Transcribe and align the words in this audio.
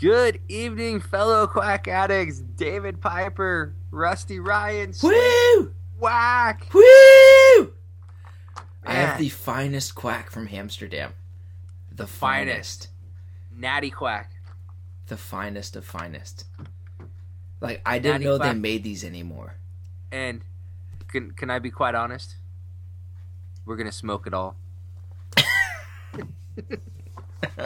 Good 0.00 0.40
evening, 0.48 1.00
fellow 1.00 1.46
quack 1.46 1.86
addicts. 1.86 2.38
David 2.38 3.02
Piper, 3.02 3.74
Rusty 3.90 4.40
Ryan, 4.40 4.94
Woo! 5.02 5.74
Whack. 5.98 6.66
Woo! 6.72 6.82
I 8.82 8.94
have 8.94 9.18
the 9.18 9.28
finest 9.28 9.94
quack 9.94 10.30
from 10.30 10.48
Amsterdam. 10.50 11.12
The 11.92 12.06
Finest. 12.06 12.88
Natty 13.54 13.90
Quack. 13.90 14.30
The 15.08 15.18
finest 15.18 15.76
of 15.76 15.84
finest. 15.84 16.46
Like 17.60 17.82
I 17.84 17.98
didn't 17.98 18.22
Natty 18.22 18.24
know 18.24 18.38
quack. 18.38 18.54
they 18.54 18.58
made 18.58 18.82
these 18.82 19.04
anymore. 19.04 19.56
And 20.10 20.40
can 21.08 21.32
can 21.32 21.50
I 21.50 21.58
be 21.58 21.70
quite 21.70 21.94
honest? 21.94 22.36
We're 23.66 23.76
gonna 23.76 23.92
smoke 23.92 24.26
it 24.26 24.32
all. 24.32 24.56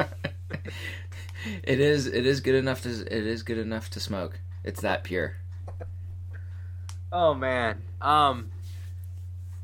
it 1.62 1.80
is 1.80 2.06
it 2.06 2.26
is 2.26 2.40
good 2.40 2.54
enough 2.54 2.82
to 2.82 2.90
it 2.90 3.26
is 3.26 3.42
good 3.42 3.58
enough 3.58 3.90
to 3.90 4.00
smoke. 4.00 4.38
It's 4.62 4.80
that 4.80 5.04
pure. 5.04 5.36
Oh 7.12 7.34
man. 7.34 7.82
Um. 8.00 8.50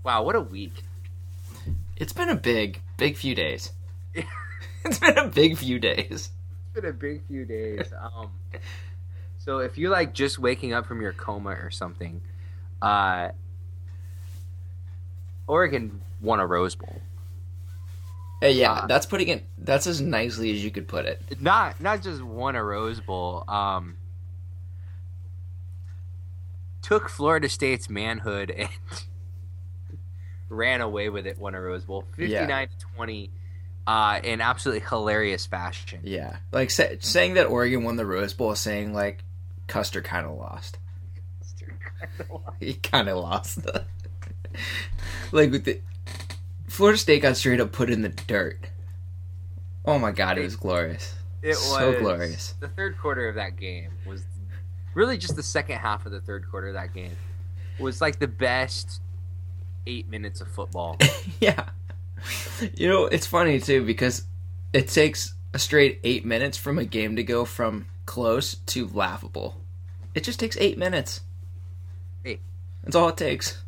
Wow, 0.05 0.23
what 0.23 0.37
a 0.37 0.41
week. 0.41 0.85
It's 1.97 2.13
been 2.13 2.29
a 2.29 2.37
big 2.37 2.81
big 2.97 3.17
few 3.17 3.35
days. 3.35 3.73
it's 4.85 4.99
been 4.99 5.19
a 5.19 5.27
big 5.27 5.57
few 5.57 5.79
days. 5.79 6.07
It's 6.11 6.31
been 6.75 6.87
a 6.87 6.93
big 6.93 7.27
few 7.27 7.45
days. 7.45 7.93
Um. 7.99 8.31
So 9.39 9.59
if 9.59 9.79
you're 9.79 9.91
like 9.91 10.15
just 10.15 10.39
waking 10.39 10.73
up 10.73 10.87
from 10.87 11.01
your 11.01 11.13
coma 11.13 11.51
or 11.51 11.71
something, 11.71 12.21
uh, 12.81 13.31
Oregon 15.47 16.01
won 16.21 16.41
a 16.41 16.47
Rose 16.47 16.75
Bowl. 16.75 17.01
Hey, 18.41 18.53
yeah, 18.53 18.73
Uh, 18.73 18.87
that's 18.87 19.05
putting 19.07 19.29
it 19.29 19.45
that's 19.59 19.87
as 19.87 20.01
nicely 20.01 20.51
as 20.53 20.65
you 20.65 20.71
could 20.71 20.89
put 20.89 21.05
it. 21.05 21.21
Not 21.41 21.81
not 21.81 22.03
just 22.03 22.23
won 22.23 22.57
a 22.57 22.65
Rose 22.65 23.01
Bowl. 23.01 23.45
Um. 23.49 23.97
Took 26.83 27.09
Florida 27.09 27.49
State's 27.49 27.89
manhood 27.91 28.51
and 28.51 28.69
ran 30.49 30.81
away 30.81 31.09
with 31.11 31.27
it. 31.27 31.39
Won 31.39 31.55
a 31.55 31.61
Rose 31.61 31.85
Bowl, 31.85 32.05
fifty 32.17 32.35
nine 32.47 32.69
to 32.69 32.87
twenty, 32.97 33.31
uh, 33.87 34.19
in 34.25 34.41
absolutely 34.41 34.85
hilarious 34.89 35.47
fashion. 35.47 36.01
Yeah. 36.03 36.37
Like 36.51 36.71
say, 36.71 36.97
saying 37.01 37.35
that 37.35 37.47
Oregon 37.47 37.85
won 37.85 37.97
the 37.97 38.07
Rose 38.07 38.33
Bowl 38.33 38.53
is 38.53 38.61
saying 38.61 38.95
like 38.95 39.23
Custer 39.67 40.01
kind 40.01 40.27
of 40.27 40.33
lost. 40.39 40.79
He 42.59 42.75
kind 42.75 43.09
of 43.09 43.19
lost. 43.19 43.59
like 45.33 45.51
with 45.51 45.65
the 45.65 45.81
Florida 46.81 46.97
State 46.97 47.21
got 47.21 47.37
straight 47.37 47.61
up 47.61 47.73
put 47.73 47.91
in 47.91 48.01
the 48.01 48.09
dirt. 48.09 48.59
Oh 49.85 49.99
my 49.99 50.13
god, 50.13 50.39
it 50.39 50.45
was 50.45 50.57
glorious. 50.57 51.15
It 51.43 51.55
So 51.55 51.61
was 51.61 51.79
so 51.79 52.01
glorious. 52.01 52.55
The 52.59 52.69
third 52.69 52.97
quarter 52.97 53.29
of 53.29 53.35
that 53.35 53.57
game 53.57 53.91
was 54.07 54.25
really 54.95 55.19
just 55.19 55.37
the 55.37 55.43
second 55.43 55.77
half 55.77 56.07
of 56.07 56.13
the 56.13 56.23
third 56.23 56.51
quarter 56.51 56.69
of 56.69 56.73
that 56.73 56.95
game 56.95 57.15
was 57.79 58.01
like 58.01 58.19
the 58.19 58.29
best 58.29 59.03
eight 59.87 60.09
minutes 60.09 60.41
of 60.41 60.49
football. 60.49 60.97
yeah. 61.41 61.69
You 62.73 62.89
know, 62.89 63.05
it's 63.05 63.27
funny 63.27 63.61
too 63.61 63.85
because 63.85 64.25
it 64.73 64.89
takes 64.89 65.35
a 65.53 65.59
straight 65.59 66.01
eight 66.03 66.25
minutes 66.25 66.57
from 66.57 66.79
a 66.79 66.87
game 66.87 67.15
to 67.17 67.23
go 67.23 67.45
from 67.45 67.89
close 68.07 68.55
to 68.55 68.89
laughable. 68.89 69.61
It 70.15 70.25
just 70.25 70.41
takes 70.41 70.57
eight 70.57 70.79
minutes. 70.79 71.21
Hey. 72.25 72.41
That's 72.83 72.97
all 72.97 73.11
it 73.11 73.19
takes. 73.19 73.63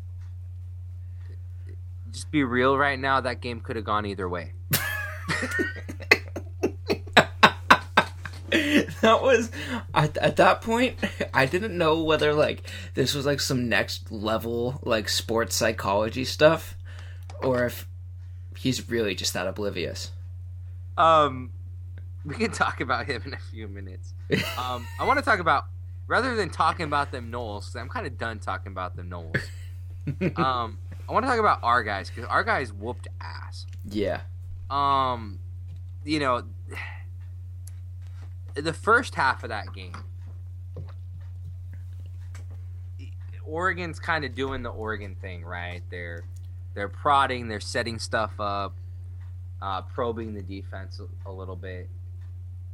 Just 2.13 2.31
be 2.31 2.43
real 2.43 2.77
right 2.77 2.97
now. 2.99 3.19
That 3.19 3.41
game 3.41 3.59
could 3.59 3.75
have 3.75 3.85
gone 3.85 4.05
either 4.05 4.29
way. 4.29 4.53
that 9.01 9.19
was 9.21 9.49
at, 9.95 10.15
at 10.17 10.35
that 10.35 10.61
point 10.61 10.95
i 11.33 11.45
didn't 11.45 11.75
know 11.75 12.03
whether 12.03 12.33
like 12.33 12.69
this 12.93 13.15
was 13.15 13.25
like 13.25 13.39
some 13.39 13.67
next 13.67 14.11
level 14.11 14.79
like 14.83 15.09
sports 15.09 15.55
psychology 15.55 16.23
stuff 16.23 16.77
or 17.41 17.65
if 17.65 17.87
he's 18.57 18.89
really 18.89 19.15
just 19.15 19.33
that 19.33 19.47
oblivious 19.47 20.11
Um, 20.97 21.51
we 22.25 22.35
can 22.35 22.51
talk 22.51 22.79
about 22.81 23.05
him 23.07 23.23
in 23.25 23.33
a 23.33 23.39
few 23.51 23.67
minutes. 23.67 24.13
Um, 24.57 24.87
I 24.99 25.05
want 25.05 25.19
to 25.19 25.25
talk 25.25 25.39
about 25.39 25.65
rather 26.07 26.35
than 26.35 26.49
talking 26.49 26.85
about 26.85 27.11
them 27.11 27.31
Noles. 27.31 27.75
I'm 27.75 27.89
kind 27.89 28.05
of 28.05 28.17
done 28.17 28.39
talking 28.39 28.71
about 28.71 28.95
the 28.95 29.01
Noles. 29.01 29.41
um, 30.37 30.77
I 31.07 31.11
want 31.13 31.25
to 31.25 31.29
talk 31.29 31.39
about 31.39 31.59
our 31.63 31.83
guys 31.83 32.09
because 32.09 32.25
our 32.25 32.43
guys 32.43 32.71
whooped 32.73 33.07
ass. 33.21 33.65
yeah 33.89 34.21
um 34.69 35.39
you 36.03 36.19
know 36.19 36.43
the 38.55 38.73
first 38.73 39.15
half 39.15 39.43
of 39.43 39.49
that 39.49 39.73
game 39.73 39.93
Oregon's 43.45 43.99
kind 43.99 44.25
of 44.25 44.33
doing 44.33 44.63
the 44.63 44.69
Oregon 44.69 45.15
thing, 45.21 45.43
right? 45.43 45.81
They're 45.89 46.23
they're 46.73 46.89
prodding, 46.89 47.47
they're 47.47 47.59
setting 47.59 47.99
stuff 47.99 48.39
up, 48.39 48.73
uh, 49.61 49.81
probing 49.83 50.33
the 50.33 50.41
defense 50.41 50.99
a, 50.99 51.29
a 51.29 51.31
little 51.31 51.55
bit, 51.55 51.87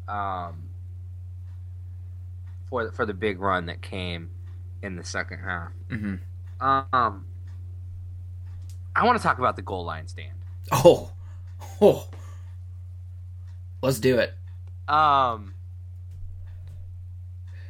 um, 0.07 0.69
for 2.69 2.91
for 2.91 3.05
the 3.05 3.13
big 3.13 3.39
run 3.39 3.65
that 3.65 3.81
came 3.81 4.29
in 4.81 4.95
the 4.95 5.03
second 5.03 5.39
half. 5.39 5.71
hmm 5.89 6.15
Um, 6.61 7.25
I 8.99 9.05
want 9.05 9.17
to 9.17 9.23
talk 9.23 9.37
about 9.39 9.55
the 9.55 9.61
goal 9.61 9.85
line 9.85 10.07
stand. 10.07 10.33
oh 10.71 11.11
oh 11.81 12.07
let's 13.81 13.99
do 13.99 14.17
it 14.19 14.33
Um, 14.87 15.53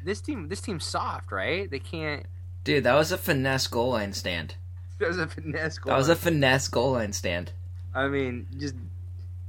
this 0.03 0.22
team, 0.22 0.47
this 0.50 0.62
team's 0.62 0.85
soft, 0.85 1.31
right? 1.31 1.69
They 1.69 1.79
can't. 1.79 2.25
dude 2.63 2.84
that 2.84 2.95
was 2.95 3.12
a 3.12 3.17
finesse 3.17 3.67
goal 3.67 3.91
line 3.91 4.13
stand 4.13 4.56
There's 4.97 5.17
a 5.17 5.28
finesse 5.28 5.78
goal. 5.78 5.91
that 5.91 5.97
was 5.97 6.09
a 6.09 6.16
finesse 6.16 6.67
goal 6.67 6.94
line 6.94 7.13
stand 7.13 7.51
I 7.94 8.07
mean, 8.07 8.47
just 8.59 8.75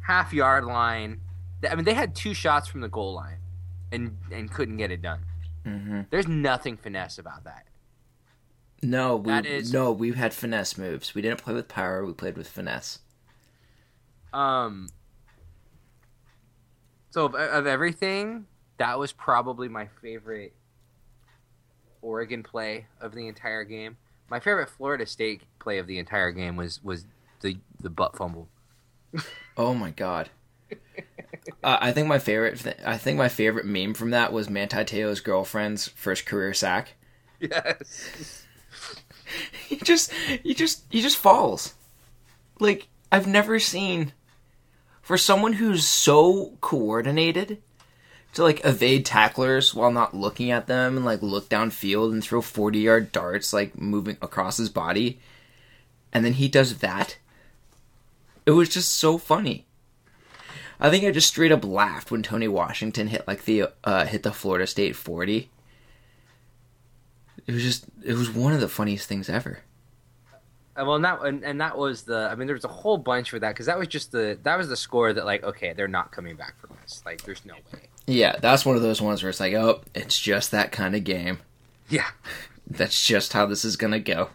half 0.00 0.32
yard 0.32 0.64
line. 0.64 1.20
I 1.68 1.74
mean, 1.74 1.84
they 1.84 1.92
had 1.94 2.14
two 2.14 2.32
shots 2.34 2.68
from 2.68 2.80
the 2.80 2.88
goal 2.88 3.12
line, 3.14 3.36
and 3.92 4.16
and 4.32 4.50
couldn't 4.50 4.78
get 4.78 4.90
it 4.90 5.02
done. 5.02 5.20
hmm 5.64 6.00
There's 6.10 6.26
nothing 6.28 6.76
finesse 6.78 7.18
about 7.18 7.44
that. 7.44 7.66
No 8.82 9.16
we 9.16 9.30
That 9.32 9.46
is- 9.46 9.72
no 9.72 9.92
we 9.92 10.12
had 10.12 10.32
finesse 10.32 10.76
moves 10.78 11.14
we 11.14 11.22
didn't 11.22 11.42
play 11.42 11.54
with 11.54 11.68
power 11.68 12.04
we 12.04 12.12
played 12.12 12.36
with 12.36 12.48
finesse 12.48 13.00
Um. 14.32 14.88
So 17.10 17.24
of, 17.26 17.34
of 17.34 17.66
everything, 17.66 18.46
that 18.78 18.98
was 18.98 19.10
probably 19.12 19.68
my 19.68 19.88
favorite 20.00 20.54
Oregon 22.02 22.42
play 22.42 22.86
of 23.00 23.12
the 23.14 23.26
entire 23.26 23.64
game. 23.64 23.96
My 24.30 24.38
favorite 24.38 24.70
Florida 24.70 25.06
State 25.06 25.42
play 25.58 25.78
of 25.78 25.86
the 25.88 25.98
entire 25.98 26.30
game 26.30 26.54
was 26.56 26.82
was 26.84 27.04
the 27.40 27.56
the 27.80 27.90
butt 27.90 28.16
fumble. 28.16 28.48
Oh 29.56 29.74
my 29.74 29.90
god. 29.90 30.30
uh, 31.64 31.76
I 31.80 31.90
think 31.92 32.06
my 32.06 32.18
favorite. 32.20 32.60
Th- 32.60 32.76
I 32.86 32.96
think 32.96 33.18
my 33.18 33.28
favorite 33.28 33.66
meme 33.66 33.92
from 33.94 34.10
that 34.12 34.32
was 34.32 34.48
Manti 34.48 34.84
Te'o's 34.84 35.20
girlfriend's 35.20 35.88
first 35.88 36.24
career 36.26 36.54
sack. 36.54 36.94
Yes. 37.40 38.46
He 39.68 39.76
just, 39.76 40.12
he 40.12 40.52
just, 40.52 40.84
he 40.90 41.00
just 41.00 41.16
falls. 41.16 41.74
Like 42.58 42.88
I've 43.12 43.28
never 43.28 43.60
seen 43.60 44.12
for 45.00 45.16
someone 45.16 45.54
who's 45.54 45.86
so 45.86 46.56
coordinated 46.60 47.62
to 48.34 48.42
like 48.42 48.64
evade 48.64 49.04
tacklers 49.04 49.74
while 49.74 49.90
not 49.90 50.14
looking 50.14 50.50
at 50.50 50.66
them 50.66 50.96
and 50.96 51.04
like 51.04 51.22
look 51.22 51.48
downfield 51.48 52.12
and 52.12 52.22
throw 52.22 52.40
forty 52.40 52.80
yard 52.80 53.12
darts 53.12 53.52
like 53.52 53.76
moving 53.78 54.16
across 54.22 54.56
his 54.56 54.68
body, 54.68 55.20
and 56.12 56.24
then 56.24 56.34
he 56.34 56.48
does 56.48 56.78
that. 56.78 57.18
It 58.46 58.52
was 58.52 58.68
just 58.68 58.94
so 58.94 59.18
funny. 59.18 59.66
I 60.78 60.90
think 60.90 61.04
I 61.04 61.10
just 61.10 61.28
straight 61.28 61.52
up 61.52 61.64
laughed 61.64 62.10
when 62.10 62.22
Tony 62.22 62.48
Washington 62.48 63.08
hit 63.08 63.26
like 63.26 63.44
the 63.44 63.70
uh, 63.84 64.06
hit 64.06 64.22
the 64.22 64.32
Florida 64.32 64.66
State 64.66 64.96
forty. 64.96 65.50
It 67.50 67.54
was 67.54 67.64
just 67.64 67.86
it 68.04 68.14
was 68.14 68.30
one 68.30 68.52
of 68.52 68.60
the 68.60 68.68
funniest 68.68 69.08
things 69.08 69.28
ever. 69.28 69.58
Uh, 70.76 70.84
Well, 70.84 71.00
not 71.00 71.26
and, 71.26 71.42
and 71.44 71.60
that 71.60 71.76
was 71.76 72.02
the. 72.04 72.28
I 72.30 72.36
mean, 72.36 72.46
there 72.46 72.54
was 72.54 72.64
a 72.64 72.68
whole 72.68 72.96
bunch 72.96 73.30
for 73.30 73.40
that 73.40 73.48
because 73.48 73.66
that 73.66 73.76
was 73.76 73.88
just 73.88 74.12
the 74.12 74.38
that 74.44 74.56
was 74.56 74.68
the 74.68 74.76
score 74.76 75.12
that 75.12 75.24
like 75.26 75.42
okay, 75.42 75.72
they're 75.72 75.88
not 75.88 76.12
coming 76.12 76.36
back 76.36 76.60
from 76.60 76.70
this. 76.80 77.02
Like, 77.04 77.22
there's 77.22 77.44
no 77.44 77.54
way. 77.72 77.88
Yeah, 78.06 78.36
that's 78.40 78.64
one 78.64 78.76
of 78.76 78.82
those 78.82 79.02
ones 79.02 79.24
where 79.24 79.30
it's 79.30 79.40
like, 79.40 79.52
oh, 79.54 79.80
it's 79.96 80.16
just 80.16 80.52
that 80.52 80.70
kind 80.70 80.94
of 80.94 81.02
game. 81.02 81.38
Yeah. 81.88 82.06
That's 82.72 83.04
just 83.04 83.32
how 83.32 83.46
this 83.46 83.64
is 83.64 83.76
gonna 83.76 83.98
go. 83.98 84.30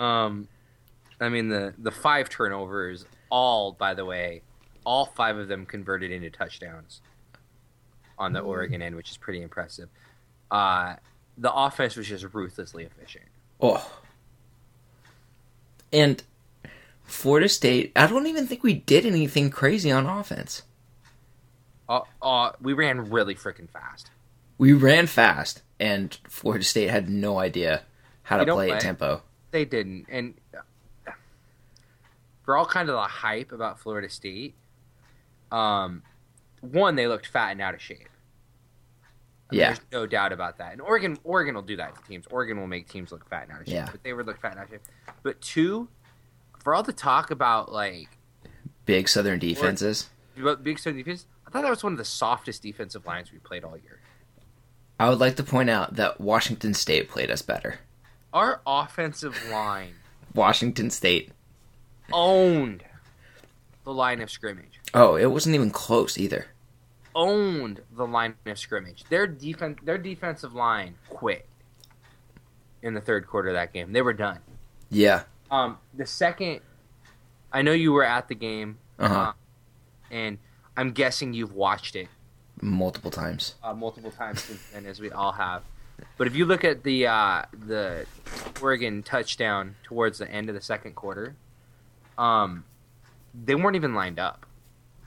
Um, 0.00 0.48
I 1.20 1.28
mean 1.28 1.48
the 1.48 1.74
the 1.78 1.92
five 1.92 2.28
turnovers, 2.28 3.04
all 3.30 3.70
by 3.70 3.94
the 3.94 4.04
way, 4.04 4.42
all 4.84 5.06
five 5.06 5.36
of 5.36 5.46
them 5.46 5.64
converted 5.64 6.10
into 6.10 6.28
touchdowns 6.28 7.02
on 8.18 8.32
the 8.32 8.40
Oregon 8.40 8.82
end, 8.82 8.96
which 8.96 9.12
is 9.12 9.16
pretty 9.16 9.42
impressive. 9.42 9.88
Uh, 10.50 10.96
the 11.38 11.52
offense 11.52 11.96
was 11.96 12.08
just 12.08 12.24
ruthlessly 12.32 12.84
efficient. 12.84 13.26
Oh. 13.60 13.90
And 15.92 16.22
Florida 17.04 17.48
State, 17.48 17.92
I 17.96 18.06
don't 18.06 18.26
even 18.26 18.46
think 18.46 18.62
we 18.62 18.74
did 18.74 19.06
anything 19.06 19.50
crazy 19.50 19.90
on 19.90 20.06
offense. 20.06 20.62
Uh, 21.88 22.00
uh, 22.20 22.52
we 22.60 22.72
ran 22.72 23.10
really 23.10 23.34
freaking 23.34 23.70
fast. 23.70 24.10
We 24.58 24.72
ran 24.72 25.06
fast, 25.06 25.62
and 25.78 26.18
Florida 26.28 26.64
State 26.64 26.90
had 26.90 27.08
no 27.08 27.38
idea 27.38 27.82
how 28.22 28.38
to 28.38 28.44
know 28.44 28.54
play 28.54 28.72
at 28.72 28.80
tempo. 28.80 29.22
They 29.52 29.64
didn't, 29.64 30.06
and 30.08 30.34
for 32.42 32.56
all 32.56 32.66
kind 32.66 32.88
of 32.88 32.94
the 32.94 33.02
hype 33.02 33.52
about 33.52 33.78
Florida 33.78 34.08
State, 34.08 34.54
um, 35.52 36.02
one 36.60 36.96
they 36.96 37.06
looked 37.06 37.26
fat 37.26 37.50
and 37.52 37.60
out 37.60 37.74
of 37.74 37.82
shape. 37.82 38.08
I 39.50 39.54
mean, 39.54 39.60
Yeah. 39.60 39.66
there's 39.68 39.80
no 39.92 40.06
doubt 40.06 40.32
about 40.32 40.58
that. 40.58 40.72
And 40.72 40.80
Oregon, 40.80 41.18
Oregon 41.24 41.54
will 41.54 41.62
do 41.62 41.76
that 41.76 41.94
to 41.96 42.02
teams. 42.08 42.26
Oregon 42.30 42.58
will 42.58 42.66
make 42.66 42.88
teams 42.88 43.12
look 43.12 43.28
fat 43.28 43.44
and 43.44 43.52
out 43.52 43.60
of 43.60 43.66
shape. 43.66 43.74
Yeah. 43.74 43.88
But 43.90 44.02
they 44.02 44.12
would 44.12 44.26
look 44.26 44.40
fat 44.40 44.52
and 44.52 44.60
out 44.60 44.64
of 44.66 44.70
shape. 44.70 44.82
But 45.22 45.40
two, 45.40 45.88
for 46.58 46.74
all 46.74 46.82
the 46.82 46.92
talk 46.92 47.30
about 47.30 47.70
like 47.72 48.08
Big 48.84 49.08
Southern 49.08 49.38
defenses. 49.38 50.08
about 50.36 50.62
Big 50.64 50.78
Ten 50.78 50.96
defense, 50.96 51.26
I 51.46 51.50
thought 51.50 51.62
that 51.62 51.70
was 51.70 51.82
one 51.84 51.92
of 51.92 51.98
the 51.98 52.04
softest 52.04 52.62
defensive 52.62 53.06
lines 53.06 53.30
we 53.32 53.38
played 53.38 53.62
all 53.64 53.76
year. 53.76 54.00
I 54.98 55.08
would 55.08 55.18
like 55.20 55.36
to 55.36 55.42
point 55.44 55.70
out 55.70 55.94
that 55.96 56.20
Washington 56.20 56.74
State 56.74 57.08
played 57.08 57.30
us 57.30 57.42
better. 57.42 57.80
Our 58.32 58.60
offensive 58.66 59.36
line 59.50 59.94
Washington 60.34 60.90
State. 60.90 61.30
owned 62.12 62.82
the 63.84 63.92
line 63.92 64.20
of 64.20 64.30
scrimmage. 64.30 64.80
Oh, 64.94 65.16
it 65.16 65.26
wasn't 65.26 65.54
even 65.54 65.70
close 65.70 66.18
either. 66.18 66.46
Owned 67.16 67.80
the 67.96 68.06
line 68.06 68.34
of 68.46 68.58
scrimmage. 68.58 69.04
Their 69.08 69.26
defense, 69.26 69.78
their 69.82 69.96
defensive 69.98 70.52
line 70.52 70.96
quit 71.08 71.46
in 72.82 72.92
the 72.94 73.00
third 73.00 73.26
quarter 73.26 73.48
of 73.48 73.54
that 73.54 73.72
game. 73.72 73.92
They 73.92 74.02
were 74.02 74.12
done. 74.12 74.40
Yeah. 74.90 75.22
Um, 75.50 75.78
the 75.94 76.04
second, 76.06 76.60
I 77.50 77.62
know 77.62 77.72
you 77.72 77.92
were 77.92 78.04
at 78.04 78.28
the 78.28 78.34
game, 78.34 78.78
Uh 78.98 79.08
huh. 79.08 79.14
uh, 79.14 79.32
and 80.10 80.38
I'm 80.76 80.92
guessing 80.92 81.32
you've 81.32 81.54
watched 81.54 81.96
it 81.96 82.08
Multiple 82.60 83.10
times. 83.10 83.54
uh, 83.62 83.72
multiple 83.74 84.10
times 84.10 84.42
since 84.42 84.60
then, 84.72 84.86
as 84.86 85.00
we 85.00 85.10
all 85.10 85.32
have. 85.32 85.62
But 86.18 86.26
if 86.26 86.36
you 86.36 86.44
look 86.44 86.64
at 86.64 86.82
the 86.84 87.06
uh, 87.06 87.42
the 87.52 88.06
Oregon 88.62 89.02
touchdown 89.02 89.76
towards 89.82 90.18
the 90.18 90.30
end 90.30 90.48
of 90.48 90.54
the 90.54 90.60
second 90.60 90.94
quarter, 90.94 91.34
um, 92.18 92.64
they 93.34 93.54
weren't 93.54 93.76
even 93.76 93.94
lined 93.94 94.18
up. 94.18 94.45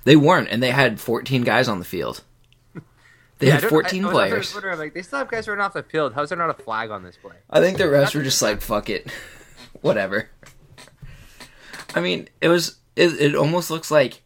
They 0.10 0.16
weren't, 0.16 0.50
and 0.50 0.64
they 0.64 0.72
had 0.72 1.00
14 1.00 1.44
guys 1.44 1.68
on 1.68 1.78
the 1.78 1.86
field. 1.86 2.24
They 3.38 3.46
Yeah, 3.46 3.60
had 3.60 3.66
14 3.66 4.04
I, 4.04 4.08
I 4.08 4.12
was 4.12 4.16
out 4.16 4.30
there 4.32 4.40
players. 4.72 4.80
like, 4.80 4.94
they 4.96 5.04
still 5.04 5.20
have 5.20 5.30
guys 5.30 5.48
running 5.48 5.62
off 5.64 5.74
the 5.74 5.84
field. 5.84 6.16
How's 6.16 6.30
there 6.30 6.38
not 6.40 6.50
a 6.50 6.56
flag 6.56 6.90
on 6.90 7.04
this 7.04 7.16
play? 7.16 7.36
I 7.48 7.60
think 7.62 7.78
the 7.78 7.84
refs 7.84 8.16
were 8.16 8.24
just 8.24 8.42
like, 8.42 8.60
"Fuck 8.62 8.90
it, 8.90 9.12
whatever." 9.82 10.28
I 11.94 12.00
mean, 12.02 12.28
it 12.42 12.48
was. 12.48 12.78
It, 12.96 13.22
it 13.22 13.36
almost 13.36 13.70
looks 13.70 13.92
like 13.92 14.24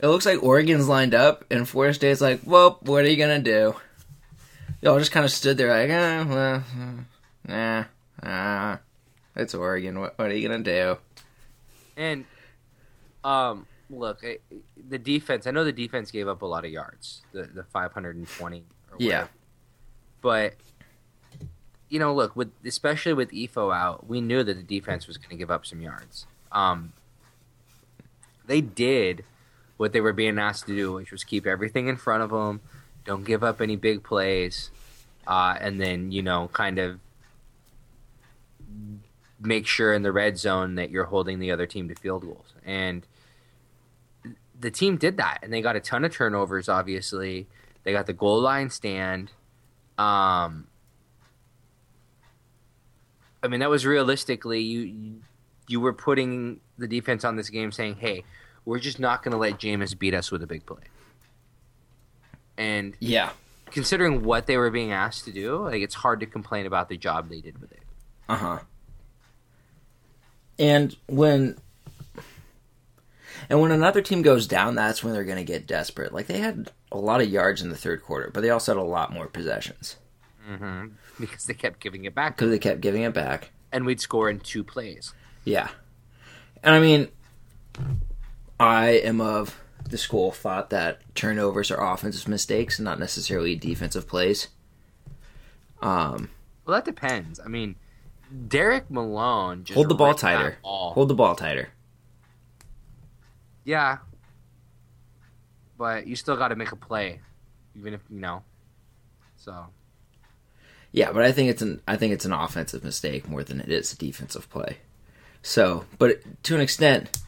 it 0.00 0.06
looks 0.06 0.24
like 0.24 0.40
Oregon's 0.40 0.86
lined 0.86 1.16
up, 1.16 1.44
and 1.50 1.68
Forest 1.68 1.98
State's 1.98 2.20
like, 2.20 2.42
"Well, 2.44 2.78
what 2.82 3.04
are 3.04 3.08
you 3.08 3.16
gonna 3.16 3.40
do?" 3.40 3.74
Y'all 4.82 5.00
just 5.00 5.10
kind 5.10 5.24
of 5.26 5.32
stood 5.32 5.56
there 5.56 5.70
like, 5.76 5.90
"Ah, 5.90 6.26
well, 6.28 6.64
uh, 7.48 7.52
nah, 7.52 7.84
ah, 8.22 8.78
it's 9.34 9.52
Oregon. 9.54 9.98
What, 9.98 10.16
what 10.16 10.30
are 10.30 10.34
you 10.36 10.48
gonna 10.48 10.62
do?" 10.62 10.96
And 11.96 12.24
um, 13.24 13.66
look, 13.90 14.20
I, 14.22 14.38
the 14.88 14.98
defense. 14.98 15.46
I 15.46 15.50
know 15.50 15.64
the 15.64 15.72
defense 15.72 16.10
gave 16.10 16.28
up 16.28 16.42
a 16.42 16.46
lot 16.46 16.64
of 16.64 16.70
yards, 16.70 17.22
the 17.32 17.44
the 17.44 17.64
520. 17.64 18.64
Yeah. 18.98 19.26
But 20.20 20.54
you 21.88 21.98
know, 21.98 22.14
look 22.14 22.34
with 22.34 22.50
especially 22.64 23.12
with 23.12 23.30
Ifo 23.30 23.74
out, 23.74 24.08
we 24.08 24.20
knew 24.20 24.42
that 24.42 24.54
the 24.54 24.62
defense 24.62 25.06
was 25.06 25.16
going 25.16 25.30
to 25.30 25.36
give 25.36 25.50
up 25.50 25.66
some 25.66 25.80
yards. 25.80 26.26
Um, 26.50 26.92
they 28.46 28.60
did 28.60 29.24
what 29.76 29.92
they 29.92 30.00
were 30.00 30.12
being 30.12 30.38
asked 30.38 30.66
to 30.66 30.76
do, 30.76 30.92
which 30.92 31.10
was 31.10 31.24
keep 31.24 31.46
everything 31.46 31.88
in 31.88 31.96
front 31.96 32.22
of 32.22 32.30
them, 32.30 32.60
don't 33.04 33.24
give 33.24 33.42
up 33.42 33.60
any 33.60 33.76
big 33.76 34.02
plays, 34.02 34.70
uh, 35.26 35.56
and 35.60 35.80
then 35.80 36.10
you 36.12 36.22
know, 36.22 36.48
kind 36.52 36.78
of 36.78 37.00
make 39.40 39.66
sure 39.66 39.92
in 39.92 40.02
the 40.02 40.12
red 40.12 40.38
zone 40.38 40.76
that 40.76 40.90
you're 40.90 41.04
holding 41.04 41.38
the 41.38 41.50
other 41.50 41.66
team 41.66 41.88
to 41.88 41.94
field 41.94 42.22
goals. 42.22 42.54
And 42.64 43.06
the 44.64 44.70
team 44.70 44.96
did 44.96 45.18
that, 45.18 45.40
and 45.42 45.52
they 45.52 45.60
got 45.60 45.76
a 45.76 45.80
ton 45.80 46.04
of 46.04 46.12
turnovers. 46.12 46.68
Obviously, 46.70 47.46
they 47.84 47.92
got 47.92 48.06
the 48.06 48.12
goal 48.14 48.40
line 48.40 48.70
stand. 48.70 49.30
Um, 49.98 50.66
I 53.42 53.48
mean, 53.48 53.60
that 53.60 53.68
was 53.70 53.84
realistically 53.86 54.60
you. 54.62 55.20
you 55.68 55.80
were 55.80 55.92
putting 55.92 56.60
the 56.78 56.88
defense 56.88 57.24
on 57.24 57.36
this 57.36 57.50
game, 57.50 57.70
saying, 57.72 57.96
"Hey, 57.96 58.24
we're 58.64 58.78
just 58.78 58.98
not 58.98 59.22
going 59.22 59.32
to 59.32 59.38
let 59.38 59.54
Jameis 59.60 59.96
beat 59.98 60.14
us 60.14 60.30
with 60.30 60.42
a 60.42 60.46
big 60.46 60.64
play." 60.66 60.82
And 62.56 62.94
Yeah. 63.00 63.30
considering 63.70 64.22
what 64.22 64.46
they 64.46 64.56
were 64.56 64.70
being 64.70 64.92
asked 64.92 65.24
to 65.26 65.32
do, 65.32 65.58
like 65.64 65.82
it's 65.82 65.94
hard 65.96 66.20
to 66.20 66.26
complain 66.26 66.64
about 66.66 66.88
the 66.88 66.96
job 66.96 67.28
they 67.28 67.40
did 67.40 67.60
with 67.60 67.72
it. 67.72 67.82
Uh 68.28 68.36
huh. 68.36 68.58
And 70.58 70.96
when 71.06 71.58
and 73.48 73.60
when 73.60 73.70
another 73.72 74.00
team 74.02 74.22
goes 74.22 74.46
down, 74.46 74.74
that's 74.74 75.02
when 75.04 75.12
they're 75.14 75.24
going 75.24 75.38
to 75.38 75.44
get 75.44 75.66
desperate. 75.66 76.12
Like 76.12 76.26
they 76.26 76.38
had 76.38 76.70
a 76.92 76.98
lot 76.98 77.20
of 77.20 77.28
yards 77.28 77.62
in 77.62 77.68
the 77.70 77.76
third 77.76 78.02
quarter, 78.02 78.30
but 78.32 78.40
they 78.42 78.50
also 78.50 78.74
had 78.74 78.80
a 78.80 78.84
lot 78.84 79.12
more 79.12 79.26
possessions 79.26 79.96
Mm-hmm. 80.50 80.88
Because 81.18 81.46
they 81.46 81.54
kept 81.54 81.80
giving 81.80 82.04
it 82.04 82.14
back, 82.14 82.36
because 82.36 82.50
they 82.50 82.58
kept 82.58 82.82
giving 82.82 83.00
it 83.02 83.14
back. 83.14 83.50
and 83.72 83.86
we'd 83.86 84.00
score 84.00 84.28
in 84.28 84.40
two 84.40 84.62
plays. 84.62 85.14
Yeah, 85.44 85.68
and 86.62 86.74
I 86.74 86.80
mean, 86.80 87.08
I 88.60 88.88
am 88.90 89.20
of 89.20 89.58
the 89.88 89.96
school 89.98 90.30
of 90.30 90.36
thought 90.36 90.70
that 90.70 91.00
turnovers 91.14 91.70
are 91.70 91.92
offensive 91.92 92.28
mistakes, 92.28 92.78
and 92.78 92.84
not 92.84 92.98
necessarily 92.98 93.56
defensive 93.56 94.06
plays. 94.06 94.48
Um, 95.82 96.30
Well, 96.66 96.74
that 96.76 96.84
depends. 96.84 97.40
I 97.40 97.48
mean, 97.48 97.76
Derek 98.48 98.90
Malone 98.90 99.64
just 99.64 99.74
hold 99.74 99.88
the 99.88 99.94
ball 99.94 100.14
tighter. 100.14 100.58
Hold 100.62 101.08
the 101.08 101.14
ball 101.14 101.34
tighter. 101.36 101.68
Yeah, 103.64 103.98
but 105.78 106.06
you 106.06 106.16
still 106.16 106.36
got 106.36 106.48
to 106.48 106.56
make 106.56 106.72
a 106.72 106.76
play, 106.76 107.20
even 107.76 107.94
if 107.94 108.00
you 108.10 108.20
know. 108.20 108.42
So 109.36 109.66
Yeah, 110.92 111.12
but 111.12 111.22
I 111.24 111.32
think 111.32 111.50
it's 111.50 111.62
an 111.62 111.80
I 111.86 111.96
think 111.96 112.12
it's 112.12 112.24
an 112.24 112.32
offensive 112.32 112.84
mistake 112.84 113.28
more 113.28 113.42
than 113.42 113.60
it 113.60 113.68
is 113.68 113.92
a 113.92 113.96
defensive 113.96 114.48
play. 114.50 114.78
So, 115.42 115.84
but 115.98 116.20
to 116.44 116.54
an 116.54 116.60
extent, 116.62 117.18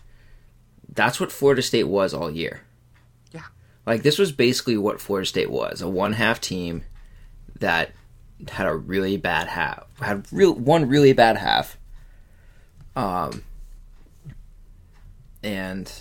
that's 0.92 1.20
what 1.20 1.30
Florida 1.30 1.60
State 1.60 1.84
was 1.84 2.14
all 2.14 2.30
year. 2.30 2.62
Yeah. 3.32 3.42
Like 3.84 4.02
this 4.02 4.18
was 4.18 4.32
basically 4.32 4.78
what 4.78 5.00
Florida 5.00 5.26
State 5.26 5.50
was, 5.50 5.82
a 5.82 5.88
one 5.88 6.14
half 6.14 6.40
team 6.40 6.84
that 7.58 7.92
had 8.48 8.66
a 8.66 8.74
really 8.74 9.16
bad 9.16 9.48
half. 9.48 9.86
Had 10.00 10.26
real 10.32 10.54
one 10.54 10.88
really 10.88 11.12
bad 11.12 11.36
half. 11.36 11.76
Um 12.94 13.42
and 15.42 15.92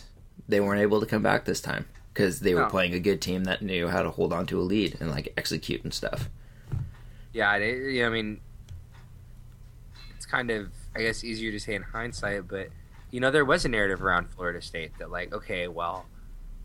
they 0.48 0.60
weren't 0.60 0.82
able 0.82 1.00
to 1.00 1.06
come 1.06 1.22
back 1.24 1.46
this 1.46 1.62
time 1.62 1.86
because 2.14 2.40
they 2.40 2.54
were 2.54 2.62
No. 2.62 2.70
playing 2.70 2.94
a 2.94 3.00
good 3.00 3.22
team 3.22 3.44
that 3.46 3.62
knew 3.62 3.88
how 3.88 4.04
to 4.04 4.12
hold 4.12 4.32
on 4.34 4.46
to 4.48 4.60
a 4.60 4.64
lead 4.64 4.98
and 5.00 5.10
like 5.12 5.34
execute 5.38 5.84
and 5.84 5.94
stuff. 5.94 6.30
yeah, 7.34 7.58
yeah, 7.58 8.06
I 8.08 8.10
mean, 8.10 8.40
it's 10.16 10.26
kind 10.26 10.50
of 10.52 10.70
I 10.96 11.00
guess 11.02 11.24
easier 11.24 11.52
to 11.52 11.60
say 11.60 11.76
in 11.76 11.82
hindsight, 11.82 12.48
but 12.48 12.70
you 13.12 13.20
know 13.20 13.32
there 13.32 13.46
was 13.46 13.66
a 13.66 13.70
narrative 13.70 14.04
around 14.04 14.30
Florida 14.30 14.62
State 14.62 14.98
that 15.00 15.12
like, 15.12 15.34
okay, 15.34 15.68
well, 15.68 16.06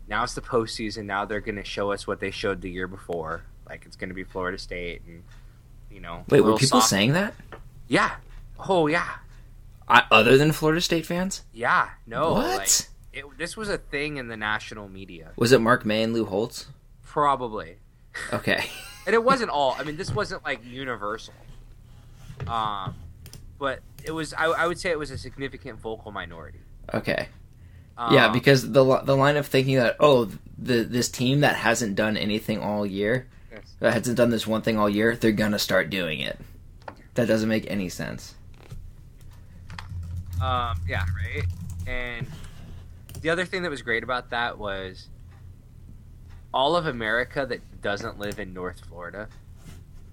now 0.07 0.23
it's 0.23 0.33
the 0.33 0.41
postseason. 0.41 1.05
Now 1.05 1.25
they're 1.25 1.41
going 1.41 1.55
to 1.55 1.63
show 1.63 1.91
us 1.91 2.07
what 2.07 2.19
they 2.19 2.31
showed 2.31 2.61
the 2.61 2.69
year 2.69 2.87
before. 2.87 3.43
Like 3.67 3.85
it's 3.85 3.95
going 3.95 4.09
to 4.09 4.15
be 4.15 4.23
Florida 4.23 4.57
State, 4.57 5.01
and 5.05 5.23
you 5.91 5.99
know, 6.01 6.23
Wait, 6.29 6.41
were 6.41 6.53
people 6.53 6.79
soft- 6.79 6.89
saying 6.89 7.13
that? 7.13 7.33
Yeah. 7.87 8.15
Oh 8.67 8.87
yeah. 8.87 9.07
I, 9.87 10.03
other 10.09 10.37
than 10.37 10.53
Florida 10.53 10.79
State 10.79 11.05
fans? 11.05 11.43
Yeah. 11.53 11.89
No. 12.07 12.33
what? 12.33 12.57
like, 12.59 12.69
it, 13.13 13.25
this 13.37 13.57
was 13.57 13.69
a 13.69 13.77
thing 13.77 14.17
in 14.17 14.27
the 14.27 14.37
national 14.37 14.87
media. 14.87 15.31
was 15.35 15.51
it 15.51 15.59
Mark 15.61 15.85
May 15.85 16.03
and 16.03 16.13
Lou 16.13 16.25
Holtz? 16.25 16.67
Probably. 17.03 17.75
Okay. 18.31 18.65
and 19.05 19.13
it 19.13 19.23
wasn't 19.23 19.49
all. 19.49 19.75
I 19.77 19.83
mean, 19.83 19.97
this 19.97 20.11
wasn't 20.11 20.43
like 20.43 20.63
universal. 20.65 21.33
Um, 22.47 22.95
but 23.59 23.79
it 24.03 24.11
was. 24.11 24.33
I, 24.33 24.45
I 24.45 24.67
would 24.67 24.79
say 24.79 24.89
it 24.89 24.99
was 24.99 25.11
a 25.11 25.17
significant 25.17 25.79
vocal 25.79 26.11
minority. 26.11 26.59
Okay. 26.93 27.27
Um, 27.97 28.13
yeah, 28.13 28.29
because 28.29 28.71
the 28.71 29.01
the 29.03 29.15
line 29.15 29.37
of 29.37 29.45
thinking 29.45 29.75
that 29.75 29.97
oh, 29.99 30.29
the 30.57 30.83
this 30.83 31.09
team 31.09 31.41
that 31.41 31.55
hasn't 31.55 31.95
done 31.95 32.17
anything 32.17 32.59
all 32.59 32.85
year, 32.85 33.27
Yes. 33.51 33.73
that 33.79 33.93
hasn't 33.93 34.17
done 34.17 34.29
this 34.29 34.47
one 34.47 34.61
thing 34.61 34.79
all 34.79 34.89
year, 34.89 35.15
they're 35.15 35.31
gonna 35.31 35.59
start 35.59 35.89
doing 35.89 36.19
it. 36.19 36.39
That 37.13 37.27
doesn't 37.27 37.49
make 37.49 37.69
any 37.69 37.89
sense. 37.89 38.35
Um, 40.41 40.81
yeah, 40.87 41.05
right. 41.15 41.45
And 41.85 42.25
the 43.21 43.29
other 43.29 43.45
thing 43.45 43.63
that 43.63 43.69
was 43.71 43.81
great 43.81 44.03
about 44.03 44.29
that 44.31 44.57
was 44.57 45.07
all 46.53 46.75
of 46.75 46.85
America 46.85 47.45
that 47.45 47.81
doesn't 47.81 48.19
live 48.19 48.39
in 48.39 48.53
North 48.53 48.81
Florida 48.87 49.29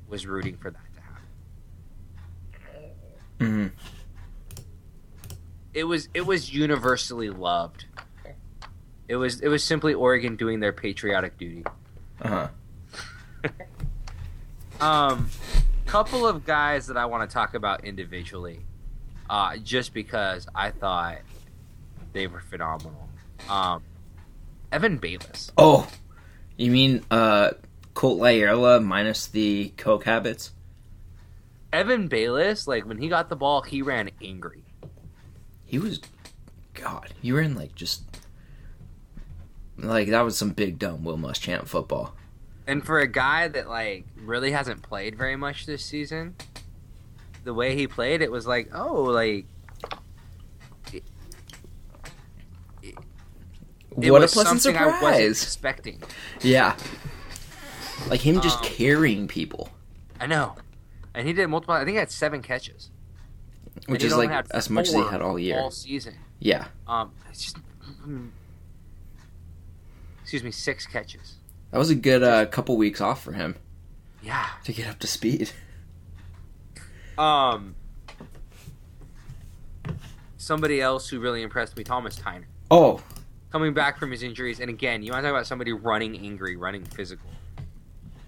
was 0.09 0.27
rooting 0.27 0.57
for 0.57 0.71
that 0.71 0.95
to 0.95 1.01
happen. 1.01 1.27
hmm 3.41 3.67
It 5.75 5.85
was 5.85 6.09
it 6.15 6.27
was 6.27 6.53
universally 6.53 7.31
loved. 7.31 7.87
It 9.09 9.17
was 9.17 9.41
it 9.41 9.49
was 9.49 9.65
simply 9.65 9.95
Oregon 9.95 10.37
doing 10.37 10.61
their 10.61 10.73
patriotic 10.73 11.39
duty. 11.39 11.65
Uh 12.23 12.29
huh. 12.29 12.49
Um, 14.81 15.29
couple 15.87 16.25
of 16.25 16.45
guys 16.45 16.87
that 16.87 16.97
I 16.97 17.07
want 17.07 17.29
to 17.29 17.35
talk 17.35 17.55
about 17.55 17.85
individually, 17.85 18.61
uh, 19.29 19.57
just 19.57 19.93
because 19.93 20.47
I 20.55 20.71
thought 20.71 21.19
they 22.19 22.27
were 22.27 22.41
phenomenal. 22.41 23.09
Um, 23.49 23.81
Evan 24.73 24.99
Baylis. 24.99 25.53
Oh, 25.57 25.89
you 26.57 26.73
mean 26.73 27.05
uh, 27.13 27.53
Colt 27.95 28.21
Lyerla 28.21 28.85
minus 28.85 29.29
the 29.29 29.73
coke 29.77 30.03
habits? 30.03 30.51
Evan 31.73 32.09
Baylis, 32.09 32.67
like 32.67 32.87
when 32.87 32.99
he 32.99 33.09
got 33.09 33.29
the 33.29 33.37
ball, 33.37 33.63
he 33.63 33.83
ran 33.83 34.11
angry. 34.21 34.65
He 35.65 35.79
was, 35.79 36.01
God, 36.75 37.15
you 37.23 37.35
were 37.35 37.41
in 37.41 37.55
like 37.55 37.77
just 37.77 38.03
like 39.77 40.09
that 40.09 40.23
was 40.23 40.37
some 40.37 40.51
big 40.51 40.81
dumb 40.81 41.05
Will 41.05 41.19
Muschamp 41.19 41.69
football. 41.69 42.17
And 42.67 42.85
for 42.85 42.99
a 42.99 43.07
guy 43.07 43.47
that 43.47 43.69
like 43.69 44.07
really 44.17 44.51
hasn't 44.51 44.83
played 44.83 45.17
very 45.17 45.37
much 45.37 45.67
this 45.67 45.85
season, 45.85 46.35
the 47.45 47.55
way 47.55 47.77
he 47.77 47.87
played, 47.87 48.23
it 48.23 48.33
was 48.33 48.45
like, 48.45 48.71
oh, 48.75 49.05
like 49.05 49.47
it 54.03 54.11
what 54.11 54.23
a 54.23 54.29
pleasant 54.29 54.61
something 54.63 54.77
I 54.81 54.87
wasn't 54.87 55.01
surprise! 55.03 55.43
expecting. 55.43 56.03
Yeah, 56.43 56.77
like 58.09 58.21
him 58.21 58.41
just 58.41 58.59
Um, 58.59 58.65
carrying 58.65 59.29
people, 59.29 59.71
I 60.21 60.27
know, 60.27 60.55
and 61.15 61.27
he 61.27 61.33
did 61.33 61.47
multiple. 61.49 61.75
I 61.75 61.81
think 61.81 61.91
he 61.95 61.97
had 61.99 62.11
seven 62.11 62.43
catches, 62.43 62.91
which 63.87 64.05
is 64.05 64.15
like 64.17 64.31
as 64.53 64.69
much 64.71 64.89
as 64.89 64.95
he 64.95 65.01
had 65.03 65.21
all 65.23 65.39
year. 65.39 65.59
all 65.59 65.71
season. 65.71 66.15
Yeah, 66.41 66.67
Um, 66.87 67.11
just, 67.33 67.57
mm, 68.07 68.29
excuse 70.23 70.45
me, 70.45 70.51
six 70.53 70.87
catches. 70.87 71.35
that 71.73 71.79
was 71.79 71.91
a 71.91 71.95
good 71.97 72.23
uh, 72.23 72.47
couple 72.47 72.77
weeks 72.77 73.01
off 73.01 73.23
for 73.23 73.33
him 73.33 73.57
Yeah. 74.23 74.47
to 74.65 74.73
get 74.73 74.87
up 74.87 74.99
to 75.01 75.07
speed. 75.09 75.51
Um, 77.19 77.75
somebody 80.37 80.81
else 80.81 81.09
who 81.09 81.19
really 81.19 81.43
impressed 81.43 81.77
me, 81.77 81.83
Thomas 81.85 82.17
Tyner. 82.17 82.45
Oh, 82.71 83.01
coming 83.51 83.73
back 83.75 83.99
from 83.99 84.11
his 84.11 84.23
injuries, 84.23 84.61
and 84.61 84.69
again, 84.71 85.03
you 85.03 85.13
want 85.13 85.23
to 85.23 85.29
talk 85.29 85.35
about 85.37 85.47
somebody 85.47 85.73
running 85.73 86.17
angry, 86.19 86.57
running 86.57 86.85
physical. 86.85 87.31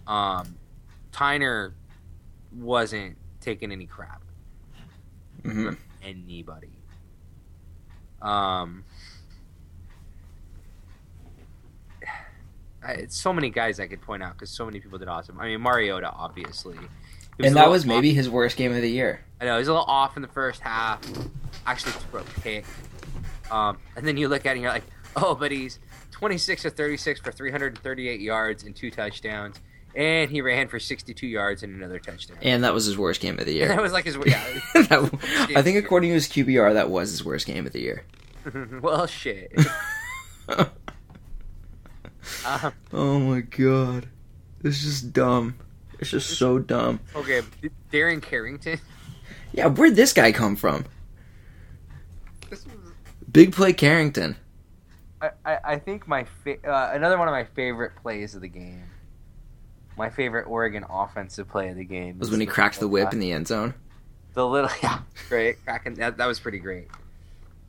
Um, 0.07 0.57
Tyner 1.12 1.73
wasn't 2.53 3.17
taking 3.41 3.71
any 3.73 3.87
crap 3.87 4.23
hmm 5.43 5.67
from 5.67 5.79
anybody. 6.03 6.71
Um, 8.21 8.85
I- 12.83 12.93
it's 12.93 13.17
so 13.21 13.33
many 13.33 13.50
guys 13.50 13.79
I 13.79 13.87
could 13.87 14.00
point 14.00 14.23
out 14.23 14.33
because 14.35 14.50
so 14.50 14.65
many 14.65 14.81
people 14.81 14.99
did 14.99 15.09
awesome. 15.09 15.39
I 15.39 15.47
mean, 15.47 15.61
Mariota, 15.61 16.11
obviously, 16.11 16.77
and 17.39 17.55
that 17.57 17.69
was 17.71 17.83
off- 17.83 17.89
maybe 17.89 18.12
his 18.15 18.29
worst 18.29 18.57
game 18.57 18.73
of 18.75 18.81
the 18.83 18.91
year. 18.91 19.21
I 19.41 19.45
know 19.45 19.55
he 19.55 19.59
was 19.61 19.69
a 19.69 19.73
little 19.73 19.87
off 19.87 20.17
in 20.17 20.23
the 20.23 20.29
first 20.29 20.61
half. 20.61 21.00
Actually, 21.67 21.93
threw 21.93 22.21
a 22.21 22.25
pick. 22.41 22.65
Um, 23.50 23.79
and 23.97 24.07
then 24.07 24.17
you 24.17 24.29
look 24.29 24.47
at 24.47 24.50
it 24.50 24.53
and 24.53 24.62
you're 24.62 24.71
like, 24.73 24.85
oh, 25.17 25.35
but 25.35 25.50
he's 25.50 25.79
26 26.12 26.62
to 26.62 26.71
36 26.71 27.21
for 27.21 27.33
338 27.33 28.21
yards 28.21 28.64
and 28.64 28.75
two 28.75 28.90
touchdowns, 28.90 29.57
and 29.95 30.31
he 30.31 30.40
ran 30.40 30.69
for 30.69 30.79
62 30.79 31.26
yards 31.26 31.62
and 31.62 31.75
another 31.75 31.99
touchdown. 31.99 32.38
And 32.43 32.64
that 32.64 32.75
was 32.75 32.85
his 32.87 32.97
worst 32.99 33.21
game 33.21 33.38
of 33.38 33.47
the 33.47 33.52
year. 33.55 33.69
that 33.75 33.81
was 33.83 33.93
like 33.93 34.05
his 34.05 34.17
yeah. 34.26 34.43
That- 34.75 35.52
I 35.57 35.62
think 35.62 35.79
according 35.79 36.11
to 36.11 36.14
his 36.14 36.29
QBR, 36.29 36.75
that 36.75 36.90
was 36.90 37.11
his 37.11 37.25
worst 37.25 37.47
game 37.47 37.67
of 37.67 37.73
the 37.73 37.81
year. 37.81 38.05
well, 38.81 39.07
shit. 39.07 39.52
Um, 42.45 42.73
oh 42.93 43.19
my 43.19 43.40
god, 43.40 44.09
it's 44.62 44.83
just 44.83 45.12
dumb. 45.12 45.57
It's 45.99 46.11
just 46.11 46.38
so 46.38 46.59
dumb. 46.59 47.00
okay, 47.14 47.43
Darren 47.93 48.23
Carrington. 48.23 48.81
Yeah, 49.52 49.67
where'd 49.67 49.97
this 49.97 50.12
guy 50.12 50.33
come 50.33 50.57
from? 50.57 50.85
This 52.49 52.64
Big 53.31 53.52
play 53.52 53.73
Carrington. 53.73 54.37
I, 55.21 55.31
I, 55.45 55.59
I 55.65 55.79
think 55.79 56.09
my 56.09 56.25
fa- 56.25 56.67
uh, 56.67 56.91
another 56.95 57.19
one 57.19 57.29
of 57.29 57.33
my 57.33 57.45
favorite 57.45 57.93
plays 57.97 58.35
of 58.35 58.41
the 58.41 58.49
game. 58.49 58.85
My 59.97 60.09
favorite 60.09 60.45
Oregon 60.47 60.85
offensive 60.89 61.49
play 61.49 61.69
of 61.69 61.77
the 61.77 61.85
game 61.85 62.19
Was 62.19 62.31
when 62.31 62.41
he 62.41 62.47
cracked 62.47 62.81
the 62.81 62.89
whip 62.89 63.09
uh, 63.09 63.11
in 63.11 63.19
the 63.19 63.33
end 63.33 63.49
zone. 63.49 63.75
the 64.33 64.47
little 64.47 64.71
yeah, 64.83 65.00
great 65.29 65.62
cracking 65.65 65.95
that, 65.95 66.17
that 66.17 66.27
was 66.27 66.41
pretty 66.41 66.59
great. 66.59 66.89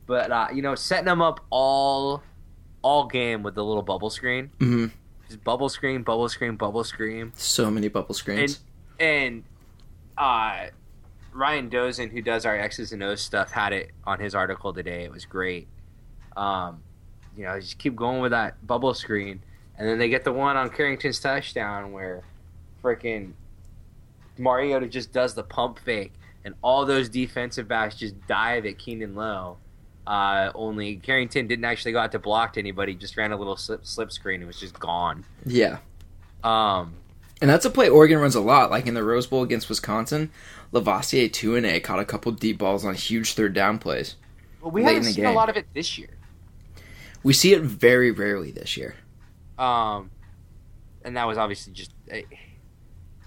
But 0.06 0.30
uh, 0.30 0.48
you 0.54 0.62
know, 0.62 0.74
setting 0.74 1.04
them 1.04 1.20
up 1.20 1.40
all 1.50 2.22
all 2.80 3.06
game 3.06 3.42
with 3.42 3.54
the 3.54 3.64
little 3.64 3.82
bubble 3.82 4.10
screen, 4.10 4.50
mm-hmm. 4.58 4.86
just 5.26 5.44
bubble 5.44 5.68
screen, 5.68 6.02
bubble 6.02 6.28
screen, 6.28 6.56
bubble 6.56 6.84
screen, 6.84 7.32
So 7.36 7.70
many 7.70 7.88
bubble 7.88 8.14
screens. 8.14 8.60
and 8.98 9.08
and 9.08 9.44
uh, 10.16 10.66
Ryan 11.32 11.68
Dozen, 11.68 12.10
who 12.10 12.22
does 12.22 12.46
our 12.46 12.56
X's 12.56 12.92
and 12.92 13.02
O's 13.02 13.20
stuff, 13.20 13.50
had 13.50 13.72
it 13.72 13.90
on 14.04 14.20
his 14.20 14.34
article 14.34 14.72
today. 14.72 15.04
It 15.04 15.10
was 15.10 15.24
great. 15.24 15.68
Um, 16.36 16.82
you 17.36 17.44
know, 17.44 17.58
just 17.60 17.78
keep 17.78 17.96
going 17.96 18.20
with 18.20 18.32
that 18.32 18.64
bubble 18.66 18.94
screen, 18.94 19.40
and 19.78 19.88
then 19.88 19.98
they 19.98 20.08
get 20.08 20.24
the 20.24 20.32
one 20.32 20.56
on 20.56 20.70
Carrington's 20.70 21.18
touchdown 21.20 21.92
where 21.92 22.22
freaking 22.82 23.32
Mariota 24.38 24.86
just 24.86 25.12
does 25.12 25.34
the 25.34 25.42
pump 25.42 25.78
fake, 25.78 26.12
and 26.44 26.54
all 26.62 26.84
those 26.86 27.08
defensive 27.08 27.68
backs 27.68 27.96
just 27.96 28.14
dive 28.26 28.66
at 28.66 28.78
Keanon 28.78 29.14
Lowe. 29.14 29.58
Uh, 30.06 30.50
only 30.54 30.96
Carrington 30.96 31.46
didn't 31.46 31.64
actually 31.64 31.92
go 31.92 32.00
out 32.00 32.12
to 32.12 32.18
block 32.18 32.54
to 32.54 32.60
anybody; 32.60 32.94
just 32.94 33.16
ran 33.16 33.32
a 33.32 33.36
little 33.36 33.56
slip, 33.56 33.86
slip 33.86 34.10
screen 34.10 34.40
and 34.40 34.46
was 34.48 34.58
just 34.58 34.78
gone. 34.78 35.24
yeah. 35.46 35.78
Um, 36.42 36.94
And 37.40 37.48
that's 37.48 37.64
a 37.64 37.70
play 37.70 37.88
Oregon 37.88 38.18
runs 38.18 38.34
a 38.34 38.40
lot, 38.40 38.70
like 38.70 38.86
in 38.86 38.94
the 38.94 39.04
Rose 39.04 39.28
Bowl 39.28 39.42
against 39.44 39.68
Wisconsin. 39.68 40.30
Lavasier 40.72 41.30
Tuinei 41.30 41.82
caught 41.82 42.00
a 42.00 42.04
couple 42.04 42.32
deep 42.32 42.58
balls 42.58 42.84
on 42.84 42.94
huge 42.94 43.34
third 43.34 43.52
down 43.54 43.78
plays. 43.78 44.16
well, 44.60 44.70
we 44.72 44.82
Late 44.82 44.90
in 44.90 44.94
haven't 44.96 45.08
the 45.08 45.12
seen 45.14 45.24
a 45.26 45.32
lot 45.32 45.48
of 45.48 45.56
it 45.56 45.66
this 45.74 45.98
year. 45.98 46.08
We 47.22 47.32
see 47.32 47.52
it 47.52 47.62
very 47.62 48.10
rarely 48.10 48.50
this 48.50 48.76
year. 48.76 48.94
Um, 49.58 50.10
and 51.04 51.16
that 51.16 51.26
was 51.26 51.38
obviously 51.38 51.72
just. 51.72 51.92
I 52.12 52.24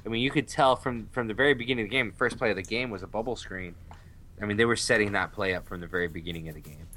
I 0.06 0.10
mean, 0.10 0.22
you 0.22 0.30
could 0.30 0.48
tell 0.48 0.76
from 0.76 1.08
from 1.08 1.28
the 1.28 1.34
very 1.34 1.54
beginning 1.54 1.86
of 1.86 1.90
the 1.92 1.96
game. 1.98 2.12
The 2.12 2.18
first 2.18 2.38
play 2.38 2.50
of 2.52 2.56
the 2.56 2.64
game 2.64 2.90
was 2.90 3.02
a 3.04 3.08
bubble 3.08 3.36
screen. 3.36 3.76
I 4.42 4.46
mean, 4.46 4.58
they 4.58 4.66
were 4.66 4.76
setting 4.76 5.14
that 5.14 5.32
play 5.32 5.56
up 5.56 5.68
from 5.68 5.80
the 5.80 5.88
very 5.88 6.08
beginning 6.08 6.50
of 6.50 6.56
the 6.56 6.62
game. 6.62 6.88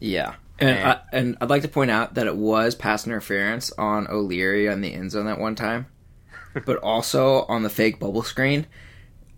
Yeah. 0.00 0.34
And, 0.58 0.70
And- 0.70 0.88
I, 0.88 1.00
and 1.12 1.36
I'd 1.40 1.50
like 1.50 1.62
to 1.62 1.68
point 1.68 1.90
out 1.90 2.14
that 2.14 2.26
it 2.26 2.36
was 2.36 2.74
pass 2.74 3.06
interference 3.06 3.70
on 3.72 4.06
O'Leary 4.08 4.68
on 4.68 4.80
the 4.80 4.92
end 4.92 5.10
zone 5.10 5.26
that 5.26 5.38
one 5.38 5.54
time, 5.54 5.86
but 6.66 6.78
also 6.78 7.42
on 7.44 7.62
the 7.62 7.70
fake 7.70 8.00
bubble 8.00 8.22
screen. 8.22 8.66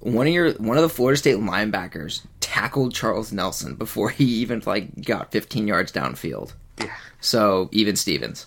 One 0.01 0.29
of 0.29 0.33
your 0.33 0.53
one 0.55 0.77
of 0.77 0.83
the 0.83 0.89
Florida 0.89 1.19
State 1.19 1.37
linebackers 1.37 2.25
tackled 2.39 2.95
Charles 2.95 3.33
Nelson 3.33 3.75
before 3.75 4.11
he 4.11 4.25
even 4.25 4.63
like 4.65 5.05
got 5.05 5.33
15 5.33 5.67
yards 5.67 5.91
downfield. 5.93 6.55
Yeah. 6.81 6.95
So 7.21 7.69
even 7.73 7.97
Stevens. 7.97 8.47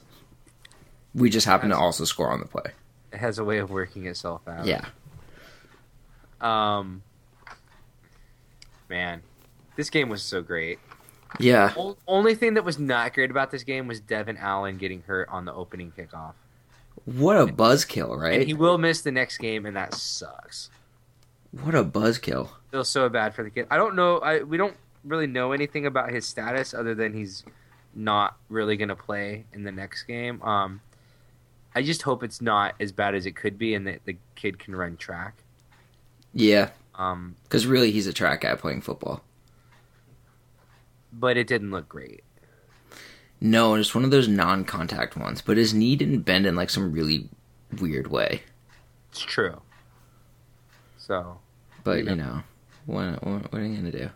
We 1.14 1.30
just 1.30 1.46
happened 1.46 1.72
to 1.72 1.78
also 1.78 2.06
score 2.06 2.30
on 2.32 2.40
the 2.40 2.46
play. 2.46 2.72
It 3.12 3.18
has 3.18 3.38
a 3.38 3.44
way 3.44 3.58
of 3.58 3.70
working 3.70 4.06
itself 4.06 4.42
out. 4.48 4.66
Yeah. 4.66 4.86
Um. 6.40 7.04
Man, 8.90 9.22
this 9.76 9.90
game 9.90 10.10
was 10.10 10.22
so 10.22 10.42
great. 10.42 10.80
Yeah. 11.40 11.74
O- 11.78 11.98
only 12.08 12.36
thing 12.36 12.56
that 12.56 12.64
was 12.66 12.78
not 12.78 13.14
great 13.14 13.32
about 13.32 13.52
this 13.52 13.64
game 13.64 13.88
was 13.88 14.00
Devin 14.02 14.38
Allen 14.38 14.78
getting 14.78 15.02
hurt 15.04 15.30
on 15.30 15.46
the 15.46 15.54
opening 15.54 15.92
kickoff. 15.98 16.34
What 17.06 17.38
a 17.38 17.46
buzzkill, 17.48 18.14
And 18.14 18.22
right? 18.22 18.46
he 18.46 18.54
will 18.54 18.78
miss 18.78 19.02
the 19.02 19.12
next 19.12 19.38
game, 19.38 19.66
and 19.66 19.76
that 19.78 19.94
sucks. 19.96 20.70
What 21.52 21.74
a 21.74 21.84
buzzkill. 21.84 22.50
Feels 22.70 22.90
so 22.90 23.08
bad 23.10 23.34
for 23.34 23.44
the 23.44 23.50
kid. 23.50 23.68
I 23.72 23.78
don't 23.78 23.96
know. 23.96 24.20
I 24.20 24.44
we 24.44 24.58
don't 24.58 24.76
really 25.04 25.28
know 25.28 25.52
anything 25.52 25.86
about 25.86 26.12
his 26.12 26.26
status 26.26 26.74
other 26.74 26.94
than 26.96 27.14
he's 27.14 27.44
not 27.94 28.38
really 28.50 28.78
going 28.78 28.90
to 28.90 28.96
play 28.96 29.46
in 29.54 29.64
the 29.64 29.72
next 29.72 30.04
game. 30.04 30.42
Um, 30.42 30.82
I 31.76 31.82
just 31.82 32.02
hope 32.02 32.24
it's 32.24 32.42
not 32.42 32.76
as 32.80 32.92
bad 32.92 33.16
as 33.16 33.26
it 33.26 33.36
could 33.36 33.58
be, 33.58 33.74
and 33.74 33.88
that 33.88 34.06
the 34.06 34.18
kid 34.36 34.60
can 34.60 34.76
run 34.76 34.98
track. 34.98 35.36
Yeah. 36.34 36.70
Um, 36.96 37.36
Because 37.44 37.66
really, 37.66 37.92
he's 37.92 38.08
a 38.08 38.14
track 38.14 38.42
guy 38.42 38.56
playing 38.56 38.82
football. 38.82 39.24
but 41.14 41.38
it 41.38 41.48
didn't 41.48 41.72
look 41.72 41.90
great. 41.90 42.24
No, 43.40 43.76
just 43.78 43.96
one 43.96 44.04
of 44.04 44.12
those 44.12 44.28
non-contact 44.28 45.18
ones. 45.18 45.42
But 45.42 45.58
his 45.58 45.74
knee 45.74 45.96
didn't 45.96 46.22
bend 46.22 46.46
in 46.46 46.56
like 46.56 46.70
some 46.70 46.92
really 46.92 47.28
weird 47.80 48.08
way. 48.08 48.44
It's 49.10 49.22
true. 49.22 49.62
So 50.98 51.40
But 51.84 52.00
You 52.00 52.04
know. 52.06 52.12
you 52.12 52.16
know, 52.18 52.44
what, 52.86 53.26
what, 53.26 53.52
what 53.52 53.62
are 53.62 53.66
you 53.66 53.76
gonna 53.76 53.92
do? 53.92 54.10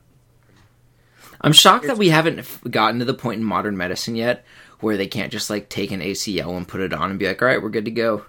I'm 1.46 1.54
shocked 1.54 1.88
that 1.88 1.98
we 1.98 2.10
haven't 2.10 2.72
gotten 2.72 3.00
to 3.00 3.06
the 3.06 3.14
point 3.14 3.40
in 3.40 3.46
modern 3.46 3.78
medicine 3.78 4.16
yet 4.16 4.44
where 4.80 4.98
they 4.98 5.08
can't 5.08 5.32
just 5.32 5.50
like 5.50 5.70
take 5.70 5.92
an 5.92 6.02
ACL 6.02 6.58
and 6.58 6.68
put 6.68 6.82
it 6.82 6.92
on 6.92 7.12
and 7.12 7.20
be 7.20 7.28
like, 7.28 7.42
"All 7.42 7.48
right, 7.48 7.62
we're 7.62 7.70
good 7.70 7.86
to 7.86 7.92
go." 7.92 8.25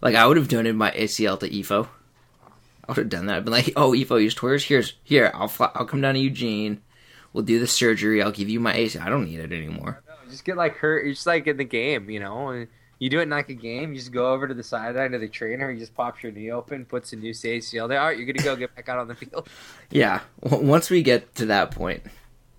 like 0.00 0.14
I 0.14 0.26
would 0.26 0.36
have 0.36 0.48
donated 0.48 0.76
my 0.76 0.92
ACL 0.92 1.38
to 1.40 1.50
Ifo. 1.50 1.88
I 2.84 2.92
would 2.92 2.96
have 2.96 3.08
done 3.08 3.26
that. 3.26 3.36
I'd 3.36 3.44
been 3.44 3.52
like, 3.52 3.72
"Oh, 3.76 3.90
Ifo, 3.90 4.20
you 4.20 4.28
just 4.28 4.36
tore 4.38 4.50
yours. 4.50 4.64
Here's 4.64 4.94
here. 5.02 5.30
I'll 5.34 5.48
fly, 5.48 5.70
I'll 5.74 5.84
come 5.84 6.00
down 6.00 6.14
to 6.14 6.20
Eugene. 6.20 6.80
We'll 7.32 7.44
do 7.44 7.58
the 7.58 7.66
surgery. 7.66 8.22
I'll 8.22 8.32
give 8.32 8.48
you 8.48 8.60
my 8.60 8.72
ACL. 8.74 9.02
I 9.02 9.10
don't 9.10 9.26
need 9.26 9.40
it 9.40 9.52
anymore." 9.52 10.02
just 10.30 10.44
get 10.44 10.56
like 10.56 10.76
hurt. 10.76 11.06
It's 11.06 11.18
just 11.18 11.26
like 11.26 11.46
in 11.46 11.56
the 11.56 11.64
game, 11.64 12.10
you 12.10 12.20
know. 12.20 12.48
and 12.48 12.68
You 12.98 13.10
do 13.10 13.18
it 13.18 13.24
in 13.24 13.30
like 13.30 13.50
a 13.50 13.54
game. 13.54 13.92
You 13.92 13.98
just 13.98 14.12
go 14.12 14.32
over 14.32 14.48
to 14.48 14.54
the 14.54 14.62
sideline 14.62 15.12
of 15.12 15.20
the 15.20 15.28
trainer. 15.28 15.70
He 15.70 15.78
just 15.78 15.94
pops 15.94 16.22
your 16.22 16.32
knee 16.32 16.50
open, 16.50 16.86
puts 16.86 17.12
a 17.12 17.16
new 17.16 17.32
ACL 17.32 17.88
there. 17.88 18.00
All 18.00 18.06
right, 18.06 18.16
you're 18.16 18.26
gonna 18.26 18.42
go 18.42 18.56
get 18.56 18.74
back 18.74 18.88
out 18.88 18.98
on 18.98 19.08
the 19.08 19.14
field. 19.14 19.48
Yeah. 19.90 20.20
Once 20.40 20.90
we 20.90 21.02
get 21.02 21.34
to 21.36 21.46
that 21.46 21.70
point, 21.70 22.02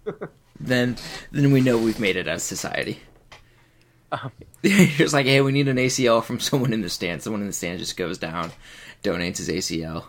then 0.59 0.97
then 1.31 1.51
we 1.51 1.61
know 1.61 1.77
we've 1.77 1.99
made 1.99 2.15
it 2.15 2.27
as 2.27 2.43
society. 2.43 2.99
Um, 4.09 4.31
It's 4.63 5.11
like, 5.11 5.25
hey, 5.25 5.41
we 5.41 5.51
need 5.51 5.67
an 5.67 5.75
ACL 5.75 6.23
from 6.23 6.39
someone 6.39 6.71
in 6.71 6.81
the 6.81 6.89
stand. 6.89 7.21
Someone 7.21 7.41
in 7.41 7.47
the 7.47 7.51
stand 7.53 7.79
just 7.79 7.97
goes 7.97 8.17
down, 8.17 8.53
donates 9.03 9.35
his 9.35 9.49
ACL. 9.49 10.05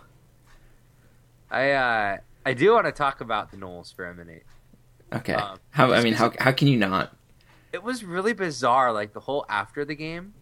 I 1.51 1.73
uh, 1.73 2.19
I 2.47 2.55
do 2.55 2.75
want 2.75 2.87
to 2.87 2.93
talk 2.93 3.21
about 3.21 3.51
the 3.51 3.57
Noles 3.57 3.93
for 3.93 4.09
a 4.09 4.15
minute. 4.15 4.45
Okay. 5.13 5.35
Um, 5.35 5.59
how 5.71 5.93
I 5.93 6.03
mean, 6.05 6.15
how 6.15 6.33
how 6.39 6.53
can 6.53 6.69
you 6.69 6.77
not? 6.79 7.13
It 7.73 7.83
was 7.83 8.03
really 8.05 8.33
bizarre, 8.33 8.93
like 8.93 9.13
the 9.13 9.21
whole 9.21 9.45
after 9.49 9.85
the 9.85 9.95
game, 9.95 10.35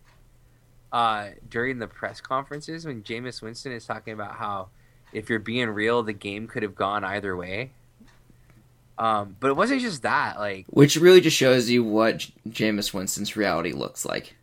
uh, 0.93 1.31
during 1.49 1.79
the 1.79 1.87
press 1.87 2.21
conferences 2.21 2.87
when 2.87 3.03
Jameis 3.03 3.43
Winston 3.43 3.73
is 3.73 3.85
talking 3.85 4.13
about 4.13 4.37
how 4.37 4.69
if 5.13 5.29
you're 5.29 5.39
being 5.39 5.69
real, 5.71 6.03
the 6.03 6.13
game 6.13 6.47
could 6.47 6.63
have 6.63 6.75
gone 6.75 7.05
either 7.05 7.37
way. 7.37 7.71
Um, 8.99 9.37
but 9.41 9.49
it 9.49 9.57
wasn't 9.57 9.83
just 9.83 10.03
that. 10.03 10.39
Like 10.39 10.67
Which 10.69 10.97
really 10.97 11.21
just 11.21 11.37
shows 11.37 11.69
you 11.69 11.85
what 11.85 12.19
J- 12.19 12.33
Jameis 12.49 12.95
Winston's 12.95 13.37
reality 13.37 13.73
looks 13.73 14.05
like. 14.05 14.35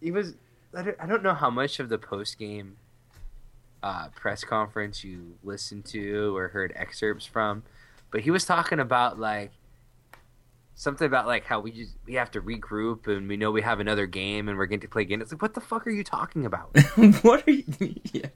he 0.00 0.10
was 0.10 0.34
I 0.74 0.82
don't, 0.82 0.96
I 1.00 1.06
don't 1.06 1.22
know 1.22 1.34
how 1.34 1.50
much 1.50 1.78
of 1.80 1.88
the 1.88 1.98
post 1.98 2.38
game 2.38 2.76
uh, 3.82 4.08
press 4.14 4.42
conference 4.42 5.04
you 5.04 5.34
listened 5.44 5.84
to 5.86 6.36
or 6.36 6.48
heard 6.48 6.72
excerpts 6.74 7.26
from, 7.26 7.62
but 8.10 8.22
he 8.22 8.30
was 8.30 8.44
talking 8.44 8.80
about 8.80 9.18
like 9.18 9.50
something 10.74 11.06
about 11.06 11.26
like 11.26 11.44
how 11.44 11.60
we 11.60 11.70
just 11.72 11.92
we 12.06 12.14
have 12.14 12.30
to 12.32 12.40
regroup 12.40 13.06
and 13.06 13.28
we 13.28 13.36
know 13.36 13.50
we 13.50 13.62
have 13.62 13.80
another 13.80 14.06
game 14.06 14.48
and 14.48 14.58
we're 14.58 14.66
going 14.66 14.80
to 14.80 14.88
play 14.88 15.02
again. 15.02 15.20
It's 15.20 15.32
like 15.32 15.42
what 15.42 15.54
the 15.54 15.60
fuck 15.60 15.86
are 15.86 15.90
you 15.90 16.04
talking 16.04 16.46
about? 16.46 16.76
what 17.22 17.46
are 17.46 17.50
you? 17.50 17.64
Yeah. 18.12 18.26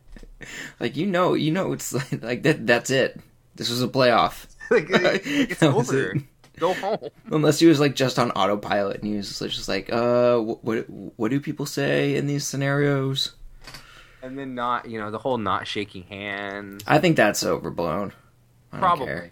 Like 0.80 0.96
you 0.96 1.06
know, 1.06 1.34
you 1.34 1.50
know, 1.50 1.72
it's 1.72 1.92
like, 1.92 2.12
like 2.22 2.42
that. 2.44 2.66
That's 2.66 2.90
it. 2.90 3.20
This 3.54 3.70
was 3.70 3.82
a 3.82 3.88
playoff. 3.88 4.46
like 4.70 4.86
it's 4.90 5.62
over. 5.62 6.12
it. 6.12 6.22
Go 6.58 6.72
home. 6.74 6.98
Unless 7.30 7.58
he 7.58 7.66
was 7.66 7.80
like 7.80 7.94
just 7.94 8.18
on 8.18 8.30
autopilot 8.32 9.02
and 9.02 9.10
he 9.10 9.16
was 9.16 9.38
just 9.38 9.68
like, 9.68 9.92
uh, 9.92 10.38
wh- 10.38 10.64
what 10.64 10.86
what 10.88 11.30
do 11.30 11.40
people 11.40 11.66
say 11.66 12.16
in 12.16 12.26
these 12.26 12.46
scenarios? 12.46 13.34
And 14.22 14.38
then 14.38 14.54
not 14.54 14.88
you 14.88 14.98
know 14.98 15.10
the 15.10 15.18
whole 15.18 15.38
not 15.38 15.66
shaking 15.66 16.04
hands. 16.04 16.82
I 16.86 16.98
think 16.98 17.16
that's 17.16 17.44
overblown. 17.44 18.12
I 18.72 18.76
don't 18.76 18.80
Probably. 18.80 19.30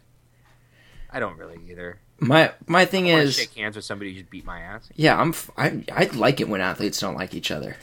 Care. 1.14 1.22
I 1.22 1.26
don't 1.26 1.38
really 1.38 1.58
either. 1.70 1.98
My 2.18 2.52
my 2.66 2.84
thing 2.84 3.06
I 3.10 3.20
is, 3.20 3.36
shake 3.36 3.54
hands 3.54 3.76
with 3.76 3.84
somebody 3.84 4.12
who 4.12 4.20
just 4.20 4.30
beat 4.30 4.44
my 4.44 4.60
ass. 4.60 4.88
yeah, 4.94 5.20
I'm 5.20 5.30
f- 5.30 5.50
I 5.56 5.84
I 5.92 6.04
like 6.14 6.40
it 6.40 6.48
when 6.48 6.60
athletes 6.60 7.00
don't 7.00 7.16
like 7.16 7.34
each 7.34 7.50
other. 7.50 7.76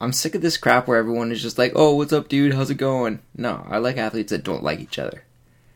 I'm 0.00 0.12
sick 0.12 0.34
of 0.34 0.42
this 0.42 0.58
crap 0.58 0.86
where 0.86 0.98
everyone 0.98 1.32
is 1.32 1.40
just 1.40 1.56
like, 1.58 1.72
"Oh, 1.74 1.94
what's 1.94 2.12
up, 2.12 2.28
dude? 2.28 2.52
How's 2.54 2.70
it 2.70 2.74
going?" 2.76 3.20
No, 3.34 3.66
I 3.68 3.78
like 3.78 3.96
athletes 3.96 4.30
that 4.30 4.44
don't 4.44 4.62
like 4.62 4.80
each 4.80 4.98
other. 4.98 5.24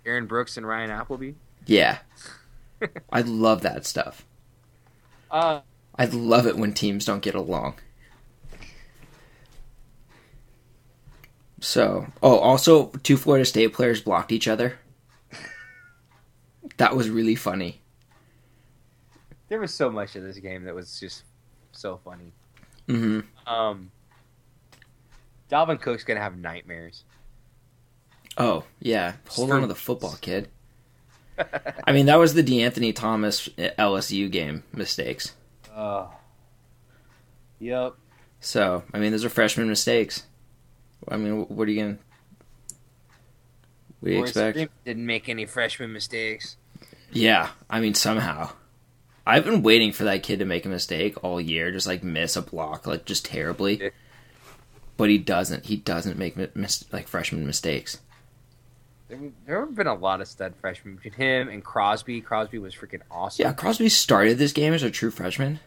Aaron 0.05 0.27
Brooks 0.27 0.57
and 0.57 0.67
Ryan 0.67 0.91
Appleby. 0.91 1.33
Yeah, 1.67 1.99
I 3.13 3.23
love 3.23 3.63
that 3.63 3.87
stuff. 3.87 4.27
Uh, 5.31 5.61
I 5.97 6.05
love 6.07 6.47
it 6.47 6.57
when 6.57 6.73
teams 6.75 7.05
don't 7.05 7.23
get 7.23 7.35
along. 7.35 7.75
So, 11.61 12.07
oh, 12.23 12.39
also, 12.39 12.87
two 13.03 13.17
Florida 13.17 13.45
State 13.45 13.73
players 13.75 14.01
blocked 14.01 14.33
each 14.33 14.49
other. 14.49 14.79
That 16.81 16.97
was 16.97 17.11
really 17.11 17.35
funny. 17.35 17.83
there 19.49 19.61
was 19.61 19.75
so 19.75 19.91
much 19.91 20.17
of 20.17 20.23
this 20.23 20.39
game 20.39 20.65
that 20.65 20.75
was 20.75 20.99
just 20.99 21.25
so 21.73 22.01
funny. 22.03 22.33
hmm 22.89 23.21
Um, 23.47 23.91
Dalvin 25.51 25.79
Cook's 25.79 26.05
gonna 26.05 26.21
have 26.21 26.39
nightmares. 26.39 27.05
Oh, 28.39 28.65
yeah. 28.81 29.15
Hold 29.29 29.51
on 29.51 29.61
to 29.61 29.67
the 29.67 29.75
football, 29.75 30.17
kid. 30.23 30.49
I 31.87 31.93
mean, 31.93 32.07
that 32.07 32.17
was 32.17 32.33
the 32.33 32.43
DeAnthony 32.43 32.95
Thomas 32.95 33.49
LSU 33.59 34.31
game 34.31 34.63
mistakes. 34.73 35.35
Oh. 35.77 36.11
Yep. 37.59 37.95
So, 38.41 38.85
I 38.95 38.99
mean, 38.99 39.13
those 39.13 39.25
are 39.25 39.29
freshman 39.29 39.69
mistakes. 39.69 40.23
I 41.09 41.19
mean, 41.19 41.43
what 41.49 41.69
are 41.69 41.71
you 41.71 41.83
going 41.83 41.97
to. 41.97 42.03
What 44.01 44.07
do 44.09 44.11
you 44.13 44.19
Forrest 44.21 44.37
expect? 44.39 44.85
Didn't 44.87 45.05
make 45.05 45.29
any 45.29 45.45
freshman 45.45 45.93
mistakes. 45.93 46.57
Yeah, 47.13 47.51
I 47.69 47.81
mean 47.81 47.95
somehow. 47.95 48.51
I've 49.27 49.45
been 49.45 49.63
waiting 49.63 49.93
for 49.93 50.05
that 50.05 50.23
kid 50.23 50.39
to 50.41 50.45
make 50.45 50.65
a 50.67 50.69
mistake 50.69 51.23
all 51.23 51.41
year, 51.41 51.71
just 51.71 51.87
like 51.87 52.03
miss 52.03 52.37
a 52.37 52.43
block, 52.43 52.87
like 52.87 53.05
just 53.05 53.25
terribly. 53.25 53.81
Yeah. 53.83 53.89
But 54.97 55.09
he 55.11 55.19
doesn't. 55.19 55.67
He 55.67 55.77
doesn't 55.77 56.19
make 56.19 56.37
mis- 56.57 56.85
like 56.93 57.09
freshman 57.09 57.47
mistakes. 57.47 58.01
There, 59.09 59.19
there 59.47 59.61
have 59.61 59.75
been 59.75 59.87
a 59.87 59.95
lot 59.95 60.21
of 60.21 60.29
stud 60.29 60.55
freshmen 60.61 60.97
between 60.97 61.15
him 61.15 61.49
and 61.49 61.65
Crosby. 61.65 62.21
Crosby 62.21 62.59
was 62.59 62.75
freaking 62.75 63.01
awesome. 63.11 63.45
Yeah, 63.45 63.53
Crosby 63.53 63.89
started 63.89 64.39
this 64.39 64.53
game 64.53 64.73
as 64.73 64.83
a 64.83 64.91
true 64.91 65.11
freshman. 65.11 65.59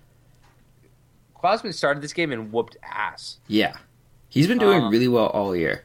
Crosby 1.36 1.72
started 1.74 2.02
this 2.02 2.14
game 2.14 2.32
and 2.32 2.52
whooped 2.54 2.78
ass. 2.84 3.38
Yeah, 3.48 3.76
he's 4.30 4.48
been 4.48 4.60
doing 4.60 4.84
Um, 4.84 4.92
really 4.92 5.08
well 5.10 5.28
all 5.28 5.56
year. 5.56 5.84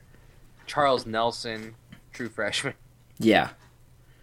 Charles 0.66 1.04
Nelson, 1.06 1.74
true 2.12 2.28
freshman 2.28 2.74
Yeah, 3.18 3.50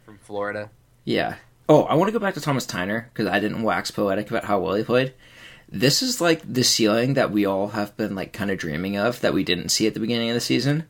from 0.05 0.17
Florida. 0.19 0.69
Yeah. 1.05 1.35
Oh, 1.69 1.83
I 1.83 1.95
want 1.95 2.09
to 2.09 2.11
go 2.11 2.19
back 2.19 2.33
to 2.33 2.41
Thomas 2.41 2.65
Tyner 2.65 3.05
because 3.05 3.27
I 3.27 3.39
didn't 3.39 3.63
wax 3.63 3.89
poetic 3.89 4.29
about 4.29 4.45
how 4.45 4.59
well 4.59 4.75
he 4.75 4.83
played. 4.83 5.13
This 5.69 6.03
is 6.03 6.21
like 6.21 6.41
the 6.51 6.63
ceiling 6.63 7.15
that 7.15 7.31
we 7.31 7.45
all 7.45 7.69
have 7.69 7.95
been 7.97 8.13
like 8.13 8.33
kind 8.33 8.51
of 8.51 8.57
dreaming 8.59 8.97
of 8.97 9.21
that 9.21 9.33
we 9.33 9.43
didn't 9.43 9.69
see 9.69 9.87
at 9.87 9.93
the 9.93 9.99
beginning 9.99 10.29
of 10.29 10.35
the 10.35 10.41
season. 10.41 10.87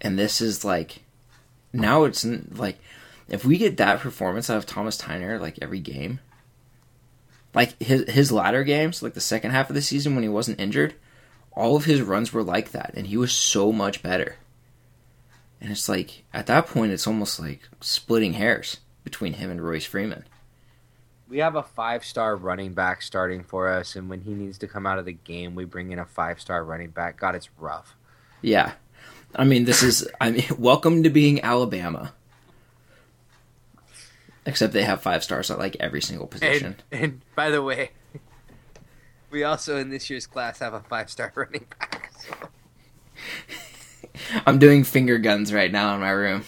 And 0.00 0.18
this 0.18 0.40
is 0.40 0.64
like 0.64 1.02
now 1.72 2.04
it's 2.04 2.24
like 2.24 2.78
if 3.28 3.44
we 3.44 3.58
get 3.58 3.76
that 3.76 4.00
performance 4.00 4.48
out 4.48 4.56
of 4.56 4.66
Thomas 4.66 5.00
Tyner 5.00 5.38
like 5.38 5.58
every 5.60 5.80
game, 5.80 6.20
like 7.54 7.80
his 7.82 8.08
his 8.08 8.32
latter 8.32 8.64
games, 8.64 9.02
like 9.02 9.14
the 9.14 9.20
second 9.20 9.50
half 9.50 9.68
of 9.68 9.74
the 9.74 9.82
season 9.82 10.14
when 10.14 10.22
he 10.22 10.28
wasn't 10.28 10.60
injured, 10.60 10.94
all 11.52 11.76
of 11.76 11.84
his 11.84 12.00
runs 12.00 12.32
were 12.32 12.42
like 12.42 12.70
that, 12.72 12.92
and 12.94 13.08
he 13.08 13.16
was 13.18 13.32
so 13.32 13.72
much 13.72 14.02
better. 14.02 14.36
And 15.60 15.70
it's 15.70 15.88
like 15.88 16.24
at 16.32 16.46
that 16.46 16.66
point, 16.66 16.92
it's 16.92 17.06
almost 17.06 17.38
like 17.38 17.68
splitting 17.80 18.32
hairs 18.32 18.78
between 19.10 19.32
him 19.34 19.50
and 19.50 19.60
Royce 19.60 19.84
Freeman. 19.84 20.24
We 21.28 21.38
have 21.38 21.56
a 21.56 21.62
five 21.62 22.04
star 22.04 22.36
running 22.36 22.74
back 22.74 23.02
starting 23.02 23.42
for 23.42 23.68
us, 23.68 23.96
and 23.96 24.08
when 24.08 24.20
he 24.22 24.34
needs 24.34 24.56
to 24.58 24.68
come 24.68 24.86
out 24.86 24.98
of 24.98 25.04
the 25.04 25.12
game, 25.12 25.54
we 25.54 25.64
bring 25.64 25.90
in 25.90 25.98
a 25.98 26.06
five 26.06 26.40
star 26.40 26.64
running 26.64 26.90
back. 26.90 27.18
God, 27.18 27.34
it's 27.34 27.48
rough. 27.58 27.96
Yeah, 28.40 28.72
I 29.34 29.44
mean 29.44 29.64
this 29.64 29.82
is 29.82 30.08
I 30.20 30.30
mean 30.30 30.44
welcome 30.58 31.02
to 31.02 31.10
being 31.10 31.42
Alabama. 31.42 32.12
Except 34.46 34.72
they 34.72 34.84
have 34.84 35.02
five 35.02 35.22
stars 35.22 35.50
at 35.50 35.58
like 35.58 35.76
every 35.80 36.00
single 36.00 36.26
position. 36.26 36.76
And, 36.90 37.02
and 37.02 37.20
by 37.34 37.50
the 37.50 37.62
way, 37.62 37.90
we 39.30 39.44
also 39.44 39.76
in 39.76 39.90
this 39.90 40.08
year's 40.08 40.26
class 40.26 40.60
have 40.60 40.72
a 40.72 40.80
five 40.80 41.10
star 41.10 41.32
running 41.36 41.66
back. 41.78 42.12
So 42.18 42.34
I'm 44.46 44.58
doing 44.58 44.82
finger 44.84 45.18
guns 45.18 45.52
right 45.52 45.70
now 45.70 45.94
in 45.94 46.00
my 46.00 46.10
room. 46.10 46.44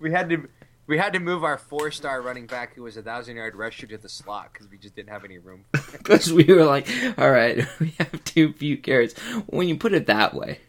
we 0.00 0.10
had 0.10 0.30
to 0.30 0.48
we 0.88 0.96
had 0.96 1.12
to 1.12 1.20
move 1.20 1.44
our 1.44 1.58
four 1.58 1.90
star 1.92 2.20
running 2.20 2.46
back 2.46 2.74
who 2.74 2.82
was 2.82 2.96
a 2.96 3.02
thousand 3.02 3.36
yard 3.36 3.54
rusher 3.54 3.86
to 3.86 3.98
the 3.98 4.08
slot 4.08 4.50
because 4.52 4.68
we 4.68 4.78
just 4.78 4.96
didn't 4.96 5.10
have 5.10 5.24
any 5.24 5.38
room. 5.38 5.64
Because 5.92 6.32
we 6.32 6.44
were 6.44 6.64
like, 6.64 6.88
all 7.18 7.30
right, 7.30 7.66
we 7.80 7.94
have 7.98 8.24
too 8.24 8.52
few 8.54 8.78
carries. 8.78 9.12
When 9.46 9.68
you 9.68 9.76
put 9.76 9.92
it 9.92 10.06
that 10.06 10.34
way. 10.34 10.60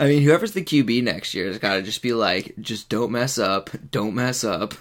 I 0.00 0.08
mean, 0.08 0.22
whoever's 0.22 0.52
the 0.52 0.64
QB 0.64 1.04
next 1.04 1.32
year 1.32 1.46
has 1.46 1.58
got 1.58 1.76
to 1.76 1.82
just 1.82 2.02
be 2.02 2.12
like, 2.12 2.54
just 2.60 2.88
don't 2.88 3.12
mess 3.12 3.38
up. 3.38 3.70
Don't 3.90 4.14
mess 4.14 4.42
up. 4.42 4.74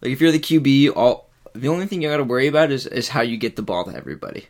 Like, 0.00 0.10
if 0.12 0.20
you're 0.20 0.32
the 0.32 0.40
QB, 0.40 0.96
all 0.96 1.30
the 1.54 1.68
only 1.68 1.86
thing 1.86 2.02
you 2.02 2.08
got 2.08 2.16
to 2.16 2.24
worry 2.24 2.48
about 2.48 2.72
is, 2.72 2.86
is 2.86 3.08
how 3.08 3.20
you 3.22 3.36
get 3.36 3.54
the 3.54 3.62
ball 3.62 3.84
to 3.84 3.94
everybody. 3.94 4.48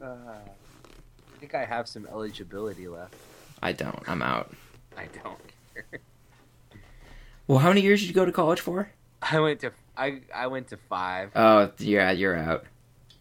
Uh, 0.00 0.06
I 0.06 1.38
think 1.38 1.54
I 1.54 1.66
have 1.66 1.86
some 1.86 2.06
eligibility 2.06 2.88
left. 2.88 3.14
I 3.62 3.72
don't. 3.72 4.02
I'm 4.06 4.22
out. 4.22 4.54
I 4.96 5.06
don't 5.06 5.38
care. 5.46 5.49
Well, 7.46 7.58
how 7.58 7.68
many 7.68 7.80
years 7.80 8.00
did 8.00 8.08
you 8.08 8.14
go 8.14 8.24
to 8.24 8.32
college 8.32 8.60
for? 8.60 8.90
I 9.22 9.40
went 9.40 9.60
to 9.60 9.72
I 9.96 10.20
I 10.34 10.46
went 10.46 10.68
to 10.68 10.76
five. 10.76 11.32
Oh, 11.34 11.70
yeah, 11.78 12.10
you're 12.10 12.36
out. 12.36 12.64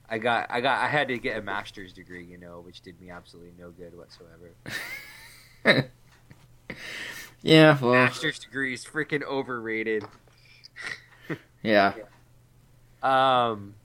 I 0.10 0.17
got 0.17 0.48
I 0.50 0.62
got 0.62 0.84
I 0.84 0.88
had 0.88 1.08
to 1.10 1.17
get 1.17 1.38
a 1.38 1.41
master's 1.41 1.93
degree, 1.93 2.26
you 2.26 2.38
know, 2.38 2.62
which 2.65 2.82
did 2.82 3.00
me 3.02 3.10
absolutely 3.10 3.54
no 3.60 3.72
good 3.72 3.93
whatsoever. 3.98 4.52
Yeah, 7.41 7.78
well, 7.80 7.93
Master's 7.93 8.39
degree 8.39 8.74
is 8.74 8.84
freaking 8.84 9.24
overrated. 9.24 10.04
yeah. 11.63 11.93
Um, 13.02 13.76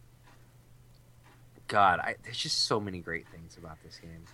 God, 1.69 2.01
I, 2.01 2.17
there's 2.25 2.39
just 2.39 2.65
so 2.65 2.81
many 2.81 2.99
great 2.99 3.29
things 3.29 3.57
about 3.57 3.79
this 3.85 3.99
game. 3.99 4.25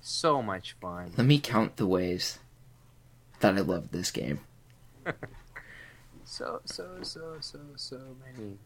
So 0.00 0.42
much 0.42 0.74
fun. 0.80 1.12
Let 1.16 1.26
me 1.26 1.38
count 1.38 1.76
the 1.76 1.86
ways 1.86 2.40
that 3.42 3.56
I 3.56 3.60
love 3.60 3.90
this 3.90 4.10
game. 4.10 4.40
So 6.24 6.62
so 6.64 6.96
so 7.02 7.36
so 7.40 7.58
so 7.76 8.00
many. 8.24 8.56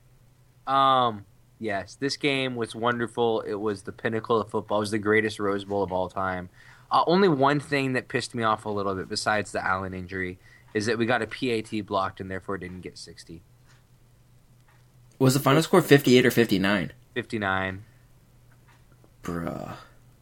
Um, 0.68 1.24
Yes, 1.58 1.94
this 1.94 2.16
game 2.16 2.54
was 2.54 2.74
wonderful. 2.74 3.40
It 3.40 3.54
was 3.54 3.82
the 3.82 3.92
pinnacle 3.92 4.40
of 4.40 4.50
football. 4.50 4.78
It 4.78 4.80
was 4.80 4.90
the 4.90 4.98
greatest 4.98 5.38
Rose 5.38 5.64
Bowl 5.64 5.82
of 5.82 5.90
all 5.90 6.08
time. 6.08 6.50
Uh, 6.90 7.02
only 7.06 7.28
one 7.28 7.60
thing 7.60 7.94
that 7.94 8.08
pissed 8.08 8.34
me 8.34 8.42
off 8.42 8.66
a 8.66 8.68
little 8.68 8.94
bit, 8.94 9.08
besides 9.08 9.52
the 9.52 9.64
Allen 9.66 9.94
injury, 9.94 10.38
is 10.74 10.86
that 10.86 10.98
we 10.98 11.06
got 11.06 11.22
a 11.22 11.26
PAT 11.26 11.86
blocked 11.86 12.20
and 12.20 12.30
therefore 12.30 12.58
didn't 12.58 12.82
get 12.82 12.98
60. 12.98 13.42
Was 15.18 15.34
the 15.34 15.40
final 15.40 15.62
score 15.62 15.80
58 15.80 16.26
or 16.26 16.30
59? 16.30 16.92
59. 17.14 17.84
Bruh. 19.22 19.76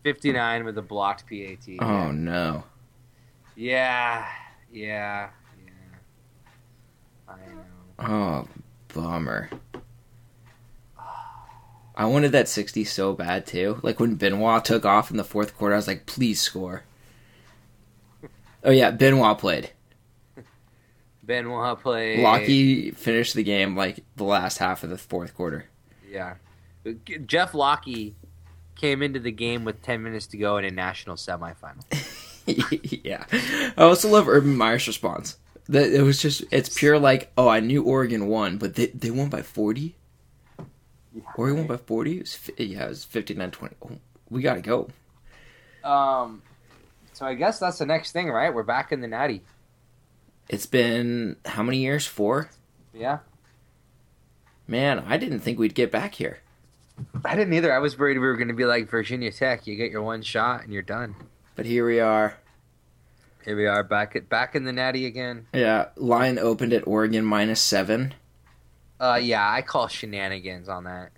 59 0.04 0.64
with 0.64 0.78
a 0.78 0.82
blocked 0.82 1.24
PAT. 1.28 1.66
Oh, 1.80 2.12
no. 2.12 2.64
Yeah, 3.56 4.28
yeah, 4.74 5.30
yeah. 5.64 7.28
I 7.28 7.37
know. 7.37 8.46
Oh, 8.46 8.48
bummer. 8.92 9.50
I 11.96 12.06
wanted 12.06 12.32
that 12.32 12.48
60 12.48 12.82
so 12.84 13.12
bad, 13.12 13.46
too. 13.46 13.78
Like, 13.82 14.00
when 14.00 14.16
Benoit 14.16 14.64
took 14.64 14.84
off 14.84 15.12
in 15.12 15.16
the 15.16 15.22
fourth 15.24 15.56
quarter, 15.56 15.74
I 15.74 15.78
was 15.78 15.87
like, 15.87 16.06
please 16.06 16.40
score. 16.40 16.82
Oh, 18.64 18.72
yeah, 18.72 18.90
Benoit 18.90 19.38
played. 19.38 19.70
Benoit 21.24 21.80
played. 21.80 22.18
Lockie 22.18 22.90
finished 22.90 23.34
the 23.34 23.44
game, 23.44 23.76
like, 23.76 24.00
the 24.16 24.24
last 24.24 24.58
half 24.58 24.82
of 24.82 24.90
the 24.90 24.98
fourth 24.98 25.34
quarter. 25.37 25.66
Yeah. 26.10 26.34
Jeff 27.26 27.54
Lockie 27.54 28.16
came 28.74 29.00
into 29.00 29.20
the 29.20 29.30
game 29.30 29.64
with 29.64 29.80
10 29.82 30.02
minutes 30.02 30.26
to 30.28 30.37
go 30.37 30.56
in 30.56 30.64
a 30.64 30.70
national 30.70 31.14
semifinal. 31.14 31.84
yeah. 32.46 33.24
I 33.76 33.83
also 33.83 34.09
love 34.09 34.28
Urban 34.28 34.57
Meyer's 34.57 34.87
response. 34.87 35.38
That 35.68 35.92
it 35.92 36.02
was 36.02 36.20
just 36.20 36.44
it's 36.50 36.68
pure 36.68 36.98
like, 36.98 37.33
oh, 37.38 37.48
I 37.48 37.61
knew 37.61 37.83
Oregon 37.83 38.26
won, 38.26 38.59
but 38.59 38.74
they 38.74 38.87
they 38.87 39.11
won 39.11 39.30
by 39.30 39.42
40? 39.42 39.96
Yeah, 41.14 41.22
Oregon 41.37 41.59
won 41.59 41.66
by 41.66 41.76
40? 41.78 42.16
It 42.16 42.20
was, 42.20 42.50
yeah, 42.59 42.85
it 42.85 42.88
was 42.88 43.07
59-20. 43.07 43.72
Oh, 43.83 43.98
we 44.28 44.42
got 44.42 44.54
to 44.54 44.61
go. 44.61 44.88
Um, 45.88 46.42
so 47.12 47.24
I 47.24 47.35
guess 47.35 47.59
that's 47.59 47.78
the 47.78 47.87
next 47.87 48.12
thing, 48.12 48.28
right? 48.28 48.52
We're 48.52 48.62
back 48.62 48.92
in 48.92 49.00
the 49.00 49.09
Natty. 49.09 49.42
It's 50.48 50.66
been 50.66 51.37
how 51.46 51.62
many 51.62 51.78
years? 51.78 52.07
4? 52.07 52.50
Yeah. 52.92 53.18
Man, 54.66 55.04
I 55.07 55.16
didn't 55.16 55.40
think 55.40 55.59
we'd 55.59 55.74
get 55.74 55.90
back 55.90 56.14
here. 56.14 56.40
I 57.24 57.37
didn't 57.37 57.54
either. 57.54 57.72
I 57.72 57.78
was 57.78 57.98
worried 57.98 58.18
we 58.18 58.26
were 58.26 58.37
going 58.37 58.48
to 58.48 58.54
be 58.54 58.64
like 58.64 58.88
Virginia 58.88 59.33
Tech. 59.33 59.66
You 59.66 59.76
get 59.76 59.90
your 59.90 60.02
one 60.02 60.22
shot 60.22 60.62
and 60.62 60.72
you're 60.72 60.83
done. 60.83 61.14
But 61.56 61.66
here 61.66 61.86
we 61.86 62.00
are. 62.00 62.36
Here 63.44 63.56
we 63.56 63.66
are 63.66 63.82
back 63.82 64.16
at 64.16 64.28
back 64.28 64.54
in 64.54 64.64
the 64.64 64.72
Natty 64.72 65.06
again. 65.06 65.46
Yeah, 65.52 65.88
line 65.96 66.38
opened 66.38 66.72
at 66.72 66.86
Oregon 66.86 67.24
minus 67.24 67.60
7. 67.60 68.14
Uh, 68.98 69.18
yeah, 69.22 69.48
I 69.50 69.60
call 69.62 69.86
shenanigans 69.88 70.68
on 70.68 70.84
that. 70.84 71.10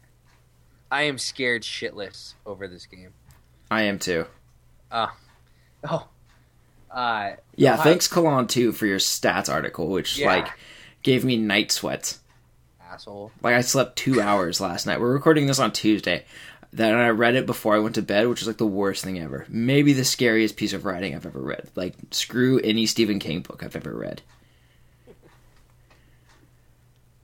I 0.90 1.02
am 1.02 1.18
scared 1.18 1.62
shitless 1.62 2.34
over 2.44 2.66
this 2.68 2.86
game. 2.86 3.10
I 3.70 3.82
am 3.82 3.98
too. 3.98 4.26
Oh, 5.88 6.08
uh, 6.90 7.32
Yeah, 7.54 7.74
Ohio- 7.74 7.84
thanks 7.84 8.08
Kalon 8.08 8.46
too 8.48 8.72
for 8.72 8.86
your 8.86 8.98
stats 8.98 9.52
article 9.52 9.88
which 9.88 10.18
Yeah. 10.18 10.28
like 10.28 10.48
gave 11.02 11.24
me 11.24 11.36
night 11.36 11.70
sweats. 11.70 12.20
asshole. 12.82 13.30
Like 13.42 13.54
I 13.54 13.60
slept 13.60 13.96
two 13.96 14.20
hours 14.20 14.60
last 14.60 14.86
night. 14.86 15.00
We're 15.00 15.12
recording 15.12 15.46
this 15.46 15.58
on 15.60 15.70
Tuesday. 15.72 16.24
Then 16.72 16.94
I 16.94 17.08
read 17.08 17.34
it 17.36 17.46
before 17.46 17.74
I 17.74 17.78
went 17.78 17.94
to 17.94 18.02
bed, 18.02 18.28
which 18.28 18.42
is 18.42 18.46
like 18.48 18.58
the 18.58 18.66
worst 18.66 19.02
thing 19.04 19.18
ever. 19.18 19.46
Maybe 19.48 19.92
the 19.92 20.04
scariest 20.04 20.56
piece 20.56 20.72
of 20.72 20.84
writing 20.84 21.14
I've 21.14 21.24
ever 21.26 21.40
read. 21.40 21.70
Like 21.74 21.94
screw 22.10 22.58
any 22.60 22.86
Stephen 22.86 23.18
King 23.18 23.40
book 23.40 23.62
I've 23.62 23.76
ever 23.76 23.94
read. 23.96 24.22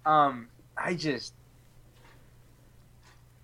Um, 0.05 0.49
I 0.77 0.95
just. 0.95 1.33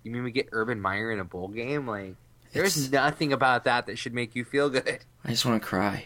You 0.03 0.11
mean 0.11 0.23
we 0.23 0.31
get 0.31 0.49
Urban 0.51 0.79
Meyer 0.81 1.11
in 1.11 1.19
a 1.19 1.23
bowl 1.25 1.47
game? 1.49 1.87
Like, 1.87 2.15
there's 2.53 2.77
It's- 2.77 2.91
nothing 2.91 3.33
about 3.33 3.65
that 3.65 3.85
that 3.87 3.97
should 3.97 4.13
make 4.13 4.35
you 4.35 4.43
feel 4.45 4.69
good. 4.69 4.99
I 5.23 5.29
just 5.29 5.45
want 5.45 5.61
to 5.61 5.67
cry. 5.67 6.05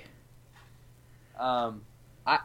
Um, 1.39 1.81
I 2.25 2.39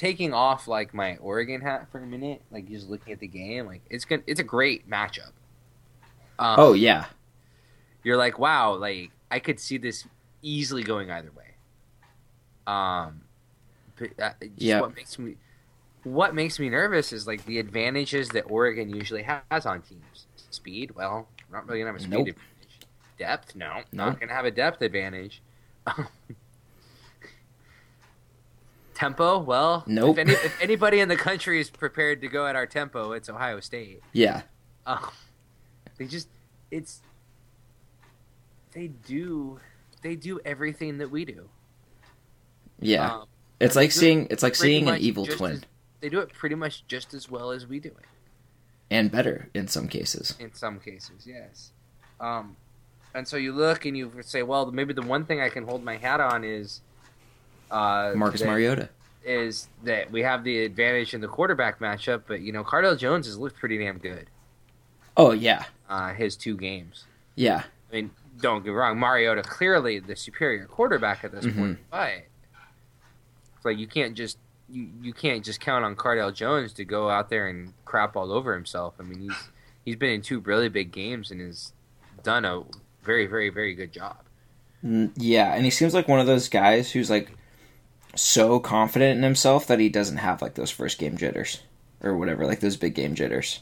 taking 0.00 0.32
off 0.32 0.66
like 0.66 0.94
my 0.94 1.18
Oregon 1.18 1.60
hat 1.60 1.88
for 1.92 2.02
a 2.02 2.06
minute, 2.06 2.40
like 2.50 2.66
just 2.66 2.88
looking 2.88 3.12
at 3.12 3.20
the 3.20 3.26
game, 3.28 3.66
like 3.66 3.82
it's 3.90 4.06
good. 4.06 4.24
It's 4.26 4.40
a 4.40 4.44
great 4.44 4.88
matchup. 4.88 5.32
Um, 6.38 6.56
Oh 6.58 6.72
yeah, 6.72 7.04
you're 8.02 8.16
like, 8.16 8.38
wow, 8.38 8.74
like 8.76 9.10
I 9.30 9.40
could 9.40 9.60
see 9.60 9.76
this 9.76 10.06
easily 10.40 10.84
going 10.84 11.10
either 11.10 11.30
way. 11.30 11.44
Um, 12.66 13.22
but 13.98 14.08
uh, 14.18 14.30
Yeah. 14.56 14.80
what 14.80 14.96
makes 14.96 15.18
me 15.18 15.36
what 16.02 16.34
makes 16.34 16.58
me 16.58 16.70
nervous 16.70 17.12
is 17.12 17.26
like 17.26 17.44
the 17.44 17.58
advantages 17.58 18.30
that 18.30 18.44
Oregon 18.44 18.88
usually 18.88 19.22
has 19.24 19.66
on 19.66 19.82
teams. 19.82 20.28
Speed, 20.50 20.92
well, 20.96 21.28
not 21.52 21.66
really 21.66 21.80
gonna 21.80 21.90
have 21.92 21.96
a 21.96 22.00
speed 22.00 22.26
Nope. 22.26 22.28
advantage. 22.28 22.80
Depth, 23.18 23.54
no, 23.54 23.84
Nope. 23.92 23.92
not 23.92 24.18
gonna 24.18 24.32
have 24.32 24.46
a 24.46 24.50
depth 24.50 24.80
advantage. 24.80 25.42
tempo, 29.00 29.38
well, 29.38 29.82
Nope. 29.86 30.18
If, 30.18 30.18
any, 30.18 30.32
if 30.32 30.62
anybody 30.62 31.00
in 31.00 31.08
the 31.08 31.16
country 31.16 31.58
is 31.60 31.70
prepared 31.70 32.20
to 32.20 32.28
go 32.28 32.46
at 32.46 32.54
our 32.54 32.66
tempo, 32.66 33.12
it's 33.12 33.28
Ohio 33.30 33.60
State. 33.60 34.02
yeah, 34.12 34.42
Um, 34.86 35.10
they 35.96 36.06
just 36.06 36.28
it's 36.70 37.00
they 38.72 38.88
do 38.88 39.58
they 40.02 40.16
do 40.16 40.38
everything 40.44 40.98
that 40.98 41.10
we 41.10 41.24
do. 41.24 41.48
yeah. 42.78 43.14
Um, 43.16 43.24
it's 43.58 43.76
like 43.76 43.84
they 43.84 43.86
it 43.88 43.92
seeing 43.92 44.26
it's 44.30 44.42
like 44.42 44.54
seeing 44.54 44.88
an 44.88 44.98
evil 44.98 45.26
twin, 45.26 45.52
as- 45.52 45.62
they 46.00 46.08
do 46.08 46.20
it 46.20 46.32
pretty 46.32 46.54
much 46.54 46.86
just 46.86 47.12
as 47.14 47.30
well 47.30 47.50
as 47.50 47.66
we 47.66 47.78
do 47.80 47.88
it 47.90 48.06
and 48.90 49.10
better 49.10 49.48
in 49.54 49.66
some 49.68 49.86
cases. 49.88 50.34
in 50.40 50.52
some 50.54 50.78
cases. 50.80 51.26
Yes. 51.26 51.72
Um, 52.20 52.56
and 53.14 53.26
so 53.28 53.36
you 53.36 53.52
look 53.52 53.84
and 53.86 53.96
you 53.96 54.10
say, 54.22 54.42
well, 54.42 54.70
maybe 54.70 54.92
the 54.94 55.02
one 55.02 55.24
thing 55.24 55.40
I 55.40 55.48
can 55.48 55.64
hold 55.66 55.82
my 55.84 55.96
hat 55.96 56.20
on 56.20 56.44
is 56.44 56.80
uh, 57.70 58.12
Marcus 58.16 58.42
Mariota. 58.42 58.88
is 59.24 59.68
that 59.84 60.10
we 60.10 60.22
have 60.22 60.44
the 60.44 60.64
advantage 60.64 61.14
in 61.14 61.20
the 61.20 61.28
quarterback 61.28 61.78
matchup, 61.78 62.22
but 62.26 62.40
you 62.40 62.52
know, 62.52 62.64
Cardale 62.64 62.98
Jones 62.98 63.26
has 63.26 63.38
looked 63.38 63.58
pretty 63.58 63.78
damn 63.78 63.98
good. 63.98 64.28
Oh 65.16 65.32
yeah, 65.32 65.64
Uh, 65.88 66.14
his 66.14 66.36
two 66.36 66.56
games. 66.56 67.04
yeah. 67.34 67.64
I 67.90 67.94
mean, 67.96 68.10
don't 68.40 68.62
get 68.62 68.70
me 68.70 68.74
wrong, 68.76 68.98
Mariota 68.98 69.42
clearly 69.42 69.98
the 69.98 70.14
superior 70.16 70.64
quarterback 70.66 71.24
at 71.24 71.32
this 71.32 71.44
Mhm. 71.44 71.56
point, 71.58 71.78
but 71.90 72.12
it's 73.56 73.64
like 73.64 73.78
you 73.78 73.86
can't 73.86 74.14
just 74.14 74.38
you, 74.72 74.88
you 75.02 75.12
can't 75.12 75.44
just 75.44 75.58
count 75.60 75.84
on 75.84 75.96
Cardale 75.96 76.32
Jones 76.32 76.72
to 76.74 76.84
go 76.84 77.10
out 77.10 77.28
there 77.28 77.48
and 77.48 77.72
crap 77.84 78.14
all 78.16 78.30
over 78.32 78.54
himself. 78.54 78.94
I 79.00 79.02
mean, 79.02 79.18
he's 79.20 79.48
he's 79.84 79.96
been 79.96 80.10
in 80.10 80.22
two 80.22 80.38
really 80.40 80.68
big 80.68 80.92
games 80.92 81.30
and 81.32 81.40
has 81.40 81.72
done 82.22 82.44
a 82.44 82.62
very 83.02 83.26
very 83.26 83.48
very 83.50 83.74
good 83.74 83.92
job. 83.92 84.18
Mm, 84.84 85.10
Yeah, 85.16 85.52
and 85.54 85.64
he 85.64 85.70
seems 85.70 85.92
like 85.92 86.06
one 86.08 86.20
of 86.20 86.26
those 86.26 86.48
guys 86.48 86.92
who's 86.92 87.10
like 87.10 87.30
so 88.14 88.58
confident 88.60 89.16
in 89.18 89.22
himself 89.22 89.66
that 89.66 89.78
he 89.78 89.88
doesn't 89.88 90.18
have 90.18 90.42
like 90.42 90.54
those 90.54 90.70
first 90.70 90.98
game 90.98 91.16
jitters 91.16 91.60
or 92.02 92.16
whatever, 92.16 92.46
like 92.46 92.60
those 92.60 92.76
big 92.76 92.94
game 92.94 93.14
jitters. 93.14 93.60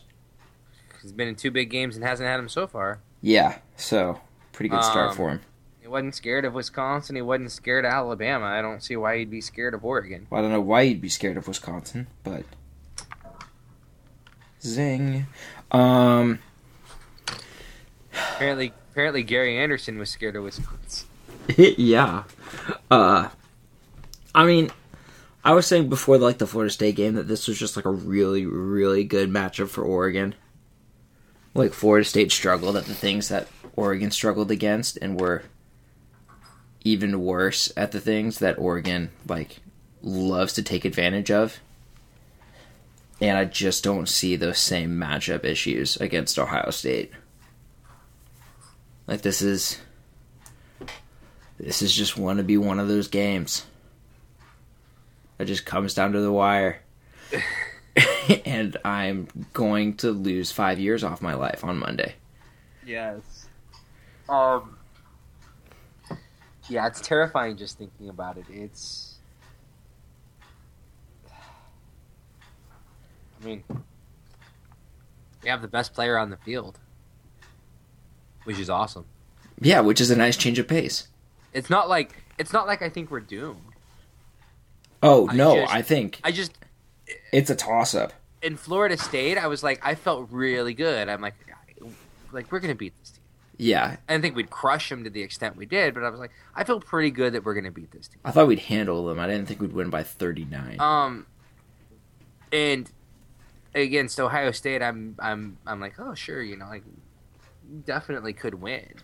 He's 1.02 1.12
been 1.12 1.28
in 1.28 1.36
two 1.36 1.50
big 1.50 1.70
games 1.70 1.96
and 1.96 2.04
hasn't 2.04 2.28
had 2.28 2.38
them 2.38 2.48
so 2.48 2.66
far. 2.66 3.00
Yeah, 3.22 3.58
so 3.76 4.20
pretty 4.52 4.68
good 4.68 4.82
start 4.84 5.10
Um, 5.10 5.16
for 5.16 5.30
him. 5.30 5.40
He 5.80 5.88
wasn't 5.88 6.14
scared 6.14 6.44
of 6.44 6.54
Wisconsin. 6.54 7.16
He 7.16 7.22
wasn't 7.22 7.50
scared 7.52 7.84
of 7.84 7.92
Alabama. 7.92 8.46
I 8.46 8.60
don't 8.60 8.82
see 8.82 8.96
why 8.96 9.18
he'd 9.18 9.30
be 9.30 9.40
scared 9.40 9.74
of 9.74 9.84
Oregon. 9.84 10.26
Well, 10.28 10.40
I 10.40 10.42
don't 10.42 10.52
know 10.52 10.60
why 10.60 10.82
you'd 10.82 11.00
be 11.00 11.08
scared 11.08 11.36
of 11.36 11.48
Wisconsin, 11.48 12.08
but 12.24 12.44
zing. 14.62 15.26
Um, 15.70 16.40
Apparently, 18.34 18.72
apparently 18.92 19.22
Gary 19.22 19.56
Anderson 19.58 19.98
was 19.98 20.10
scared 20.10 20.34
of 20.36 20.44
Wisconsin. 20.44 21.08
yeah. 21.56 22.24
Uh, 22.90 23.28
I 24.34 24.46
mean, 24.46 24.70
I 25.44 25.52
was 25.54 25.66
saying 25.66 25.88
before 25.88 26.18
like 26.18 26.38
the 26.38 26.46
Florida 26.46 26.70
State 26.70 26.96
game 26.96 27.14
that 27.14 27.28
this 27.28 27.48
was 27.48 27.58
just 27.58 27.76
like 27.76 27.84
a 27.84 27.90
really, 27.90 28.46
really 28.46 29.04
good 29.04 29.30
matchup 29.30 29.68
for 29.68 29.82
Oregon. 29.82 30.34
Like 31.54 31.72
Florida 31.72 32.04
State 32.04 32.30
struggled 32.30 32.76
at 32.76 32.84
the 32.84 32.94
things 32.94 33.28
that 33.28 33.48
Oregon 33.74 34.10
struggled 34.10 34.50
against, 34.50 34.98
and 35.00 35.18
were 35.18 35.44
even 36.84 37.22
worse 37.22 37.72
at 37.76 37.92
the 37.92 38.00
things 38.00 38.38
that 38.38 38.58
Oregon 38.58 39.10
like 39.26 39.58
loves 40.02 40.52
to 40.54 40.62
take 40.62 40.84
advantage 40.84 41.30
of. 41.30 41.58
And 43.20 43.36
I 43.36 43.44
just 43.44 43.82
don't 43.82 44.08
see 44.08 44.36
those 44.36 44.58
same 44.58 44.96
matchup 44.96 45.44
issues 45.44 45.96
against 45.96 46.38
Ohio 46.38 46.70
State. 46.70 47.12
Like 49.06 49.22
this 49.22 49.42
is 49.42 49.78
this 51.58 51.82
is 51.82 51.92
just 51.92 52.16
want 52.16 52.36
to 52.36 52.44
be 52.44 52.56
one 52.56 52.78
of 52.78 52.88
those 52.88 53.08
games. 53.08 53.64
It 55.38 55.44
just 55.46 55.64
comes 55.64 55.94
down 55.94 56.12
to 56.12 56.20
the 56.20 56.32
wire. 56.32 56.82
and 58.44 58.76
I'm 58.84 59.28
going 59.52 59.96
to 59.98 60.10
lose 60.10 60.50
five 60.50 60.78
years 60.78 61.04
off 61.04 61.22
my 61.22 61.34
life 61.34 61.64
on 61.64 61.78
Monday. 61.78 62.14
Yes. 62.84 63.46
Um. 64.28 64.76
Yeah, 66.68 66.86
it's 66.86 67.00
terrifying 67.00 67.56
just 67.56 67.78
thinking 67.78 68.08
about 68.08 68.36
it. 68.36 68.44
It's. 68.50 69.14
I 73.40 73.44
mean, 73.44 73.64
We 75.42 75.48
have 75.48 75.62
the 75.62 75.68
best 75.68 75.94
player 75.94 76.18
on 76.18 76.30
the 76.30 76.36
field, 76.38 76.78
which 78.44 78.58
is 78.58 78.68
awesome. 78.68 79.04
Yeah, 79.60 79.80
which 79.80 80.00
is 80.00 80.10
a 80.10 80.16
nice 80.16 80.36
change 80.36 80.58
of 80.58 80.66
pace. 80.66 81.08
It's 81.52 81.70
not 81.70 81.88
like 81.88 82.16
it's 82.38 82.52
not 82.52 82.66
like 82.66 82.82
I 82.82 82.88
think 82.88 83.10
we're 83.10 83.20
doomed. 83.20 83.60
Oh 85.02 85.28
I 85.28 85.34
no, 85.36 85.56
just- 85.56 85.74
I 85.74 85.82
think 85.82 86.20
I 86.24 86.32
just 86.32 86.52
it's 87.32 87.50
a 87.50 87.54
toss 87.56 87.94
up. 87.94 88.12
in 88.42 88.56
Florida 88.56 88.96
State, 88.96 89.38
I 89.38 89.46
was 89.46 89.62
like, 89.62 89.80
I 89.84 89.94
felt 89.94 90.28
really 90.30 90.74
good. 90.74 91.08
I'm 91.08 91.20
like, 91.20 91.34
like 92.32 92.50
we're 92.52 92.60
gonna 92.60 92.74
beat 92.74 92.94
this 93.00 93.10
team. 93.10 93.22
Yeah, 93.60 93.96
I 94.08 94.12
didn't 94.12 94.22
think 94.22 94.36
we'd 94.36 94.50
crush 94.50 94.88
them 94.88 95.04
to 95.04 95.10
the 95.10 95.22
extent 95.22 95.56
we 95.56 95.66
did, 95.66 95.94
but 95.94 96.04
I 96.04 96.10
was 96.10 96.20
like, 96.20 96.30
I 96.54 96.64
feel 96.64 96.80
pretty 96.80 97.10
good 97.10 97.32
that 97.34 97.44
we're 97.44 97.54
gonna 97.54 97.70
beat 97.72 97.90
this 97.90 98.08
team. 98.08 98.18
I 98.24 98.30
thought 98.30 98.46
we'd 98.46 98.60
handle 98.60 99.06
them. 99.06 99.18
I 99.18 99.26
didn't 99.26 99.46
think 99.48 99.60
we'd 99.60 99.72
win 99.72 99.90
by 99.90 100.02
thirty 100.02 100.44
nine. 100.44 100.80
Um, 100.80 101.26
and 102.52 102.90
against 103.74 104.18
Ohio 104.20 104.50
State, 104.52 104.82
I'm 104.82 105.16
I'm 105.18 105.58
I'm 105.66 105.80
like, 105.80 105.94
oh 105.98 106.14
sure, 106.14 106.42
you 106.42 106.56
know, 106.56 106.66
like 106.66 106.84
definitely 107.84 108.32
could 108.32 108.54
win. 108.54 108.94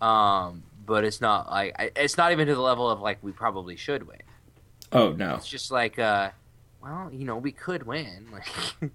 Um, 0.00 0.64
but 0.86 1.04
it's 1.04 1.20
not 1.20 1.50
like 1.50 1.74
it's 1.96 2.16
not 2.16 2.32
even 2.32 2.46
to 2.48 2.54
the 2.54 2.60
level 2.60 2.90
of 2.90 3.00
like 3.00 3.18
we 3.22 3.32
probably 3.32 3.76
should 3.76 4.06
win. 4.06 4.18
Oh 4.94 5.12
no, 5.12 5.34
It's 5.34 5.48
just 5.48 5.70
like, 5.70 5.98
uh, 5.98 6.30
well, 6.82 7.10
you 7.12 7.24
know, 7.26 7.36
we 7.36 7.52
could 7.52 7.82
win. 7.86 8.28
Like, 8.32 8.92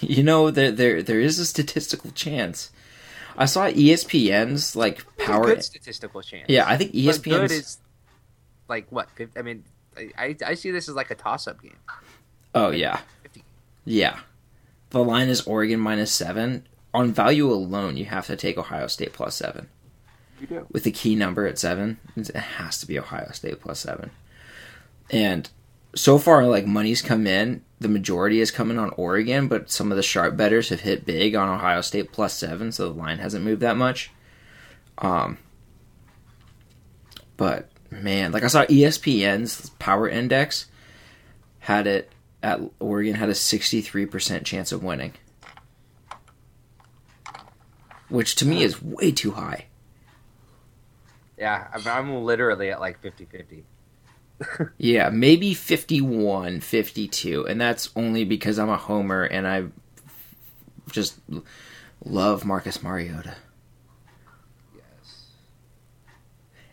you 0.00 0.22
know 0.22 0.50
there 0.50 0.70
there 0.70 1.02
there 1.02 1.20
is 1.20 1.38
a 1.38 1.46
statistical 1.46 2.10
chance. 2.12 2.70
I 3.36 3.46
saw 3.46 3.66
ESPN's 3.68 4.76
like 4.76 5.04
There's 5.16 5.28
a 5.28 5.32
power. 5.32 5.44
good 5.46 5.64
statistical 5.64 6.22
chance. 6.22 6.44
Yeah, 6.48 6.64
I 6.68 6.76
think 6.76 6.94
E 6.94 7.06
But 7.06 7.22
good 7.22 7.50
ESPN's. 7.50 7.52
is 7.52 7.78
like 8.68 8.86
what? 8.90 9.10
50, 9.10 9.38
I 9.38 9.42
mean, 9.42 9.64
I, 9.96 10.10
I 10.16 10.36
I 10.46 10.54
see 10.54 10.70
this 10.70 10.88
as 10.88 10.94
like 10.94 11.10
a 11.10 11.14
toss-up 11.16 11.60
game. 11.62 11.76
oh 12.54 12.70
yeah, 12.70 13.00
50. 13.22 13.42
yeah. 13.84 14.20
The 14.90 15.02
line 15.02 15.28
is 15.28 15.40
Oregon 15.42 15.80
minus 15.80 16.12
seven. 16.12 16.66
On 16.92 17.12
value 17.12 17.50
alone, 17.50 17.96
you 17.96 18.04
have 18.04 18.26
to 18.28 18.36
take 18.36 18.56
Ohio 18.56 18.86
State 18.86 19.12
plus 19.12 19.34
seven. 19.34 19.68
You 20.40 20.46
do. 20.46 20.66
with 20.70 20.84
the 20.84 20.92
key 20.92 21.16
number 21.16 21.46
at 21.48 21.58
seven, 21.58 21.98
it 22.16 22.28
has 22.36 22.78
to 22.78 22.86
be 22.86 22.98
Ohio 22.98 23.30
State 23.32 23.60
plus 23.60 23.80
seven. 23.80 24.10
And 25.10 25.48
so 25.94 26.18
far, 26.18 26.46
like 26.46 26.66
money's 26.66 27.02
come 27.02 27.26
in, 27.26 27.62
the 27.78 27.88
majority 27.88 28.40
is 28.40 28.50
coming 28.50 28.78
on 28.78 28.90
Oregon, 28.96 29.48
but 29.48 29.70
some 29.70 29.90
of 29.90 29.96
the 29.96 30.02
sharp 30.02 30.36
betters 30.36 30.70
have 30.70 30.80
hit 30.80 31.04
big 31.04 31.34
on 31.34 31.48
Ohio 31.48 31.80
State 31.80 32.12
plus 32.12 32.34
seven, 32.34 32.72
so 32.72 32.88
the 32.88 32.98
line 32.98 33.18
hasn't 33.18 33.44
moved 33.44 33.60
that 33.60 33.76
much. 33.76 34.10
Um, 34.98 35.38
but 37.36 37.68
man, 37.90 38.32
like 38.32 38.42
I 38.42 38.48
saw 38.48 38.64
ESPN's 38.64 39.70
Power 39.78 40.08
Index 40.08 40.66
had 41.60 41.86
it 41.86 42.10
at 42.42 42.60
Oregon 42.78 43.14
had 43.14 43.28
a 43.28 43.34
sixty 43.34 43.80
three 43.80 44.06
percent 44.06 44.46
chance 44.46 44.72
of 44.72 44.82
winning, 44.82 45.14
which 48.08 48.34
to 48.36 48.46
me 48.46 48.62
is 48.62 48.82
way 48.82 49.12
too 49.12 49.32
high. 49.32 49.66
Yeah, 51.36 51.66
I'm, 51.72 51.86
I'm 51.86 52.24
literally 52.24 52.70
at 52.70 52.80
like 52.80 53.02
50-50. 53.02 53.64
Yeah, 54.78 55.10
maybe 55.10 55.54
51, 55.54 56.60
52. 56.60 57.46
And 57.46 57.60
that's 57.60 57.90
only 57.96 58.24
because 58.24 58.58
I'm 58.58 58.68
a 58.68 58.76
homer 58.76 59.24
and 59.24 59.46
I 59.46 59.64
just 60.90 61.18
love 62.04 62.44
Marcus 62.44 62.82
Mariota. 62.82 63.34
Yes. 64.74 65.26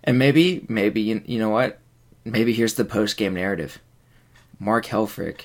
And 0.04 0.18
maybe, 0.18 0.66
maybe, 0.68 1.02
you, 1.02 1.22
you 1.26 1.40
know 1.40 1.50
what? 1.50 1.80
Maybe 2.26 2.54
here's 2.54 2.76
the 2.76 2.86
post 2.86 3.18
game 3.18 3.34
narrative 3.34 3.80
Mark 4.60 4.86
Helfrich 4.86 5.44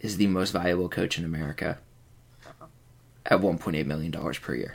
is 0.00 0.16
the 0.16 0.26
most 0.26 0.50
valuable 0.50 0.88
coach 0.88 1.18
in 1.18 1.24
America 1.24 1.78
at 3.26 3.40
$1.8 3.40 3.86
million 3.86 4.12
per 4.12 4.54
year. 4.54 4.74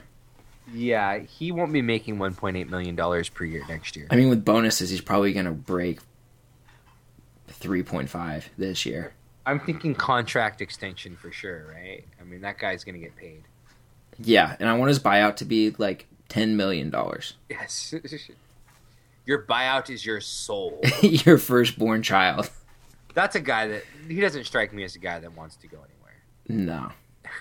Yeah, 0.72 1.18
he 1.18 1.52
won't 1.52 1.72
be 1.72 1.82
making 1.82 2.16
1.8 2.16 2.68
million 2.68 2.96
dollars 2.96 3.28
per 3.28 3.44
year 3.44 3.62
next 3.68 3.96
year. 3.96 4.06
I 4.10 4.16
mean, 4.16 4.30
with 4.30 4.44
bonuses, 4.44 4.90
he's 4.90 5.02
probably 5.02 5.32
going 5.32 5.44
to 5.44 5.52
break 5.52 6.00
3.5 7.60 8.44
this 8.58 8.84
year. 8.86 9.12
I'm 9.46 9.60
thinking 9.60 9.94
contract 9.94 10.60
extension 10.60 11.16
for 11.16 11.30
sure, 11.30 11.66
right? 11.72 12.04
I 12.20 12.24
mean, 12.24 12.40
that 12.42 12.58
guy's 12.58 12.82
going 12.84 12.94
to 12.94 13.00
get 13.00 13.14
paid. 13.16 13.42
Yeah, 14.18 14.56
and 14.58 14.68
I 14.68 14.74
want 14.78 14.88
his 14.88 15.00
buyout 15.00 15.36
to 15.36 15.44
be 15.44 15.70
like 15.76 16.06
$10 16.30 16.50
million. 16.54 16.94
Yes. 17.50 17.94
your 19.26 19.42
buyout 19.42 19.90
is 19.90 20.06
your 20.06 20.20
soul. 20.20 20.80
Your 21.02 21.36
firstborn 21.38 22.02
child. 22.02 22.50
That's 23.12 23.36
a 23.36 23.40
guy 23.40 23.68
that 23.68 23.82
he 24.08 24.20
doesn't 24.20 24.44
strike 24.44 24.72
me 24.72 24.82
as 24.84 24.96
a 24.96 24.98
guy 24.98 25.18
that 25.20 25.36
wants 25.36 25.56
to 25.56 25.66
go 25.68 25.78
anywhere. 25.78 26.72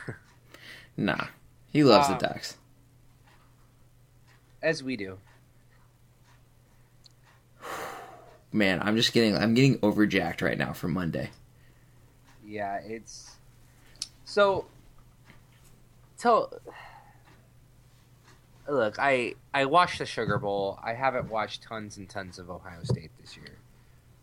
No. 0.07 0.13
nah. 0.97 1.25
He 1.71 1.83
loves 1.83 2.07
Um, 2.09 2.17
the 2.17 2.27
Ducks. 2.27 2.57
As 4.61 4.83
we 4.83 4.95
do. 4.95 5.17
Man, 8.53 8.79
I'm 8.83 8.95
just 8.95 9.13
getting 9.13 9.35
I'm 9.35 9.55
getting 9.55 9.79
overjacked 9.79 10.41
right 10.43 10.57
now 10.57 10.73
for 10.73 10.87
Monday. 10.87 11.31
Yeah, 12.45 12.75
it's 12.85 13.35
so. 14.25 14.65
Tell. 16.19 16.53
Look, 18.69 18.97
I 18.99 19.33
I 19.53 19.65
watched 19.65 19.97
the 19.97 20.05
Sugar 20.05 20.37
Bowl. 20.37 20.79
I 20.83 20.93
haven't 20.93 21.29
watched 21.29 21.63
tons 21.63 21.97
and 21.97 22.07
tons 22.07 22.37
of 22.37 22.49
Ohio 22.51 22.83
State 22.83 23.09
this 23.19 23.35
year, 23.35 23.57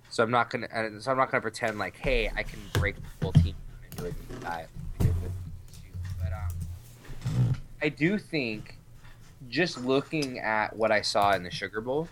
so 0.08 0.22
I'm 0.22 0.30
not 0.30 0.48
gonna. 0.48 0.68
uh, 0.72 1.00
So 1.00 1.10
I'm 1.10 1.16
not 1.18 1.30
gonna 1.32 1.40
pretend 1.42 1.78
like, 1.78 1.96
hey, 1.96 2.30
I 2.36 2.44
can 2.44 2.60
break 2.74 2.94
the 2.96 3.02
full 3.20 3.32
team 3.32 3.56
and 3.90 4.00
a 4.06 4.12
deep 4.12 4.40
dive. 4.40 4.68
But 4.98 6.32
um, 6.32 7.54
I 7.82 7.88
do 7.88 8.16
think, 8.16 8.78
just 9.48 9.84
looking 9.84 10.38
at 10.38 10.76
what 10.76 10.92
I 10.92 11.02
saw 11.02 11.32
in 11.32 11.42
the 11.42 11.50
Sugar 11.50 11.80
Bowl, 11.80 12.08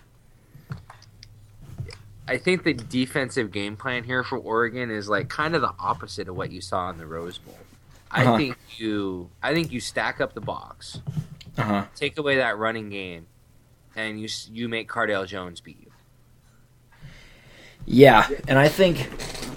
I 2.29 2.37
think 2.37 2.63
the 2.63 2.75
defensive 2.75 3.51
game 3.51 3.77
plan 3.77 4.05
here 4.05 4.23
for 4.23 4.37
Oregon 4.39 4.91
is 4.91 5.09
like 5.09 5.29
kind 5.29 5.55
of 5.55 5.63
the 5.63 5.73
opposite 5.79 6.29
of 6.29 6.37
what 6.37 6.53
you 6.53 6.61
saw 6.61 6.91
in 6.91 6.99
the 6.99 7.07
Rose 7.07 7.39
Bowl. 7.39 7.57
I 8.11 8.23
Uh-huh. 8.25 8.37
think 8.37 8.57
you, 8.77 9.31
I 9.43 9.55
think 9.55 9.73
you 9.73 9.81
stack 9.81 10.21
up 10.21 10.35
the 10.35 10.41
box, 10.41 11.01
Uh 11.57 11.63
huh. 11.63 11.85
take 11.97 12.19
away 12.19 12.37
that 12.37 12.59
running 12.59 12.91
game, 12.91 13.27
and 13.97 14.21
you 14.21 14.29
you 14.53 14.69
make 14.69 14.89
Cardale 14.89 15.27
Jones 15.27 15.61
beat 15.61 15.79
you. 15.81 15.91
Yeah, 17.87 18.29
and 18.47 18.59
I 18.59 18.69
think 18.69 19.09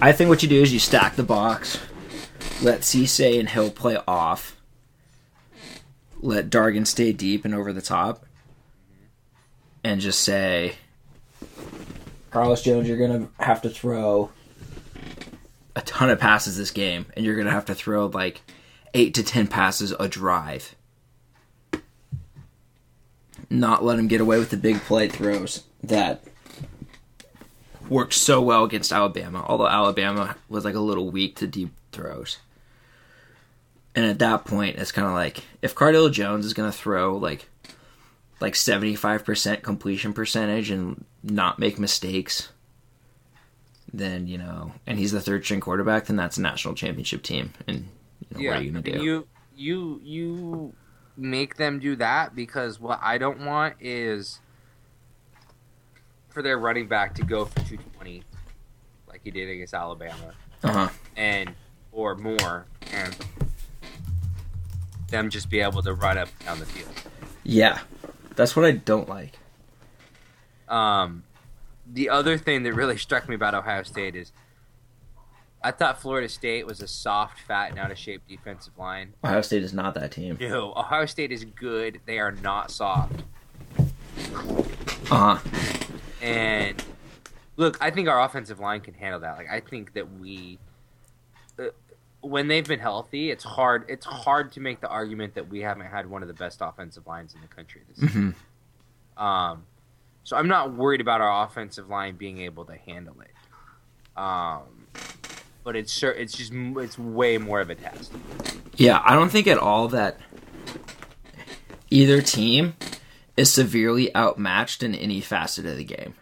I 0.02 0.12
think 0.14 0.30
what 0.30 0.42
you 0.42 0.50
do 0.50 0.62
is 0.62 0.72
you 0.74 0.80
stack 0.80 1.16
the 1.16 1.24
box, 1.24 1.80
let 2.62 2.82
Seisay 2.82 3.40
and 3.40 3.50
Hill 3.50 3.70
play 3.72 3.98
off, 4.08 4.56
let 6.22 6.50
Dargan 6.50 6.88
stay 6.88 7.12
deep 7.12 7.44
and 7.46 7.54
over 7.54 7.74
the 7.74 7.82
top, 7.82 8.26
and 9.84 10.00
just 10.00 10.22
say, 10.22 10.76
Carlos 12.32 12.62
Jones, 12.62 12.88
you're 12.88 12.98
gonna 12.98 13.28
have 13.40 13.62
to 13.62 13.70
throw 13.70 14.32
a 15.76 15.82
ton 15.82 16.10
of 16.10 16.20
passes 16.20 16.58
this 16.58 16.72
game, 16.72 17.06
and 17.16 17.26
you're 17.26 17.36
gonna 17.36 17.52
have 17.52 17.66
to 17.66 17.76
throw 17.76 18.08
like 18.08 18.42
eight 18.94 19.14
to 19.16 19.24
ten 19.24 19.48
passes 19.48 19.92
a 19.92 20.08
drive. 20.08 20.76
Not 23.50 23.84
let 23.84 24.00
him 24.00 24.08
get 24.08 24.22
away 24.22 24.40
with 24.40 24.50
the 24.50 24.58
big 24.58 24.80
play 24.82 25.10
throws 25.10 25.64
that 25.84 26.24
worked 27.90 28.14
so 28.14 28.42
well 28.42 28.64
against 28.64 28.94
Alabama, 28.94 29.44
although 29.46 29.68
Alabama 29.68 30.36
was 30.48 30.64
like 30.64 30.76
a 30.76 30.80
little 30.80 31.10
weak 31.12 31.36
to 31.36 31.48
deep 31.48 31.74
throws. 31.92 32.38
And 33.94 34.06
at 34.06 34.20
that 34.20 34.46
point, 34.46 34.78
it's 34.78 34.94
kind 34.94 35.08
of 35.08 35.14
like 35.14 35.44
if 35.62 35.76
Cardale 35.76 36.12
Jones 36.12 36.46
is 36.46 36.54
going 36.54 36.72
to 36.72 36.78
throw 36.78 37.18
like 37.18 37.50
like 38.40 38.54
75% 38.54 39.62
completion 39.62 40.14
percentage 40.14 40.72
and 40.72 41.04
not 41.24 41.60
make 41.60 41.78
mistakes, 41.80 42.50
then, 43.94 44.28
you 44.28 44.38
know, 44.38 44.72
and 44.88 44.98
he's 44.98 45.12
the 45.12 45.22
third 45.22 45.44
string 45.44 45.60
quarterback, 45.60 46.06
then 46.06 46.16
that's 46.16 46.38
a 46.38 46.42
national 46.42 46.74
championship 46.76 47.24
team. 47.24 47.54
And 47.68 47.88
you 48.32 48.44
know, 48.44 48.50
what 48.50 48.58
are 48.60 48.64
you 48.64 48.72
to 48.72 48.82
do? 48.82 49.04
You 49.04 49.28
you 49.56 50.00
you 50.04 50.74
make 51.18 51.58
them 51.58 51.80
do 51.80 51.96
that 51.98 52.34
because 52.36 52.80
what 52.80 53.00
I 53.04 53.18
don't 53.18 53.46
want 53.46 53.76
is 53.80 54.40
for 56.30 56.42
their 56.42 56.58
running 56.58 56.88
back 56.88 57.16
to 57.16 57.24
go 57.24 57.44
for 57.46 57.56
220 57.60 58.24
like 59.08 59.20
he 59.24 59.30
did 59.32 59.50
against 59.50 59.74
Alabama 59.74 60.34
Uh 60.64 60.72
huh. 60.72 60.90
and 61.18 61.54
or 61.92 62.16
more 62.16 62.66
and 62.94 63.14
them 65.10 65.30
just 65.30 65.50
be 65.50 65.60
able 65.60 65.82
to 65.84 65.94
run 65.94 66.18
up 66.18 66.30
down 66.46 66.58
the 66.60 66.66
field. 66.66 66.90
Yeah. 67.44 67.80
That's 68.38 68.56
what 68.56 68.64
I 68.64 68.72
don't 68.72 69.10
like. 69.10 69.38
Um, 70.72 71.24
the 71.92 72.10
other 72.10 72.38
thing 72.38 72.64
that 72.64 72.74
really 72.74 72.98
struck 72.98 73.28
me 73.28 73.36
about 73.36 73.54
Ohio 73.54 73.84
State 73.84 74.16
is 74.16 74.32
I 75.64 75.72
thought 75.72 76.02
Florida 76.02 76.28
State 76.30 76.66
was 76.66 76.82
a 76.82 76.88
soft, 76.88 77.40
fat, 77.42 77.70
and 77.70 77.78
out 77.80 77.92
of 77.92 77.98
shape 77.98 78.22
defensive 78.28 78.76
line. 78.78 79.14
Ohio 79.24 79.42
State 79.42 79.64
is 79.64 79.74
not 79.74 79.94
that 79.96 80.12
team. 80.12 80.38
No, 80.40 80.74
Ohio 80.76 81.06
State 81.06 81.32
is 81.32 81.44
good. 81.46 82.00
They 82.06 82.18
are 82.20 82.32
not 82.32 82.72
soft. 82.72 83.24
Uh 85.12 85.36
huh. 85.36 85.38
And 86.22 86.82
look, 87.58 87.78
I 87.82 87.92
think 87.92 88.08
our 88.08 88.22
offensive 88.22 88.60
line 88.60 88.82
can 88.82 88.94
handle 88.94 89.20
that. 89.20 89.38
Like, 89.38 89.50
I 89.52 89.60
think 89.60 89.94
that 89.94 90.12
we, 90.20 90.58
uh, 91.60 91.66
when 92.22 92.48
they've 92.48 92.68
been 92.68 92.80
healthy, 92.80 93.30
it's 93.30 93.44
hard. 93.44 93.86
It's 93.88 94.06
hard 94.06 94.52
to 94.54 94.60
make 94.62 94.80
the 94.82 94.88
argument 94.88 95.36
that 95.36 95.50
we 95.50 95.60
haven't 95.62 95.88
had 95.88 96.10
one 96.10 96.22
of 96.22 96.28
the 96.28 96.34
best 96.34 96.60
offensive 96.62 97.06
lines 97.06 97.36
in 97.36 97.42
the 97.42 97.48
country 97.48 97.82
this 97.90 97.98
season. 98.00 98.36
Mhm. 99.18 99.22
Um, 99.22 99.64
so 100.24 100.38
I'm 100.38 100.48
not 100.48 100.74
worried 100.74 101.02
about 101.02 101.22
our 101.22 101.46
offensive 101.46 101.90
line 101.90 102.16
being 102.16 102.40
able 102.40 102.66
to 102.66 102.76
handle 102.76 103.16
it. 103.22 104.20
Um, 104.20 104.62
but 105.64 105.76
it's 105.76 106.02
it's 106.04 106.38
just 106.38 106.52
it's 106.54 106.98
way 106.98 107.38
more 107.38 107.60
of 107.62 107.70
a 107.70 107.76
test. 107.76 108.12
Yeah, 108.76 109.02
I 109.04 109.14
don't 109.16 109.30
think 109.30 109.48
at 109.48 109.58
all 109.58 109.88
that 109.90 110.18
either 111.90 112.22
team 112.22 112.76
is 113.38 113.52
severely 113.52 114.14
outmatched 114.16 114.84
in 114.84 114.94
any 114.96 115.22
facet 115.22 115.66
of 115.66 115.78
the 115.78 115.84
game. 115.84 116.16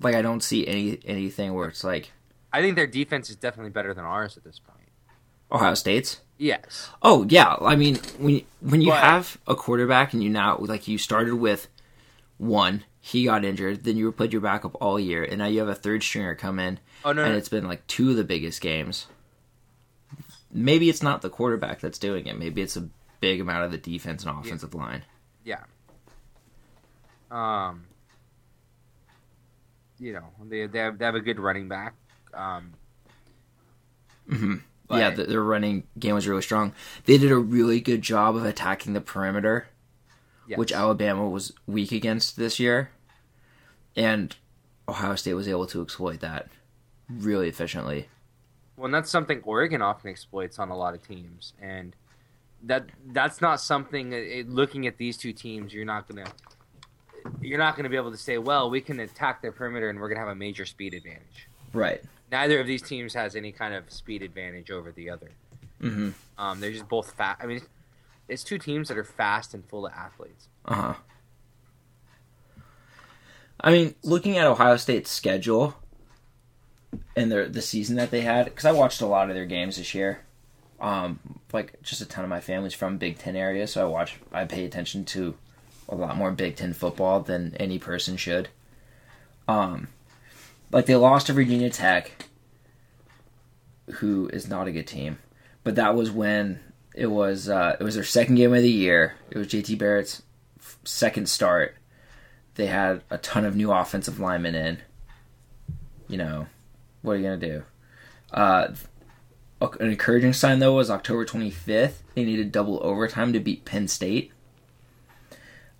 Like 0.00 0.14
I 0.14 0.22
don't 0.22 0.42
see 0.42 0.66
any 0.66 0.98
anything 1.04 1.54
where 1.54 1.68
it's 1.68 1.84
like 1.84 2.12
I 2.52 2.60
think 2.60 2.76
their 2.76 2.86
defense 2.86 3.30
is 3.30 3.36
definitely 3.36 3.70
better 3.70 3.94
than 3.94 4.04
ours 4.04 4.36
at 4.36 4.44
this 4.44 4.58
point. 4.58 4.88
Ohio 5.50 5.74
State's. 5.74 6.20
Yes. 6.36 6.90
Oh 7.02 7.24
yeah, 7.28 7.56
I 7.60 7.76
mean 7.76 7.96
when 8.18 8.42
when 8.60 8.80
you 8.80 8.90
But- 8.90 9.02
have 9.02 9.38
a 9.46 9.54
quarterback 9.54 10.12
and 10.12 10.22
you 10.22 10.30
now 10.30 10.56
like 10.58 10.88
you 10.88 10.98
started 10.98 11.34
with 11.36 11.68
one, 12.38 12.84
he 13.00 13.24
got 13.24 13.44
injured, 13.44 13.84
then 13.84 13.96
you 13.96 14.10
played 14.12 14.32
your 14.32 14.42
backup 14.42 14.76
all 14.80 14.98
year, 14.98 15.22
and 15.24 15.38
now 15.38 15.46
you 15.46 15.60
have 15.60 15.68
a 15.68 15.74
third 15.74 16.02
stringer 16.02 16.34
come 16.34 16.58
in, 16.58 16.78
Oh 17.04 17.12
no. 17.12 17.22
and 17.22 17.32
no. 17.32 17.38
it's 17.38 17.48
been 17.48 17.66
like 17.68 17.86
two 17.86 18.10
of 18.10 18.16
the 18.16 18.24
biggest 18.24 18.60
games. 18.60 19.06
Maybe 20.52 20.88
it's 20.88 21.02
not 21.02 21.22
the 21.22 21.30
quarterback 21.30 21.80
that's 21.80 21.98
doing 21.98 22.26
it. 22.26 22.38
Maybe 22.38 22.62
it's 22.62 22.76
a 22.76 22.88
big 23.20 23.40
amount 23.40 23.64
of 23.64 23.70
the 23.72 23.78
defense 23.78 24.24
and 24.24 24.38
offensive 24.38 24.74
line. 24.74 25.02
Yeah. 25.44 25.62
Um. 27.30 27.84
You 29.98 30.12
know 30.12 30.24
they 30.48 30.66
they 30.66 30.78
have, 30.80 30.98
they 30.98 31.04
have 31.04 31.14
a 31.14 31.20
good 31.20 31.38
running 31.40 31.68
back. 31.68 31.94
Um. 32.32 32.72
Mm-hmm. 34.30 34.54
But- 34.86 34.98
yeah, 34.98 35.10
the, 35.10 35.24
their 35.24 35.42
running 35.42 35.84
game 35.98 36.14
was 36.14 36.28
really 36.28 36.42
strong. 36.42 36.72
They 37.06 37.16
did 37.18 37.32
a 37.32 37.36
really 37.38 37.80
good 37.80 38.02
job 38.02 38.36
of 38.36 38.44
attacking 38.44 38.92
the 38.92 39.00
perimeter, 39.00 39.66
Yes. 40.46 40.58
which 40.58 40.72
Alabama 40.72 41.28
was 41.28 41.52
weak 41.66 41.92
against 41.92 42.36
this 42.36 42.58
year, 42.60 42.90
and 43.96 44.34
Ohio 44.88 45.14
State 45.14 45.34
was 45.34 45.48
able 45.48 45.66
to 45.68 45.80
exploit 45.82 46.20
that 46.20 46.48
really 47.08 47.48
efficiently. 47.48 48.08
Well, 48.76 48.86
and 48.86 48.94
that's 48.94 49.10
something 49.10 49.40
Oregon 49.44 49.80
often 49.82 50.10
exploits 50.10 50.58
on 50.58 50.70
a 50.70 50.76
lot 50.76 50.94
of 50.94 51.06
teams, 51.06 51.52
and 51.60 51.94
that 52.64 52.86
that's 53.06 53.40
not 53.40 53.60
something. 53.60 54.12
It, 54.12 54.48
looking 54.48 54.86
at 54.86 54.96
these 54.98 55.16
two 55.16 55.32
teams, 55.32 55.72
you're 55.72 55.84
not 55.84 56.08
gonna 56.08 56.26
you're 57.40 57.58
not 57.58 57.76
gonna 57.76 57.88
be 57.88 57.96
able 57.96 58.10
to 58.10 58.16
say, 58.18 58.38
well, 58.38 58.68
we 58.70 58.80
can 58.80 59.00
attack 59.00 59.40
their 59.42 59.52
perimeter 59.52 59.88
and 59.88 59.98
we're 60.00 60.08
gonna 60.08 60.20
have 60.20 60.28
a 60.28 60.34
major 60.34 60.66
speed 60.66 60.92
advantage. 60.94 61.48
Right. 61.72 62.02
Neither 62.30 62.60
of 62.60 62.66
these 62.66 62.82
teams 62.82 63.14
has 63.14 63.36
any 63.36 63.52
kind 63.52 63.74
of 63.74 63.90
speed 63.90 64.22
advantage 64.22 64.70
over 64.70 64.92
the 64.92 65.08
other. 65.10 65.30
hmm 65.80 66.10
Um, 66.36 66.60
they're 66.60 66.72
just 66.72 66.88
both 66.88 67.12
fast. 67.12 67.42
I 67.42 67.46
mean, 67.46 67.62
it's 68.28 68.44
two 68.44 68.58
teams 68.58 68.88
that 68.88 68.98
are 68.98 69.04
fast 69.04 69.54
and 69.54 69.64
full 69.64 69.86
of 69.86 69.92
athletes. 69.92 70.48
Uh 70.64 70.74
huh. 70.74 70.94
I 73.60 73.70
mean, 73.70 73.94
looking 74.02 74.36
at 74.36 74.46
Ohio 74.46 74.76
State's 74.76 75.10
schedule 75.10 75.74
and 77.16 77.30
their 77.30 77.48
the 77.48 77.62
season 77.62 77.96
that 77.96 78.10
they 78.10 78.22
had, 78.22 78.46
because 78.46 78.64
I 78.64 78.72
watched 78.72 79.00
a 79.00 79.06
lot 79.06 79.28
of 79.28 79.34
their 79.34 79.46
games 79.46 79.76
this 79.76 79.94
year. 79.94 80.20
Um, 80.80 81.18
like 81.52 81.80
just 81.82 82.00
a 82.00 82.06
ton 82.06 82.24
of 82.24 82.30
my 82.30 82.40
family's 82.40 82.74
from 82.74 82.98
Big 82.98 83.18
Ten 83.18 83.36
area, 83.36 83.66
so 83.66 83.80
I 83.80 83.88
watch, 83.88 84.18
I 84.32 84.44
pay 84.44 84.64
attention 84.64 85.04
to 85.06 85.34
a 85.88 85.94
lot 85.94 86.16
more 86.16 86.30
Big 86.30 86.56
Ten 86.56 86.72
football 86.72 87.20
than 87.20 87.54
any 87.56 87.78
person 87.78 88.16
should. 88.16 88.48
Um, 89.46 89.88
like 90.72 90.86
they 90.86 90.96
lost 90.96 91.28
to 91.28 91.32
Virginia 91.32 91.70
Tech, 91.70 92.26
who 93.92 94.28
is 94.32 94.48
not 94.48 94.66
a 94.66 94.72
good 94.72 94.86
team, 94.86 95.18
but 95.62 95.76
that 95.76 95.94
was 95.94 96.10
when 96.10 96.60
it 96.94 97.06
was 97.06 97.48
uh, 97.48 97.76
it 97.78 97.82
was 97.82 97.94
their 97.94 98.04
second 98.04 98.36
game 98.36 98.54
of 98.54 98.62
the 98.62 98.70
year. 98.70 99.14
It 99.30 99.38
was 99.38 99.48
JT 99.48 99.78
Barrett's 99.78 100.22
second 100.84 101.28
start. 101.28 101.76
They 102.54 102.66
had 102.66 103.02
a 103.10 103.18
ton 103.18 103.44
of 103.44 103.56
new 103.56 103.72
offensive 103.72 104.20
linemen 104.20 104.54
in. 104.54 104.78
You 106.08 106.18
know, 106.18 106.46
what 107.02 107.12
are 107.12 107.16
you 107.16 107.24
gonna 107.24 107.36
do? 107.36 107.62
Uh, 108.32 108.74
an 109.60 109.90
encouraging 109.90 110.32
sign 110.32 110.58
though 110.58 110.74
was 110.74 110.90
October 110.90 111.24
25th. 111.24 112.02
They 112.14 112.24
needed 112.24 112.52
double 112.52 112.80
overtime 112.84 113.32
to 113.32 113.40
beat 113.40 113.64
Penn 113.64 113.88
State. 113.88 114.30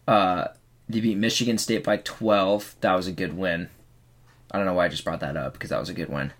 Uh, 0.08 0.48
they 0.88 1.00
beat 1.00 1.16
Michigan 1.16 1.58
State 1.58 1.84
by 1.84 1.98
12. 1.98 2.76
That 2.80 2.94
was 2.94 3.06
a 3.06 3.12
good 3.12 3.36
win. 3.36 3.68
I 4.50 4.58
don't 4.58 4.66
know 4.66 4.74
why 4.74 4.86
I 4.86 4.88
just 4.88 5.04
brought 5.04 5.20
that 5.20 5.36
up 5.36 5.54
because 5.54 5.70
that 5.70 5.80
was 5.80 5.88
a 5.88 5.94
good 5.94 6.08
win. 6.08 6.32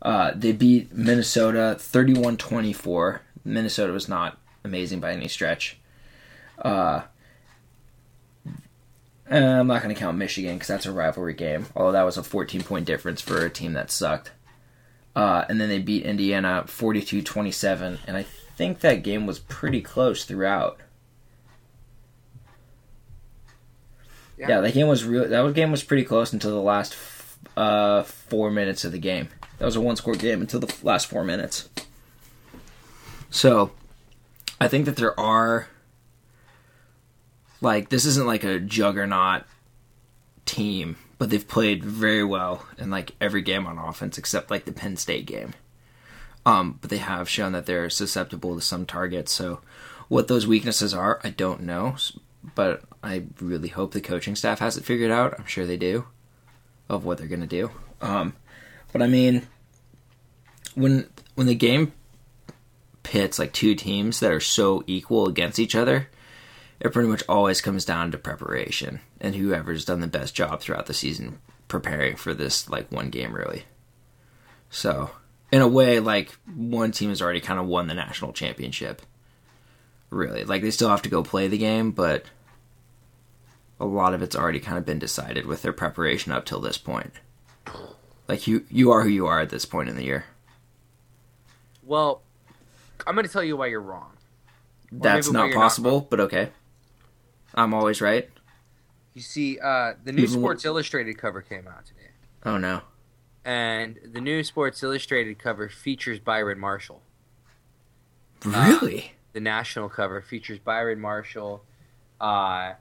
Uh, 0.00 0.32
they 0.34 0.52
beat 0.52 0.92
Minnesota 0.92 1.76
31 1.78 2.36
24. 2.36 3.22
Minnesota 3.44 3.92
was 3.92 4.08
not 4.08 4.38
amazing 4.64 5.00
by 5.00 5.12
any 5.12 5.28
stretch. 5.28 5.78
Uh, 6.58 7.02
I'm 9.30 9.66
not 9.66 9.82
going 9.82 9.94
to 9.94 9.98
count 9.98 10.18
Michigan 10.18 10.54
because 10.54 10.68
that's 10.68 10.86
a 10.86 10.92
rivalry 10.92 11.34
game, 11.34 11.66
although 11.74 11.92
that 11.92 12.02
was 12.02 12.16
a 12.16 12.22
14 12.22 12.62
point 12.62 12.86
difference 12.86 13.20
for 13.20 13.44
a 13.44 13.50
team 13.50 13.72
that 13.72 13.90
sucked. 13.90 14.32
Uh, 15.14 15.44
and 15.48 15.60
then 15.60 15.68
they 15.68 15.78
beat 15.78 16.04
Indiana 16.04 16.64
42 16.66 17.22
27, 17.22 17.98
and 18.06 18.16
I 18.16 18.22
think 18.22 18.80
that 18.80 19.02
game 19.02 19.26
was 19.26 19.38
pretty 19.38 19.80
close 19.80 20.24
throughout. 20.24 20.80
Yeah. 24.38 24.48
Yeah, 24.48 24.60
that 24.60 24.74
game 24.74 24.88
was 24.88 25.04
real. 25.04 25.28
That 25.28 25.54
game 25.54 25.70
was 25.70 25.82
pretty 25.82 26.04
close 26.04 26.32
until 26.32 26.50
the 26.50 26.60
last 26.60 26.96
uh, 27.56 28.02
four 28.02 28.50
minutes 28.50 28.84
of 28.84 28.92
the 28.92 28.98
game. 28.98 29.28
That 29.58 29.66
was 29.66 29.76
a 29.76 29.80
one-score 29.80 30.14
game 30.14 30.40
until 30.40 30.60
the 30.60 30.74
last 30.82 31.06
four 31.06 31.24
minutes. 31.24 31.68
So, 33.32 33.72
I 34.60 34.68
think 34.68 34.84
that 34.84 34.96
there 34.96 35.18
are 35.18 35.66
like 37.62 37.88
this 37.88 38.04
isn't 38.04 38.26
like 38.26 38.44
a 38.44 38.60
juggernaut 38.60 39.44
team, 40.44 40.96
but 41.16 41.30
they've 41.30 41.48
played 41.48 41.82
very 41.82 42.22
well 42.22 42.66
in 42.76 42.90
like 42.90 43.12
every 43.22 43.40
game 43.40 43.66
on 43.66 43.78
offense 43.78 44.18
except 44.18 44.50
like 44.50 44.66
the 44.66 44.72
Penn 44.72 44.98
State 44.98 45.24
game. 45.24 45.54
Um, 46.44 46.78
but 46.82 46.90
they 46.90 46.98
have 46.98 47.26
shown 47.26 47.52
that 47.52 47.64
they're 47.64 47.88
susceptible 47.88 48.54
to 48.54 48.60
some 48.60 48.84
targets. 48.84 49.32
So, 49.32 49.60
what 50.08 50.28
those 50.28 50.46
weaknesses 50.46 50.92
are, 50.92 51.18
I 51.24 51.30
don't 51.30 51.62
know. 51.62 51.96
But 52.54 52.82
I 53.02 53.24
really 53.40 53.68
hope 53.68 53.92
the 53.92 54.02
coaching 54.02 54.36
staff 54.36 54.58
has 54.58 54.76
it 54.76 54.84
figured 54.84 55.10
out. 55.10 55.38
I'm 55.38 55.46
sure 55.46 55.64
they 55.64 55.78
do, 55.78 56.04
of 56.86 57.06
what 57.06 57.16
they're 57.16 57.28
gonna 57.28 57.46
do. 57.46 57.70
Um, 58.02 58.34
but 58.92 59.00
I 59.00 59.06
mean, 59.06 59.46
when 60.74 61.08
when 61.34 61.46
the 61.46 61.54
game 61.54 61.92
pits 63.02 63.38
like 63.38 63.52
two 63.52 63.74
teams 63.74 64.20
that 64.20 64.32
are 64.32 64.40
so 64.40 64.82
equal 64.86 65.26
against 65.26 65.58
each 65.58 65.74
other, 65.74 66.08
it 66.80 66.92
pretty 66.92 67.08
much 67.08 67.22
always 67.28 67.60
comes 67.60 67.84
down 67.84 68.10
to 68.10 68.18
preparation 68.18 69.00
and 69.20 69.34
whoever's 69.34 69.84
done 69.84 70.00
the 70.00 70.06
best 70.06 70.34
job 70.34 70.60
throughout 70.60 70.86
the 70.86 70.94
season 70.94 71.38
preparing 71.68 72.16
for 72.16 72.34
this 72.34 72.68
like 72.68 72.90
one 72.92 73.08
game 73.10 73.32
really. 73.32 73.64
So, 74.68 75.10
in 75.50 75.60
a 75.60 75.68
way, 75.68 76.00
like 76.00 76.32
one 76.54 76.92
team 76.92 77.10
has 77.10 77.22
already 77.22 77.40
kind 77.40 77.60
of 77.60 77.66
won 77.66 77.86
the 77.86 77.94
national 77.94 78.32
championship. 78.32 79.02
Really, 80.10 80.44
like 80.44 80.62
they 80.62 80.70
still 80.70 80.88
have 80.88 81.02
to 81.02 81.08
go 81.08 81.22
play 81.22 81.48
the 81.48 81.58
game, 81.58 81.90
but 81.90 82.24
a 83.78 83.86
lot 83.86 84.14
of 84.14 84.22
it's 84.22 84.36
already 84.36 84.60
kind 84.60 84.78
of 84.78 84.86
been 84.86 84.98
decided 84.98 85.46
with 85.46 85.62
their 85.62 85.72
preparation 85.72 86.32
up 86.32 86.44
till 86.44 86.60
this 86.60 86.78
point. 86.78 87.12
Like 88.28 88.46
you, 88.46 88.64
you 88.70 88.90
are 88.90 89.02
who 89.02 89.08
you 89.08 89.26
are 89.26 89.40
at 89.40 89.50
this 89.50 89.64
point 89.64 89.88
in 89.88 89.96
the 89.96 90.04
year. 90.04 90.24
Well, 91.82 92.22
I'm 93.06 93.14
going 93.14 93.26
to 93.26 93.32
tell 93.32 93.42
you 93.44 93.56
why 93.56 93.66
you're 93.66 93.80
wrong. 93.80 94.12
That's 94.90 95.30
not 95.30 95.46
you're 95.46 95.54
not 95.54 95.62
possible, 95.62 96.06
but 96.08 96.20
okay. 96.20 96.50
I'm 97.54 97.72
always 97.74 98.00
right. 98.00 98.28
You 99.14 99.22
see, 99.22 99.58
uh, 99.58 99.94
the 100.04 100.12
new 100.12 100.22
Even 100.22 100.40
Sports 100.40 100.64
Illustrated 100.64 101.18
cover 101.18 101.42
came 101.42 101.66
out 101.68 101.84
today, 101.86 102.08
Oh 102.44 102.56
no. 102.56 102.80
and 103.44 103.98
the 104.12 104.20
new 104.20 104.42
Sports 104.42 104.82
Illustrated 104.82 105.38
cover 105.38 105.68
features 105.68 106.18
Byron 106.18 106.58
Marshall. 106.58 107.02
Really? 108.44 109.12
The 109.32 109.40
national 109.40 109.88
cover 109.88 110.20
features 110.20 110.58
Byron 110.58 111.00
Marshall. 111.00 111.62
Uh, 112.20 112.74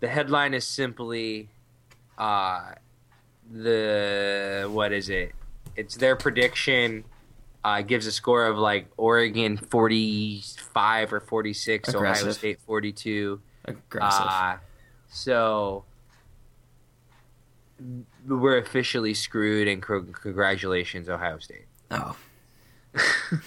the 0.00 0.08
headline 0.08 0.54
is 0.54 0.64
simply 0.66 1.48
uh, 2.18 2.72
the 3.50 4.68
what 4.70 4.92
is 4.92 5.08
it? 5.08 5.32
It's 5.76 5.96
their 5.96 6.16
prediction. 6.16 7.04
Uh, 7.66 7.82
gives 7.82 8.06
a 8.06 8.12
score 8.12 8.46
of 8.46 8.56
like 8.56 8.86
Oregon 8.96 9.56
45 9.56 11.12
or 11.12 11.18
46, 11.18 11.96
Ohio 11.96 12.30
State 12.30 12.60
42. 12.60 13.40
Aggressive. 13.64 14.26
Uh, 14.28 14.56
so 15.08 15.84
we're 18.24 18.58
officially 18.58 19.14
screwed, 19.14 19.66
and 19.66 19.82
congratulations, 19.82 21.08
Ohio 21.08 21.40
State. 21.40 21.64
oh. 21.90 22.16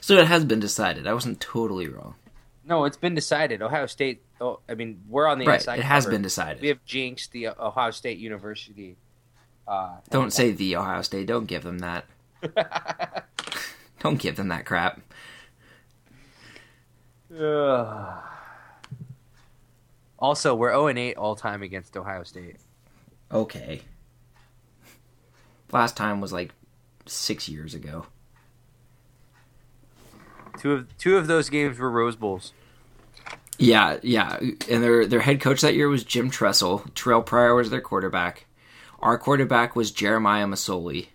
so 0.00 0.16
it 0.16 0.26
has 0.26 0.44
been 0.44 0.58
decided. 0.58 1.06
I 1.06 1.14
wasn't 1.14 1.40
totally 1.40 1.86
wrong. 1.86 2.16
No, 2.64 2.86
it's 2.86 2.96
been 2.96 3.14
decided. 3.14 3.62
Ohio 3.62 3.86
State. 3.86 4.20
Oh, 4.40 4.58
I 4.68 4.74
mean, 4.74 5.00
we're 5.08 5.28
on 5.28 5.38
the 5.38 5.46
right. 5.46 5.60
inside. 5.60 5.78
It 5.78 5.84
has 5.84 6.06
cover. 6.06 6.16
been 6.16 6.22
decided. 6.22 6.60
We 6.60 6.68
have 6.68 6.84
jinxed 6.84 7.30
the 7.30 7.50
Ohio 7.50 7.92
State 7.92 8.18
University. 8.18 8.96
Uh, 9.68 9.98
Don't 10.10 10.32
say 10.32 10.50
the 10.50 10.74
Ohio 10.74 11.02
State. 11.02 11.28
Don't 11.28 11.46
give 11.46 11.62
them 11.62 11.78
that. 11.78 12.04
Don't 14.00 14.18
give 14.18 14.36
them 14.36 14.48
that 14.48 14.64
crap. 14.66 15.00
also, 20.18 20.54
we're 20.54 20.70
0 20.70 20.88
8 20.88 21.14
all 21.16 21.36
time 21.36 21.62
against 21.62 21.96
Ohio 21.96 22.24
State. 22.24 22.56
Okay. 23.32 23.82
Last 25.72 25.96
time 25.96 26.20
was 26.20 26.32
like 26.32 26.52
six 27.06 27.48
years 27.48 27.74
ago. 27.74 28.06
Two 30.58 30.72
of 30.72 30.98
two 30.98 31.16
of 31.16 31.26
those 31.26 31.48
games 31.48 31.78
were 31.78 31.90
Rose 31.90 32.16
Bowls. 32.16 32.52
Yeah, 33.58 33.98
yeah, 34.02 34.38
and 34.40 34.82
their 34.82 35.06
their 35.06 35.20
head 35.20 35.40
coach 35.40 35.60
that 35.60 35.74
year 35.74 35.88
was 35.88 36.02
Jim 36.02 36.30
Tressel. 36.30 36.84
Terrell 36.94 37.22
Pryor 37.22 37.54
was 37.54 37.70
their 37.70 37.80
quarterback. 37.80 38.46
Our 39.00 39.16
quarterback 39.16 39.76
was 39.76 39.90
Jeremiah 39.90 40.46
Masoli. 40.46 41.08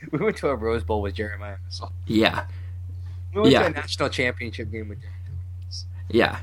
We 0.12 0.18
went 0.18 0.36
to 0.38 0.48
a 0.48 0.56
Rose 0.56 0.82
Bowl 0.84 1.02
with 1.02 1.14
Jeremiah 1.14 1.56
Masoli. 1.68 1.92
Yeah, 2.06 2.46
We 3.34 3.40
went 3.42 3.52
Yeah. 3.52 3.60
to 3.60 3.66
a 3.66 3.70
national 3.70 4.08
championship 4.08 4.70
game 4.70 4.88
with 4.88 4.98
Jeremiah. 5.00 5.20
yeah. 6.08 6.38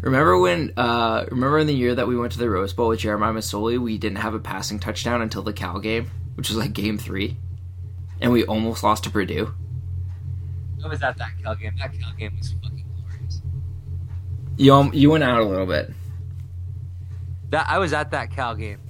Remember 0.00 0.38
when? 0.38 0.72
Uh, 0.76 1.24
remember 1.30 1.58
in 1.58 1.66
the 1.66 1.74
year 1.74 1.94
that 1.94 2.06
we 2.06 2.14
went 2.16 2.32
to 2.32 2.38
the 2.38 2.48
Rose 2.50 2.72
Bowl 2.74 2.88
with 2.88 2.98
Jeremiah 3.00 3.32
Masoli, 3.32 3.78
we 3.78 3.96
didn't 3.96 4.18
have 4.18 4.34
a 4.34 4.38
passing 4.38 4.78
touchdown 4.78 5.22
until 5.22 5.42
the 5.42 5.52
Cal 5.54 5.78
game, 5.78 6.10
which 6.34 6.48
was 6.50 6.58
like 6.58 6.74
game 6.74 6.98
three, 6.98 7.38
and 8.20 8.30
we 8.30 8.44
almost 8.44 8.82
lost 8.82 9.04
to 9.04 9.10
Purdue. 9.10 9.54
I 10.84 10.88
was 10.88 11.02
at 11.02 11.16
that 11.16 11.30
Cal 11.42 11.54
game. 11.54 11.72
That 11.78 11.98
Cal 11.98 12.12
game 12.18 12.36
was 12.36 12.52
fucking 12.62 12.84
glorious. 13.06 13.40
You 14.58 14.74
um, 14.74 14.90
you 14.92 15.10
went 15.10 15.24
out 15.24 15.40
a 15.40 15.44
little 15.44 15.64
bit. 15.66 15.90
That 17.48 17.66
I 17.68 17.78
was 17.78 17.94
at 17.94 18.10
that 18.10 18.30
Cal 18.30 18.54
game. 18.54 18.80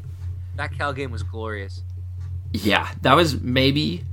That 0.57 0.73
Cal 0.77 0.93
game 0.93 1.13
was 1.13 1.23
glorious. 1.23 1.84
Yeah, 2.55 2.89
that 3.03 3.15
was 3.15 3.41
maybe 3.41 4.05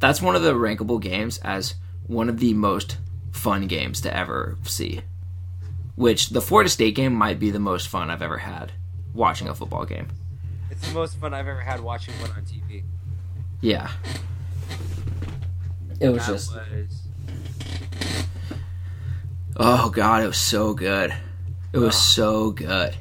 that's 0.00 0.20
one 0.20 0.36
of 0.36 0.42
the 0.42 0.52
rankable 0.52 1.00
games 1.00 1.38
as 1.38 1.76
one 2.06 2.28
of 2.28 2.40
the 2.40 2.52
most 2.52 2.98
fun 3.32 3.66
games 3.68 4.02
to 4.02 4.14
ever 4.14 4.58
see. 4.64 5.00
Which 5.94 6.28
the 6.28 6.42
Florida 6.42 6.68
State 6.68 6.94
game 6.94 7.14
might 7.14 7.40
be 7.40 7.50
the 7.50 7.58
most 7.58 7.88
fun 7.88 8.10
I've 8.10 8.20
ever 8.20 8.36
had 8.36 8.72
watching 9.14 9.48
a 9.48 9.54
football 9.54 9.86
game. 9.86 10.08
It's 10.70 10.86
the 10.86 10.92
most 10.92 11.16
fun 11.16 11.32
I've 11.32 11.48
ever 11.48 11.62
had 11.62 11.80
watching 11.80 12.12
one 12.20 12.32
on 12.32 12.42
TV. 12.42 12.82
Yeah. 13.62 13.90
It 15.98 16.10
was 16.10 16.26
That 16.26 16.32
just 16.32 16.54
was 16.54 17.02
oh 19.56 19.88
god, 19.88 20.22
it 20.22 20.26
was 20.26 20.36
so 20.36 20.74
good. 20.74 21.14
It 21.72 21.78
was 21.78 21.96
so 21.96 22.50
good. 22.50 22.94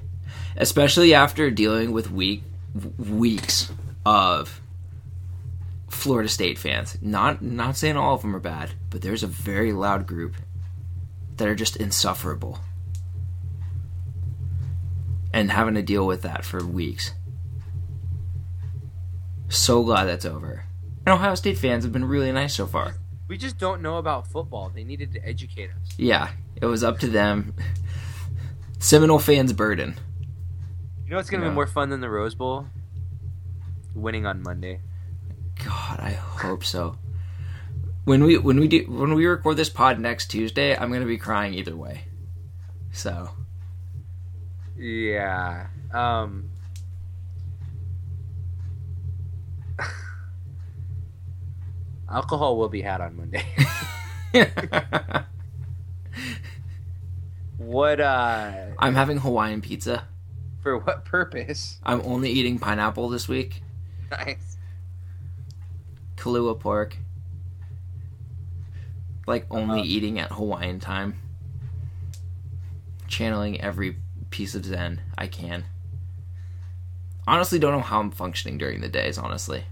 Especially 0.55 1.13
after 1.13 1.51
dealing 1.51 1.91
with 1.91 2.09
week 2.09 2.43
weeks 2.97 3.73
of 4.05 4.61
Florida 6.05 6.29
State 6.29 6.59
fans. 6.59 6.99
Not 7.01 7.41
not 7.41 7.75
saying 7.75 7.97
all 7.97 8.13
of 8.13 8.21
them 8.21 8.35
are 8.35 8.39
bad, 8.39 8.73
but 8.91 9.01
there's 9.01 9.23
a 9.23 9.27
very 9.27 9.73
loud 9.73 10.05
group 10.05 10.35
that 11.37 11.47
are 11.47 11.55
just 11.55 11.75
insufferable. 11.77 12.59
And 15.33 15.49
having 15.51 15.73
to 15.73 15.81
deal 15.81 16.05
with 16.05 16.21
that 16.21 16.45
for 16.45 16.63
weeks. 16.63 17.13
So 19.49 19.81
glad 19.83 20.05
that's 20.05 20.25
over. 20.25 20.65
And 21.07 21.13
Ohio 21.13 21.33
State 21.33 21.57
fans 21.57 21.83
have 21.83 21.91
been 21.91 22.05
really 22.05 22.31
nice 22.31 22.53
so 22.53 22.67
far. 22.67 22.93
we 23.27 23.35
just 23.35 23.57
don't 23.57 23.81
know 23.81 23.97
about 23.97 24.27
football. 24.27 24.69
They 24.69 24.83
needed 24.83 25.11
to 25.13 25.27
educate 25.27 25.71
us. 25.71 25.89
Yeah, 25.97 26.29
it 26.55 26.67
was 26.67 26.83
up 26.83 26.99
to 26.99 27.07
them. 27.07 27.55
Seminole 28.77 29.17
fans' 29.17 29.53
burden. 29.53 29.95
You 31.03 31.09
know 31.09 31.15
what's 31.15 31.31
gonna 31.31 31.45
Yeah. 31.45 31.49
be 31.49 31.55
more 31.55 31.65
fun 31.65 31.89
than 31.89 32.01
the 32.01 32.09
Rose 32.11 32.35
Bowl? 32.35 32.67
Winning 33.95 34.27
on 34.27 34.43
Monday. 34.43 34.81
God, 35.65 35.99
I 35.99 36.11
hope 36.11 36.63
so. 36.63 36.97
When 38.05 38.23
we 38.23 38.37
when 38.37 38.59
we 38.59 38.67
do 38.67 38.85
when 38.87 39.13
we 39.15 39.25
record 39.25 39.57
this 39.57 39.69
pod 39.69 39.99
next 39.99 40.27
Tuesday, 40.27 40.77
I'm 40.77 40.91
gonna 40.91 41.05
be 41.05 41.17
crying 41.17 41.55
either 41.55 41.75
way. 41.75 42.01
So 42.91 43.29
Yeah. 44.77 45.67
Um 45.91 46.49
Alcohol 52.09 52.57
will 52.57 52.69
be 52.69 52.81
had 52.81 53.01
on 53.01 53.17
Monday. 53.17 53.43
what 57.57 57.99
uh 57.99 58.51
I'm 58.77 58.93
having 58.93 59.17
Hawaiian 59.17 59.61
pizza. 59.61 60.03
for 60.61 60.77
what 60.77 61.05
purpose? 61.05 61.79
I'm 61.83 62.01
only 62.03 62.29
eating 62.29 62.59
pineapple 62.59 63.09
this 63.09 63.27
week. 63.27 63.63
Nice. 64.11 64.54
Kahlua 66.15 66.59
pork. 66.59 66.97
Like 69.27 69.47
only 69.49 69.81
eating 69.81 70.19
at 70.19 70.31
Hawaiian 70.31 70.79
time. 70.79 71.19
Channeling 73.07 73.59
every 73.61 73.97
piece 74.29 74.55
of 74.55 74.65
Zen 74.65 75.01
I 75.17 75.27
can. 75.27 75.65
Honestly, 77.27 77.57
don't 77.57 77.71
know 77.71 77.79
how 77.79 77.99
I'm 77.99 78.11
functioning 78.11 78.57
during 78.57 78.81
the 78.81 78.87
days. 78.87 79.17
Honestly. 79.17 79.63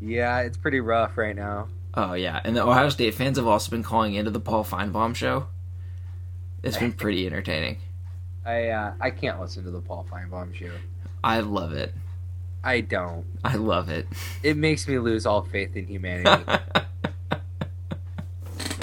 Yeah, 0.00 0.40
it's 0.40 0.56
pretty 0.56 0.80
rough 0.80 1.16
right 1.16 1.36
now. 1.36 1.68
Oh 1.94 2.14
yeah, 2.14 2.40
and 2.44 2.56
the 2.56 2.62
Ohio 2.62 2.88
State 2.88 3.14
fans 3.14 3.36
have 3.36 3.46
also 3.46 3.70
been 3.70 3.82
calling 3.82 4.14
into 4.14 4.30
the 4.30 4.40
Paul 4.40 4.64
Finebaum 4.64 5.14
show. 5.14 5.46
It's 6.62 6.76
been 6.76 6.92
pretty 6.94 7.26
entertaining. 7.26 7.78
I 8.44 8.68
uh, 8.68 8.92
I 9.00 9.10
can't 9.10 9.40
listen 9.40 9.64
to 9.64 9.70
the 9.70 9.80
Paul 9.80 10.06
Finebaum 10.10 10.54
show. 10.54 10.70
I 11.22 11.40
love 11.40 11.72
it. 11.72 11.94
I 12.62 12.80
don't. 12.80 13.24
I 13.42 13.56
love 13.56 13.88
it. 13.88 14.06
It 14.42 14.56
makes 14.56 14.86
me 14.86 14.98
lose 14.98 15.26
all 15.26 15.42
faith 15.42 15.76
in 15.76 15.86
humanity. 15.86 16.44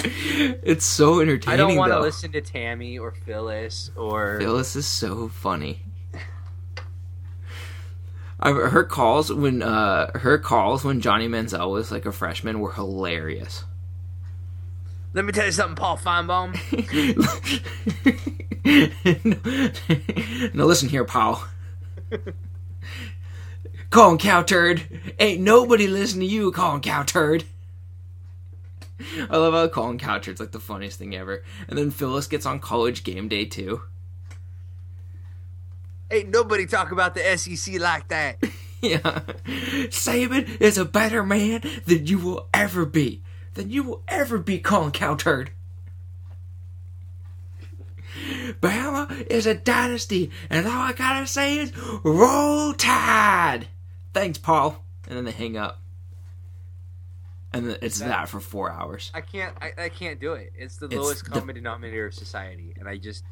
it's 0.00 0.84
so 0.84 1.20
entertaining. 1.20 1.54
I 1.54 1.56
don't 1.56 1.76
want 1.76 1.92
to 1.92 2.00
listen 2.00 2.32
to 2.32 2.40
Tammy 2.40 2.98
or 2.98 3.12
Phyllis 3.12 3.90
or 3.96 4.38
Phyllis 4.40 4.74
is 4.76 4.86
so 4.86 5.28
funny. 5.28 5.82
I, 8.40 8.50
her 8.52 8.84
calls 8.84 9.32
when 9.32 9.62
uh 9.62 10.16
her 10.18 10.38
calls 10.38 10.84
when 10.84 11.00
Johnny 11.00 11.28
Manziel 11.28 11.72
was 11.72 11.90
like 11.90 12.06
a 12.06 12.12
freshman 12.12 12.60
were 12.60 12.72
hilarious. 12.72 13.64
Let 15.14 15.24
me 15.24 15.32
tell 15.32 15.46
you 15.46 15.52
something, 15.52 15.74
Paul 15.74 15.96
Finebaum. 15.96 16.54
now 20.54 20.64
listen 20.66 20.88
here, 20.88 21.04
Paul. 21.04 21.42
Colin 23.90 24.18
Cow 24.18 24.42
Turd. 24.42 24.82
Ain't 25.18 25.40
nobody 25.40 25.86
listen 25.86 26.20
to 26.20 26.26
you, 26.26 26.52
Colin 26.52 26.80
Cow 26.80 27.02
Turd. 27.02 27.44
I 29.30 29.36
love 29.36 29.54
how 29.54 29.68
Colin 29.68 29.98
Cow 29.98 30.18
Turd's 30.18 30.40
like 30.40 30.52
the 30.52 30.60
funniest 30.60 30.98
thing 30.98 31.14
ever. 31.14 31.42
And 31.68 31.78
then 31.78 31.90
Phyllis 31.90 32.26
gets 32.26 32.46
on 32.46 32.60
college 32.60 33.04
game 33.04 33.28
day 33.28 33.44
too. 33.44 33.82
Ain't 36.10 36.30
nobody 36.30 36.66
talk 36.66 36.90
about 36.90 37.14
the 37.14 37.36
SEC 37.36 37.80
like 37.80 38.08
that. 38.08 38.38
Yeah. 38.80 39.22
Saban 39.88 40.60
is 40.60 40.78
a 40.78 40.84
better 40.84 41.24
man 41.24 41.62
than 41.86 42.06
you 42.06 42.16
will 42.20 42.48
ever 42.54 42.86
be. 42.86 43.24
Than 43.54 43.70
you 43.70 43.82
will 43.82 44.04
ever 44.06 44.38
be, 44.38 44.60
Colin 44.60 44.92
Cowturd. 44.92 45.48
Bama 48.60 49.26
is 49.26 49.46
a 49.46 49.54
dynasty, 49.54 50.30
and 50.48 50.64
all 50.68 50.80
I 50.80 50.92
gotta 50.92 51.26
say 51.26 51.58
is 51.58 51.72
roll 52.04 52.72
tide. 52.72 53.66
Thanks, 54.14 54.38
Paul. 54.38 54.82
And 55.06 55.16
then 55.16 55.24
they 55.24 55.30
hang 55.32 55.56
up. 55.56 55.80
And 57.52 57.78
it's 57.82 58.00
that 58.00 58.28
for 58.28 58.40
four 58.40 58.70
hours. 58.70 59.10
I 59.14 59.22
can't. 59.22 59.56
I, 59.60 59.72
I 59.84 59.88
can't 59.88 60.20
do 60.20 60.34
it. 60.34 60.52
It's 60.56 60.76
the 60.76 60.86
It's 60.86 60.94
lowest 60.96 61.24
the- 61.24 61.30
common 61.30 61.54
denominator 61.54 62.06
of 62.06 62.14
society, 62.14 62.74
and 62.78 62.86
I 62.88 62.98
just, 62.98 63.24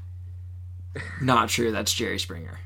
Not 1.20 1.50
true, 1.50 1.70
that's 1.70 1.92
Jerry 1.92 2.18
Springer. 2.18 2.58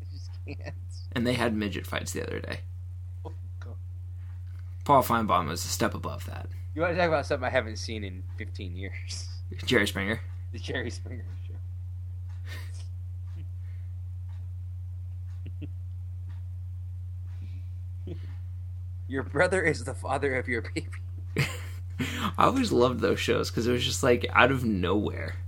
I 0.00 0.04
just 0.12 0.30
can't. 0.46 0.74
And 1.12 1.26
they 1.26 1.32
had 1.34 1.54
midget 1.54 1.86
fights 1.86 2.12
the 2.12 2.26
other 2.26 2.40
day. 2.40 2.60
Oh, 3.24 3.32
Paul 4.84 5.02
Finebaum 5.02 5.48
was 5.48 5.64
a 5.64 5.68
step 5.68 5.94
above 5.94 6.26
that. 6.26 6.48
You 6.74 6.82
want 6.82 6.92
to 6.94 6.98
talk 6.98 7.08
about 7.08 7.24
something 7.26 7.46
I 7.46 7.50
haven't 7.50 7.76
seen 7.76 8.04
in 8.04 8.22
15 8.36 8.76
years? 8.76 9.28
Jerry 9.64 9.86
Springer. 9.86 10.20
The 10.52 10.58
Jerry 10.58 10.90
Springer 10.90 11.24
Show. 11.46 11.51
Your 19.12 19.22
brother 19.24 19.60
is 19.60 19.84
the 19.84 19.92
father 19.92 20.36
of 20.36 20.48
your 20.48 20.62
baby. 20.62 20.88
I 22.38 22.46
always 22.46 22.72
loved 22.72 23.00
those 23.00 23.20
shows 23.20 23.50
because 23.50 23.66
it 23.66 23.72
was 23.72 23.84
just 23.84 24.02
like 24.02 24.24
out 24.32 24.50
of 24.50 24.64
nowhere. 24.64 25.34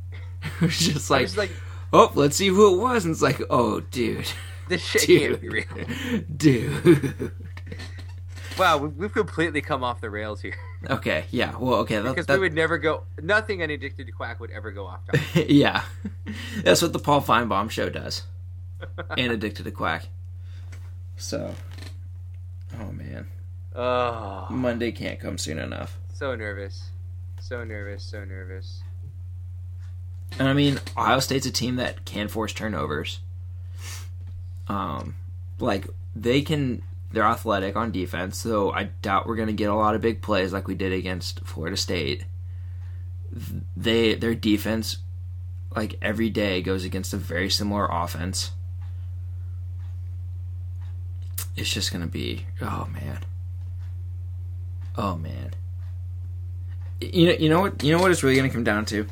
It 0.60 0.60
was 0.60 0.78
just 0.78 1.08
like, 1.08 1.22
was 1.22 1.38
like, 1.38 1.50
oh, 1.90 2.12
let's 2.14 2.36
see 2.36 2.48
who 2.48 2.74
it 2.74 2.78
was, 2.78 3.06
and 3.06 3.12
it's 3.12 3.22
like, 3.22 3.40
oh, 3.48 3.80
dude, 3.80 4.30
this 4.68 4.82
shit 4.82 5.06
dude, 5.06 5.30
can't 5.30 5.40
be 5.40 5.48
real. 5.48 6.24
dude. 6.36 7.32
Wow, 8.58 8.76
we- 8.76 8.88
we've 8.88 9.12
completely 9.14 9.62
come 9.62 9.82
off 9.82 10.02
the 10.02 10.10
rails 10.10 10.42
here. 10.42 10.54
Okay, 10.90 11.24
yeah, 11.30 11.56
well, 11.56 11.76
okay, 11.76 11.96
that, 12.00 12.10
Because 12.10 12.26
that- 12.26 12.34
we 12.34 12.40
would 12.40 12.52
never 12.54 12.76
go. 12.76 13.04
Nothing 13.22 13.62
on 13.62 13.70
Addicted 13.70 14.04
to 14.04 14.12
Quack 14.12 14.38
would 14.40 14.50
ever 14.50 14.70
go 14.70 14.84
off 14.86 15.00
topic. 15.06 15.46
yeah, 15.48 15.84
that's 16.62 16.82
what 16.82 16.92
the 16.92 16.98
Paul 16.98 17.22
Finebaum 17.22 17.70
show 17.70 17.88
does, 17.88 18.24
and 19.16 19.32
Addicted 19.32 19.62
to 19.64 19.70
Quack. 19.70 20.08
So, 21.16 21.54
Oh 22.78 22.92
man, 22.92 23.28
Oh, 23.74 24.46
Monday 24.50 24.92
can't 24.92 25.18
come 25.18 25.36
soon 25.36 25.58
enough. 25.58 25.98
so 26.14 26.34
nervous, 26.36 26.90
so 27.40 27.64
nervous, 27.64 28.04
so 28.04 28.24
nervous. 28.24 28.82
And 30.38 30.48
I 30.48 30.52
mean, 30.52 30.78
Ohio 30.96 31.18
State's 31.20 31.46
a 31.46 31.50
team 31.50 31.76
that 31.76 32.04
can 32.04 32.28
force 32.28 32.52
turnovers. 32.52 33.20
Um, 34.68 35.16
like 35.58 35.86
they 36.14 36.42
can, 36.42 36.82
they're 37.12 37.24
athletic 37.24 37.76
on 37.76 37.90
defense, 37.92 38.38
so 38.38 38.72
I 38.72 38.84
doubt 39.02 39.26
we're 39.26 39.36
gonna 39.36 39.52
get 39.52 39.70
a 39.70 39.74
lot 39.74 39.94
of 39.94 40.00
big 40.00 40.22
plays 40.22 40.52
like 40.52 40.68
we 40.68 40.74
did 40.74 40.92
against 40.92 41.40
Florida 41.40 41.76
State. 41.76 42.24
They 43.76 44.14
their 44.14 44.34
defense, 44.34 44.98
like 45.74 45.98
every 46.00 46.30
day, 46.30 46.62
goes 46.62 46.84
against 46.84 47.12
a 47.12 47.16
very 47.16 47.50
similar 47.50 47.88
offense. 47.90 48.52
It's 51.56 51.70
just 51.72 51.92
gonna 51.92 52.06
be, 52.06 52.46
oh 52.60 52.88
man, 52.92 53.18
oh 54.96 55.16
man. 55.16 55.50
You 57.00 57.26
know, 57.26 57.32
you 57.32 57.48
know 57.48 57.60
what, 57.60 57.82
you 57.82 57.92
know 57.94 58.00
what 58.02 58.10
it's 58.10 58.22
really 58.22 58.36
gonna 58.36 58.50
come 58.50 58.64
down 58.64 58.84
to. 58.86 59.06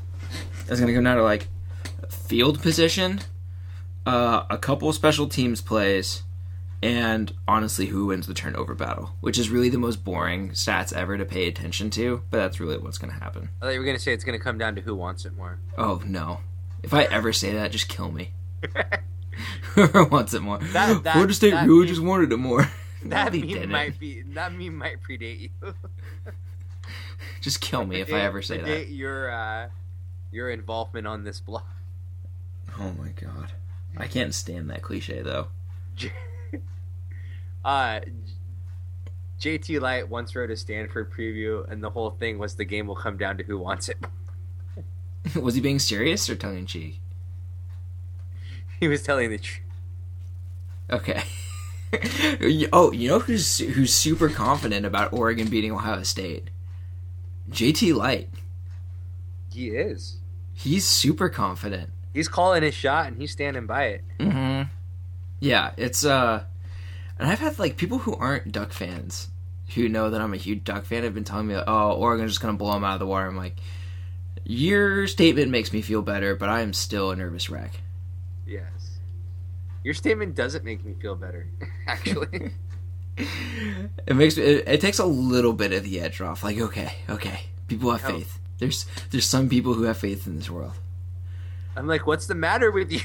It's 0.68 0.80
gonna 0.80 0.94
come 0.94 1.04
down 1.04 1.16
to 1.16 1.22
like 1.22 1.48
field 2.08 2.62
position, 2.62 3.20
uh, 4.06 4.44
a 4.48 4.56
couple 4.58 4.90
special 4.92 5.26
teams 5.28 5.60
plays, 5.60 6.22
and 6.82 7.32
honestly, 7.46 7.86
who 7.86 8.06
wins 8.06 8.26
the 8.26 8.34
turnover 8.34 8.74
battle, 8.74 9.10
which 9.20 9.38
is 9.38 9.50
really 9.50 9.68
the 9.68 9.78
most 9.78 10.04
boring 10.04 10.50
stats 10.50 10.92
ever 10.92 11.18
to 11.18 11.24
pay 11.24 11.48
attention 11.48 11.90
to. 11.90 12.22
But 12.30 12.38
that's 12.38 12.60
really 12.60 12.78
what's 12.78 12.98
gonna 12.98 13.12
happen. 13.12 13.50
I 13.60 13.66
thought 13.66 13.72
you 13.74 13.80
were 13.80 13.86
gonna 13.86 13.98
say 13.98 14.12
it's 14.12 14.24
gonna 14.24 14.38
come 14.38 14.56
down 14.58 14.74
to 14.76 14.80
who 14.80 14.94
wants 14.94 15.24
it 15.26 15.36
more. 15.36 15.58
Oh 15.76 16.00
no! 16.06 16.38
If 16.82 16.94
I 16.94 17.02
ever 17.04 17.32
say 17.32 17.52
that, 17.52 17.72
just 17.72 17.88
kill 17.88 18.10
me. 18.10 18.30
Whoever 19.74 20.04
wants 20.04 20.34
it 20.34 20.40
more. 20.42 20.58
That- 20.58 21.02
that- 21.04 21.12
Florida 21.14 21.34
State 21.34 21.50
that 21.50 21.66
just 21.86 22.00
wanted 22.02 22.32
it 22.32 22.36
more. 22.36 22.70
That 23.08 23.32
meme 23.32 23.48
didn't. 23.48 23.70
might 23.70 23.98
be 23.98 24.22
that 24.22 24.52
meme 24.52 24.76
might 24.76 25.02
predate 25.02 25.40
you. 25.40 25.50
Just 27.40 27.60
kill 27.60 27.84
me 27.84 28.00
if 28.00 28.12
I 28.12 28.20
ever 28.20 28.42
say 28.42 28.58
that. 28.58 28.88
your 28.88 29.30
uh, 29.30 29.68
your 30.30 30.50
involvement 30.50 31.06
on 31.06 31.24
this 31.24 31.40
blog. 31.40 31.64
Oh 32.78 32.92
my 32.92 33.08
god. 33.08 33.52
I 33.96 34.06
can't 34.06 34.34
stand 34.34 34.70
that 34.70 34.82
cliche 34.82 35.22
though. 35.22 35.48
uh, 37.64 38.00
JT 39.40 39.80
Light 39.80 40.08
once 40.08 40.36
wrote 40.36 40.50
a 40.50 40.56
Stanford 40.56 41.12
preview, 41.12 41.68
and 41.70 41.82
the 41.82 41.90
whole 41.90 42.10
thing 42.10 42.38
was 42.38 42.54
the 42.54 42.64
game 42.64 42.86
will 42.86 42.94
come 42.94 43.16
down 43.16 43.36
to 43.38 43.44
who 43.44 43.58
wants 43.58 43.88
it. 43.88 43.98
Was 45.40 45.54
he 45.56 45.60
being 45.60 45.78
serious 45.78 46.30
or 46.30 46.36
tongue 46.36 46.58
in 46.58 46.66
cheek? 46.66 47.00
He 48.80 48.88
was 48.88 49.02
telling 49.02 49.30
the 49.30 49.38
truth. 49.38 49.60
Okay. 50.90 51.22
oh, 52.72 52.92
you 52.92 53.08
know 53.08 53.18
who's 53.18 53.58
who's 53.58 53.92
super 53.92 54.28
confident 54.28 54.86
about 54.86 55.12
Oregon 55.12 55.48
beating 55.48 55.72
Ohio 55.72 56.02
State? 56.02 56.48
JT 57.50 57.94
Light. 57.94 58.30
He 59.52 59.68
is. 59.68 60.18
He's 60.54 60.86
super 60.86 61.28
confident. 61.28 61.90
He's 62.14 62.28
calling 62.28 62.62
his 62.62 62.74
shot, 62.74 63.06
and 63.06 63.16
he's 63.16 63.32
standing 63.32 63.66
by 63.66 63.84
it. 63.84 64.04
Mm-hmm. 64.18 64.68
Yeah, 65.40 65.72
it's 65.76 66.04
uh, 66.04 66.44
and 67.18 67.28
I've 67.28 67.40
had 67.40 67.58
like 67.58 67.76
people 67.76 67.98
who 67.98 68.14
aren't 68.14 68.52
Duck 68.52 68.72
fans 68.72 69.28
who 69.74 69.88
know 69.88 70.10
that 70.10 70.20
I'm 70.20 70.34
a 70.34 70.38
huge 70.38 70.64
Duck 70.64 70.84
fan 70.84 71.04
have 71.04 71.14
been 71.14 71.24
telling 71.24 71.48
me, 71.48 71.56
"Oh, 71.66 71.92
Oregon's 71.92 72.32
just 72.32 72.40
gonna 72.40 72.56
blow 72.56 72.72
them 72.72 72.84
out 72.84 72.94
of 72.94 73.00
the 73.00 73.06
water." 73.06 73.26
I'm 73.26 73.36
like, 73.36 73.56
your 74.44 75.06
statement 75.06 75.50
makes 75.50 75.72
me 75.72 75.82
feel 75.82 76.02
better, 76.02 76.34
but 76.34 76.48
I 76.48 76.60
am 76.60 76.72
still 76.72 77.10
a 77.10 77.16
nervous 77.16 77.50
wreck. 77.50 77.72
Yes. 78.46 78.81
Your 79.84 79.94
statement 79.94 80.34
doesn't 80.34 80.64
make 80.64 80.84
me 80.84 80.94
feel 81.00 81.14
better, 81.16 81.48
actually. 81.86 82.52
it 83.16 84.14
makes 84.16 84.36
me, 84.36 84.42
it, 84.44 84.68
it 84.68 84.80
takes 84.80 84.98
a 84.98 85.04
little 85.06 85.52
bit 85.52 85.72
of 85.72 85.82
the 85.84 86.00
edge 86.00 86.20
off. 86.20 86.42
Like, 86.44 86.58
okay, 86.58 86.94
okay, 87.10 87.40
people 87.68 87.90
have 87.90 88.04
Oh. 88.04 88.18
faith. 88.18 88.38
There's 88.58 88.86
there's 89.10 89.26
some 89.26 89.48
people 89.48 89.74
who 89.74 89.82
have 89.84 89.98
faith 89.98 90.26
in 90.26 90.36
this 90.36 90.48
world. 90.48 90.74
I'm 91.76 91.86
like, 91.88 92.06
what's 92.06 92.26
the 92.26 92.34
matter 92.36 92.70
with 92.70 92.92
you? 92.92 93.00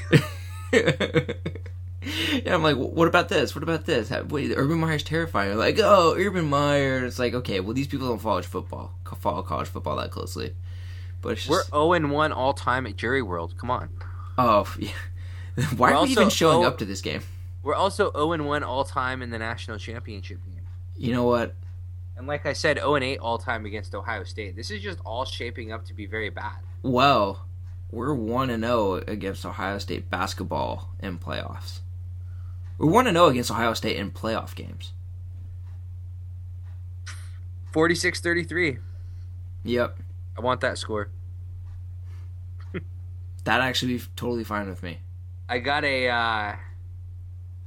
yeah, 0.72 2.54
I'm 2.54 2.62
like, 2.62 2.76
what 2.76 3.08
about 3.08 3.28
this? 3.28 3.54
What 3.54 3.62
about 3.64 3.84
this? 3.86 4.08
How- 4.08 4.22
Wait, 4.22 4.52
Urban 4.54 4.78
Meyer's 4.78 5.02
terrifying. 5.02 5.48
You're 5.50 5.58
like, 5.58 5.78
oh, 5.82 6.14
Urban 6.16 6.46
Meyer. 6.48 7.04
It's 7.04 7.18
like, 7.18 7.34
okay, 7.34 7.60
well, 7.60 7.74
these 7.74 7.88
people 7.88 8.08
don't 8.08 8.20
follow 8.20 8.40
football, 8.42 8.92
follow 9.20 9.42
college 9.42 9.68
football 9.68 9.96
that 9.96 10.10
closely. 10.10 10.54
But 11.20 11.30
it's 11.30 11.48
We're 11.48 11.64
0 11.64 11.94
and 11.94 12.10
1 12.12 12.32
all 12.32 12.52
time 12.52 12.86
at 12.86 12.96
Jerry 12.96 13.22
World. 13.22 13.54
Come 13.58 13.70
on. 13.70 13.88
oh, 14.38 14.72
yeah. 14.78 14.90
Why 15.76 15.90
We're 15.90 15.96
are 15.96 16.04
we 16.04 16.10
even 16.10 16.30
showing 16.30 16.64
oh- 16.64 16.68
up 16.68 16.78
to 16.78 16.84
this 16.84 17.00
game? 17.00 17.22
We're 17.62 17.74
also 17.74 18.12
0 18.12 18.32
and 18.32 18.46
1 18.46 18.62
all 18.62 18.84
time 18.84 19.20
in 19.20 19.30
the 19.30 19.38
national 19.38 19.78
championship 19.78 20.38
game. 20.44 20.62
You 20.96 21.12
know 21.12 21.24
what? 21.24 21.54
And 22.16 22.26
like 22.26 22.46
I 22.46 22.52
said, 22.52 22.78
0 22.78 22.94
and 22.94 23.04
8 23.04 23.18
all 23.18 23.38
time 23.38 23.66
against 23.66 23.94
Ohio 23.94 24.24
State. 24.24 24.56
This 24.56 24.70
is 24.70 24.80
just 24.80 25.00
all 25.04 25.24
shaping 25.24 25.72
up 25.72 25.84
to 25.86 25.94
be 25.94 26.06
very 26.06 26.30
bad. 26.30 26.56
Well, 26.82 27.46
we're 27.90 28.14
one 28.14 28.50
and 28.50 28.62
zero 28.62 28.94
against 28.94 29.44
Ohio 29.44 29.78
State 29.78 30.08
basketball 30.08 30.94
in 31.00 31.18
playoffs. 31.18 31.80
We're 32.78 32.90
one 32.90 33.06
and 33.06 33.16
zero 33.16 33.26
against 33.26 33.50
Ohio 33.50 33.74
State 33.74 33.96
in 33.96 34.12
playoff 34.12 34.54
games. 34.54 34.92
46 37.72 38.20
33. 38.20 38.78
Yep, 39.64 39.98
I 40.36 40.40
want 40.40 40.60
that 40.60 40.78
score. 40.78 41.10
That'd 43.44 43.64
actually 43.64 43.98
be 43.98 44.04
totally 44.16 44.44
fine 44.44 44.68
with 44.68 44.82
me. 44.82 45.00
I 45.48 45.58
got 45.58 45.84
a 45.84 46.08
uh, 46.08 46.56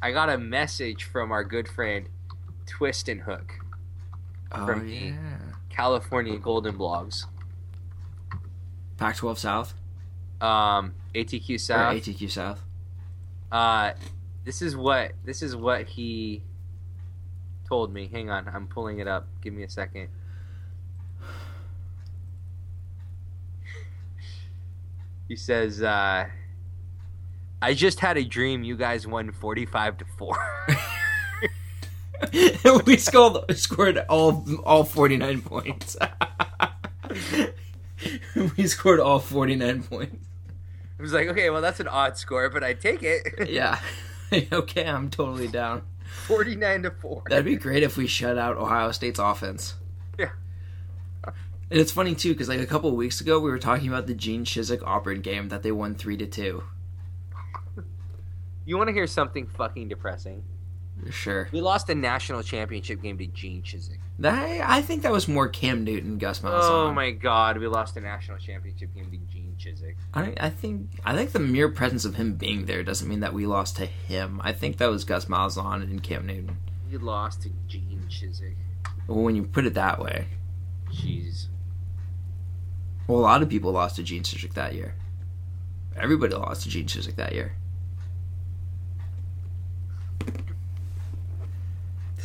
I 0.02 0.12
got 0.12 0.30
a 0.30 0.38
message 0.38 1.04
from 1.06 1.32
our 1.32 1.44
good 1.44 1.68
friend 1.68 2.08
Twist 2.68 3.10
and 3.10 3.22
Hook, 3.22 3.54
Oh 4.52 4.66
From 4.66 4.88
yeah, 4.88 5.38
California 5.70 6.38
Golden 6.38 6.78
Blogs. 6.78 7.26
Pac-12 8.98 9.38
South 9.38 9.74
Um, 10.40 10.94
ATQ 11.16 11.56
or 11.56 11.58
South. 11.58 11.96
ATQ 11.96 12.30
South. 12.30 12.62
Uh, 13.52 13.94
this 14.46 14.62
is 14.62 14.76
what 14.76 15.14
this 15.26 15.42
is 15.42 15.56
what 15.56 15.88
he 15.88 16.44
told 17.68 17.92
me. 17.94 18.08
Hang 18.12 18.30
on, 18.30 18.48
I'm 18.48 18.68
pulling 18.68 19.00
it 19.00 19.08
up. 19.08 19.28
Give 19.42 19.54
me 19.54 19.64
a 19.64 19.70
second. 19.70 20.10
He 25.28 25.38
says, 25.38 25.82
uh, 25.82 26.28
"I 27.62 27.74
just 27.74 28.00
had 28.00 28.18
a 28.18 28.24
dream. 28.24 28.64
You 28.64 28.76
guys 28.76 29.06
won 29.08 29.32
45 29.32 29.98
to 30.00 30.06
four. 30.18 30.38
we 32.86 32.98
scored 32.98 33.58
scored 33.58 33.98
all 34.10 34.46
all 34.64 34.84
forty 34.84 35.18
nine 35.18 35.42
points. 35.42 35.98
we 38.58 38.68
scored 38.68 39.00
all 39.00 39.20
forty 39.20 39.56
nine 39.56 39.84
points. 39.84 40.28
I 41.00 41.02
was 41.02 41.14
like, 41.14 41.28
okay, 41.30 41.50
well 41.50 41.62
that's 41.62 41.80
an 41.80 41.88
odd 41.88 42.18
score, 42.18 42.50
but 42.50 42.64
I 42.64 42.74
take 42.74 43.02
it. 43.04 43.50
Yeah. 43.50 43.80
okay, 44.54 44.86
I'm 44.86 45.10
totally 45.10 45.48
down. 45.48 45.82
49 46.28 46.84
to 46.84 46.92
four. 46.92 47.24
That'd 47.28 47.44
be 47.44 47.56
great 47.56 47.84
if 47.84 47.98
we 47.98 48.08
shut 48.08 48.38
out 48.38 48.56
Ohio 48.56 48.92
State's 48.92 49.20
offense. 49.20 49.74
Yeah. 50.18 50.30
And 51.26 51.80
it's 51.80 51.92
funny 51.92 52.16
too, 52.16 52.32
because 52.34 52.48
like 52.48 52.60
a 52.60 52.66
couple 52.66 52.90
of 52.90 52.96
weeks 52.96 53.20
ago, 53.20 53.40
we 53.40 53.50
were 53.50 53.60
talking 53.60 53.88
about 53.90 54.08
the 54.08 54.14
Gene 54.14 54.46
Chizik 54.46 54.84
Auburn 54.86 55.22
game 55.22 55.50
that 55.50 55.64
they 55.64 55.72
won 55.72 55.96
three 55.96 56.16
to 56.18 56.28
two. 56.28 56.64
You 58.66 58.78
want 58.78 58.88
to 58.90 58.94
hear 58.94 59.08
something 59.08 59.48
fucking 59.48 59.88
depressing? 59.90 60.44
Sure. 61.10 61.50
We 61.52 61.62
lost 61.62 61.90
a 61.90 61.96
national 61.96 62.44
championship 62.44 63.02
game 63.02 63.18
to 63.18 63.26
Gene 63.28 63.64
Chizik. 63.64 63.98
That, 64.20 64.70
I 64.70 64.82
think 64.84 65.02
that 65.02 65.12
was 65.12 65.28
more 65.28 65.48
Cam 65.48 65.84
Newton, 65.84 66.20
Gus 66.20 66.42
Malzahn. 66.42 66.60
Oh 66.62 66.94
my 66.94 67.10
god, 67.10 67.58
we 67.58 67.66
lost 67.68 67.98
a 67.98 68.02
national 68.02 68.38
championship 68.38 68.94
game 68.94 69.10
to 69.10 69.18
Gene 69.34 69.56
Chizik. 69.58 69.96
I, 70.14 70.34
I 70.40 70.50
think 70.52 70.90
I 71.04 71.16
think 71.16 71.32
the 71.32 71.40
mere 71.40 71.70
presence 71.70 72.06
of 72.06 72.16
him 72.16 72.36
being 72.36 72.66
there 72.66 72.84
doesn't 72.84 73.08
mean 73.08 73.22
that 73.22 73.34
we 73.34 73.48
lost 73.48 73.78
to 73.78 73.88
him. 73.88 74.40
I 74.44 74.52
think 74.54 74.78
that 74.78 74.92
was 74.92 75.04
Gus 75.04 75.26
Malzahn 75.26 75.82
and 75.82 76.04
Cam 76.04 76.28
Newton. 76.28 76.58
We 76.92 76.98
lost 76.98 77.42
to 77.44 77.50
Gene 77.68 78.06
Chizik. 78.08 78.56
Well, 79.08 79.24
when 79.24 79.36
you 79.36 79.44
put 79.44 79.66
it 79.66 79.74
that 79.74 80.00
way, 80.00 80.28
Jeez. 80.94 81.48
well, 83.08 83.18
a 83.18 83.22
lot 83.22 83.42
of 83.42 83.50
people 83.50 83.72
lost 83.72 83.96
to 83.96 84.04
Gene 84.04 84.24
Chizik 84.24 84.54
that 84.54 84.76
year. 84.76 84.94
Everybody 85.96 86.36
lost 86.36 86.64
to 86.64 86.70
Gene 86.70 86.86
Chizik 86.86 87.16
that 87.16 87.34
year. 87.34 87.56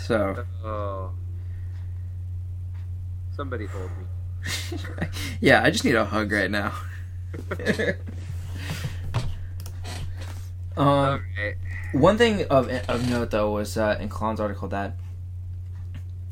So, 0.07 0.45
Oh. 0.65 1.11
Somebody 3.35 3.67
hold 3.67 3.91
me. 3.99 4.07
yeah, 5.41 5.65
I 5.65 5.71
just 5.71 5.85
need 5.85 5.97
a 5.97 6.05
hug 6.05 6.31
right 6.31 6.49
now. 6.51 6.73
um. 10.77 11.25
One 11.93 12.19
thing 12.19 12.45
of 12.47 12.69
of 12.89 13.11
note 13.11 13.31
though 13.33 13.51
was 13.51 13.77
uh, 13.77 13.97
in 14.01 14.09
Klon's 14.09 14.39
article 14.39 14.69
that 14.69 14.97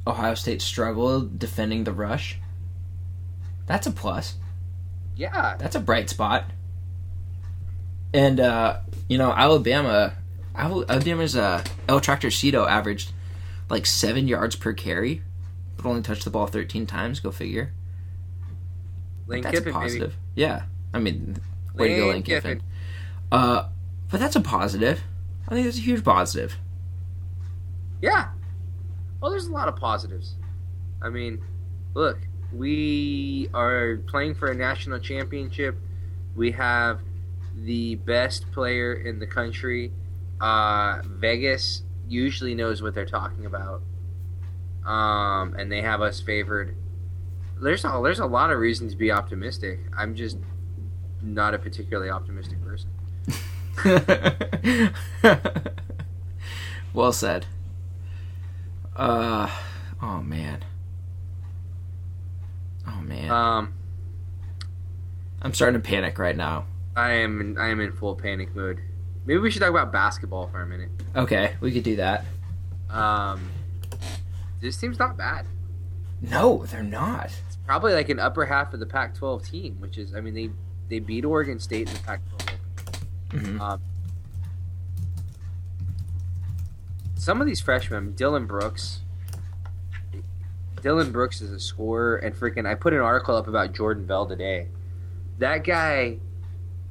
Ohio 0.07 0.35
State 0.35 0.62
struggled 0.62 1.39
defending 1.39 1.83
the 1.83 1.93
rush. 1.93 2.39
That's 3.66 3.89
a 3.89 3.91
plus. 3.91 4.37
Yeah. 5.16 5.57
That's 5.59 5.75
a 5.75 5.81
bright 5.81 6.11
spot. 6.11 6.45
And 8.12 8.39
uh, 8.39 8.79
you 9.09 9.18
know 9.18 9.33
Alabama, 9.33 10.14
Alabama's 10.55 11.35
uh, 11.35 11.64
El 11.89 12.01
Tractorcito 12.01 12.68
averaged 12.68 13.11
like 13.69 13.87
seven 13.87 14.29
yards 14.29 14.57
per 14.57 14.73
carry, 14.73 15.23
but 15.77 15.87
only 15.87 16.03
touched 16.03 16.25
the 16.25 16.31
ball 16.31 16.47
13 16.47 16.87
times. 16.87 17.21
Go 17.21 17.31
figure. 17.31 17.73
Lane 19.27 19.43
that's 19.43 19.59
Kiffin, 19.59 19.71
a 19.71 19.73
positive. 19.73 20.17
Maybe. 20.35 20.47
Yeah, 20.47 20.62
I 20.93 20.99
mean, 20.99 21.37
way 21.75 21.89
to 21.89 21.97
go, 21.97 22.01
Lane 22.03 22.12
Lane 22.15 22.23
Kiffin. 22.23 22.59
Kiffin. 22.59 22.62
Uh, 23.33 23.69
but 24.11 24.21
that's 24.21 24.37
a 24.37 24.41
positive. 24.41 25.03
I 25.49 25.55
think 25.55 25.67
that's 25.67 25.79
a 25.79 25.83
huge 25.83 26.05
positive. 26.05 26.57
Yeah. 28.01 28.29
Well, 29.21 29.31
there's 29.31 29.47
a 29.47 29.53
lot 29.53 29.69
of 29.69 29.77
positives. 29.77 30.35
I 31.03 31.09
mean, 31.09 31.43
look, 31.95 32.19
we 32.53 33.49
are 33.55 33.97
playing 34.07 34.35
for 34.35 34.51
a 34.51 34.55
national 34.55 34.99
championship. 35.01 35.77
We 36.37 36.53
have 36.53 37.01
the 37.57 37.95
best 37.97 38.51
player 38.53 38.93
in 38.95 39.19
the 39.19 39.27
country. 39.27 39.93
Uh, 40.41 41.01
Vegas 41.05 41.83
usually 42.09 42.55
knows 42.55 42.83
what 42.83 42.95
they're 42.95 43.05
talking 43.07 43.47
about, 43.47 43.83
um, 44.85 45.55
and 45.55 45.71
they 45.71 45.83
have 45.83 46.01
us 46.01 46.21
favored. 46.21 46.77
There's 47.61 47.85
a, 47.85 48.01
there's 48.03 48.19
a 48.19 48.27
lot 48.27 48.51
of 48.51 48.59
reason 48.59 48.89
to 48.91 48.97
be 48.97 49.11
optimistic. 49.11 49.81
I'm 49.97 50.15
just 50.15 50.39
not 51.23 51.55
a 51.55 51.59
particularly 51.59 52.11
optimistic 52.11 52.59
person. 52.63 52.91
well 56.95 57.13
said. 57.13 57.47
Uh, 58.95 59.51
oh 60.03 60.21
man. 60.21 60.65
Oh 62.87 63.01
man. 63.01 63.31
Um, 63.31 63.75
I'm 65.43 65.53
starting 65.53 65.81
to 65.81 65.87
panic 65.87 66.19
right 66.19 66.37
now. 66.37 66.67
I 66.97 67.13
am 67.13 67.57
I 67.59 67.69
am 67.69 67.81
in 67.81 67.93
full 67.93 68.15
panic 68.15 68.55
mode. 68.55 68.81
Maybe 69.27 69.39
we 69.41 69.51
should 69.51 69.61
talk 69.61 69.70
about 69.70 69.93
basketball 69.93 70.49
for 70.49 70.61
a 70.61 70.66
minute. 70.66 70.91
Okay, 71.16 71.55
we 71.61 71.72
could 71.72 71.83
do 71.83 71.97
that. 71.97 72.25
Um, 72.91 73.51
this 74.61 74.77
team's 74.77 74.99
not 74.99 75.16
bad. 75.16 75.47
No, 76.20 76.64
they're 76.66 76.83
not. 76.83 77.27
It's 77.47 77.57
probably 77.66 77.93
like 77.95 78.09
an 78.09 78.18
upper 78.18 78.45
half 78.47 78.72
of 78.75 78.81
the 78.81 78.87
Pac-12 78.87 79.51
team, 79.51 79.77
which 79.81 79.99
is, 79.99 80.14
I 80.14 80.20
mean, 80.20 80.35
they 80.35 80.51
they 80.89 80.99
beat 80.99 81.25
Oregon 81.25 81.59
State 81.59 81.89
in 81.89 81.95
the 81.95 82.01
Pac-12. 82.01 82.57
Mhm. 83.31 83.61
Um, 83.61 83.81
some 87.16 87.41
of 87.41 87.47
these 87.47 87.61
freshmen, 87.61 88.12
Dillon 88.14 88.47
Brooks. 88.47 89.01
Dillon 90.83 91.11
Brooks 91.11 91.41
is 91.41 91.51
a 91.51 91.59
scorer, 91.59 92.16
and 92.16 92.35
freaking, 92.35 92.66
I 92.66 92.75
put 92.75 92.93
an 92.93 93.01
article 93.01 93.35
up 93.35 93.49
about 93.49 93.72
Jordan 93.72 94.05
Bell 94.05 94.27
today. 94.27 94.68
That 95.39 95.64
guy, 95.64 96.18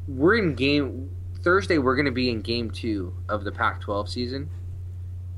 we're 0.08 0.38
in 0.38 0.56
game 0.56 1.12
Thursday. 1.44 1.78
We're 1.78 1.96
going 1.96 2.06
to 2.06 2.12
be 2.12 2.30
in 2.30 2.42
game 2.42 2.72
two 2.72 3.14
of 3.30 3.44
the 3.44 3.52
Pac-12 3.52 4.10
season, 4.10 4.50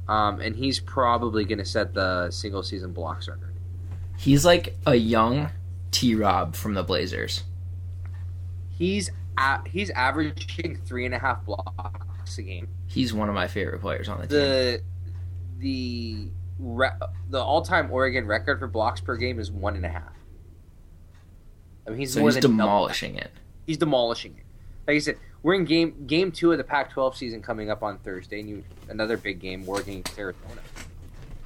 um, 0.07 0.39
and 0.39 0.55
he's 0.55 0.79
probably 0.79 1.45
going 1.45 1.57
to 1.57 1.65
set 1.65 1.93
the 1.93 2.29
single 2.31 2.63
season 2.63 2.93
blocks 2.93 3.27
record. 3.27 3.55
He's 4.17 4.45
like 4.45 4.75
a 4.85 4.95
young 4.95 5.49
T 5.91 6.15
Rob 6.15 6.55
from 6.55 6.73
the 6.73 6.83
Blazers. 6.83 7.43
He's 8.69 9.09
a 9.37 9.59
he's 9.67 9.89
averaging 9.91 10.79
three 10.85 11.05
and 11.05 11.13
a 11.13 11.19
half 11.19 11.45
blocks 11.45 12.37
a 12.37 12.41
game. 12.41 12.67
He's 12.87 13.13
one 13.13 13.29
of 13.29 13.35
my 13.35 13.47
favorite 13.47 13.81
players 13.81 14.07
on 14.07 14.21
the, 14.21 14.27
team. 14.27 14.37
the 14.37 14.81
the 15.57 16.27
re- 16.59 16.89
the 17.29 17.39
all 17.39 17.61
time 17.61 17.91
Oregon 17.91 18.25
record 18.25 18.59
for 18.59 18.67
blocks 18.67 19.01
per 19.01 19.15
game 19.15 19.39
is 19.39 19.51
one 19.51 19.75
and 19.75 19.85
a 19.85 19.89
half. 19.89 20.13
I 21.87 21.91
mean, 21.91 21.99
he's 21.99 22.13
So 22.13 22.23
he's 22.25 22.35
than 22.35 22.41
double 22.41 22.57
demolishing 22.57 23.15
it. 23.15 23.31
He's 23.65 23.77
demolishing 23.77 24.35
it. 24.37 24.45
Like 24.87 24.95
I 24.95 24.99
said, 24.99 25.17
we're 25.45 25.53
in 25.53 25.63
game 25.63 26.07
game 26.07 26.31
two 26.31 26.51
of 26.51 26.57
the 26.57 26.63
Pac-12 26.63 27.15
season 27.15 27.39
coming 27.39 27.69
up 27.69 27.83
on 27.83 27.99
Thursday, 27.99 28.39
and 28.39 28.49
you 28.49 28.63
another 28.89 29.15
big 29.15 29.39
game, 29.39 29.61
against 29.69 30.17
Arizona, 30.17 30.59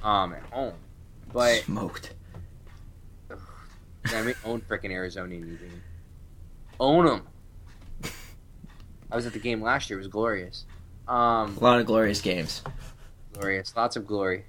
um, 0.02 0.32
at 0.32 0.42
home. 0.44 0.72
But 1.30 1.56
Smoked. 1.64 2.14
I 4.06 4.22
mean, 4.22 4.34
own 4.46 4.62
freaking 4.62 4.90
Arizona, 4.90 5.34
you 5.34 5.44
game. 5.44 5.82
Own 6.80 7.04
them. 7.04 7.26
I 9.12 9.16
was 9.16 9.26
at 9.26 9.34
the 9.34 9.38
game 9.38 9.60
last 9.60 9.90
year. 9.90 9.98
It 9.98 10.00
was 10.00 10.08
glorious. 10.08 10.64
Um, 11.06 11.58
A 11.58 11.62
lot 11.62 11.78
of 11.78 11.84
glorious 11.84 12.22
games. 12.22 12.62
glorious. 13.34 13.76
Lots 13.76 13.96
of 13.96 14.06
glory. 14.06 14.46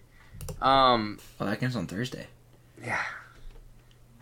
Um, 0.62 1.20
Well, 1.38 1.50
that 1.50 1.60
game's 1.60 1.76
on 1.76 1.88
Thursday. 1.88 2.28
yeah. 2.82 3.02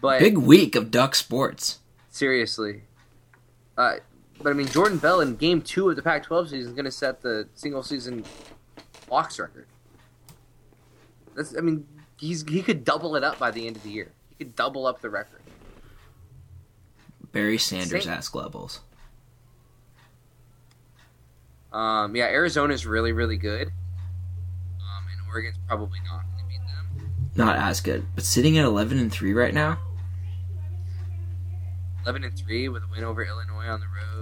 But 0.01 0.21
Big 0.21 0.39
week 0.39 0.75
of 0.75 0.89
Duck 0.89 1.13
sports. 1.13 1.77
seriously, 2.09 2.82
uh, 3.77 3.97
but 4.41 4.49
I 4.49 4.53
mean, 4.53 4.67
Jordan 4.67 4.97
Bell 4.97 5.21
in 5.21 5.35
Game 5.35 5.61
Two 5.61 5.89
of 5.89 5.95
the 5.95 6.01
Pac-12 6.01 6.45
season 6.45 6.69
is 6.69 6.73
going 6.73 6.85
to 6.85 6.91
set 6.91 7.21
the 7.21 7.47
single 7.55 7.83
season 7.83 8.23
blocks 9.07 9.39
record. 9.39 9.67
That's, 11.35 11.55
I 11.57 11.61
mean, 11.61 11.85
he's 12.17 12.43
he 12.47 12.61
could 12.61 12.83
double 12.85 13.15
it 13.15 13.23
up 13.23 13.37
by 13.39 13.51
the 13.51 13.67
end 13.67 13.75
of 13.75 13.83
the 13.83 13.89
year. 13.89 14.11
He 14.29 14.35
could 14.35 14.55
double 14.55 14.85
up 14.85 15.01
the 15.01 15.09
record. 15.09 15.41
Barry 17.31 17.57
Sanders 17.57 18.07
ask 18.07 18.33
levels. 18.33 18.81
Um, 21.71 22.15
yeah, 22.15 22.25
Arizona's 22.25 22.85
really 22.85 23.11
really 23.11 23.37
good, 23.37 23.67
um, 23.67 25.03
and 25.11 25.27
Oregon's 25.29 25.57
probably 25.67 25.99
not 26.05 26.23
going 26.23 26.43
to 26.43 26.49
beat 26.49 26.59
them. 26.65 27.29
Not 27.35 27.57
as 27.57 27.79
good, 27.79 28.05
but 28.15 28.23
sitting 28.23 28.57
at 28.57 28.65
11 28.65 28.97
and 28.97 29.11
3 29.11 29.33
right 29.33 29.53
now. 29.53 29.77
Eleven 32.03 32.23
and 32.23 32.35
three 32.35 32.69
with 32.69 32.81
a 32.81 32.87
win 32.87 33.03
over 33.03 33.23
Illinois 33.23 33.67
on 33.67 33.81
the 33.81 33.85
road. 33.85 34.18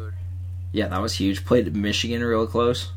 Yeah, 0.78 0.90
that 0.90 1.02
was 1.02 1.16
huge. 1.16 1.44
Played 1.44 1.76
Michigan 1.76 2.24
real 2.24 2.46
close. 2.46 2.92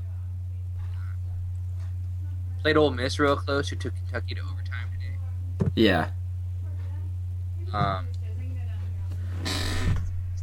Played 2.61 2.77
Ole 2.77 2.91
Miss 2.91 3.19
real 3.19 3.37
close, 3.37 3.71
who 3.71 3.77
took 3.77 3.95
Kentucky 3.97 4.35
to 4.35 4.43
overtime 4.43 4.91
today. 4.93 5.73
Yeah. 5.77 6.11
Um, 7.73 8.07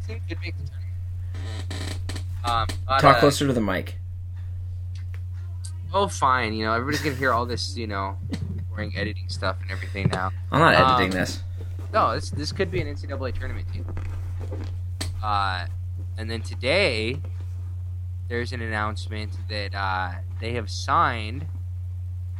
team 0.08 0.20
could 0.28 0.40
make 0.42 0.56
the 0.58 0.64
tournament. 0.64 2.24
Um, 2.44 2.68
but, 2.88 3.02
Talk 3.02 3.18
uh, 3.18 3.20
closer 3.20 3.46
to 3.46 3.54
the 3.54 3.62
mic. 3.62 4.00
Oh, 5.94 6.08
fine. 6.08 6.54
You 6.54 6.66
know, 6.66 6.74
everybody's 6.74 7.04
gonna 7.04 7.18
hear 7.18 7.34
all 7.34 7.46
this, 7.46 7.78
you 7.78 7.86
know, 7.86 8.18
boring 8.68 8.98
editing 8.98 9.30
stuff 9.30 9.58
and 9.62 9.70
everything 9.70 10.10
now. 10.12 10.32
I'm 10.52 10.60
not 10.60 10.74
um, 10.74 10.96
editing 10.96 11.12
this. 11.12 11.44
No, 11.94 12.16
this 12.16 12.32
this 12.32 12.52
could 12.52 12.72
be 12.72 12.82
an 12.82 12.88
NCAA 12.88 13.38
tournament 13.38 13.72
team. 13.72 13.86
Uh, 15.22 15.68
and 16.18 16.30
then 16.30 16.42
today, 16.42 17.20
there's 18.28 18.52
an 18.52 18.62
announcement 18.62 19.32
that 19.50 19.74
uh, 19.76 20.12
they 20.42 20.54
have 20.54 20.70
signed 20.70 21.46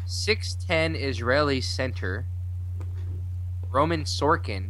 6'10 0.08 1.00
Israeli 1.02 1.62
center 1.62 2.26
Roman 3.70 4.04
Sorkin, 4.04 4.70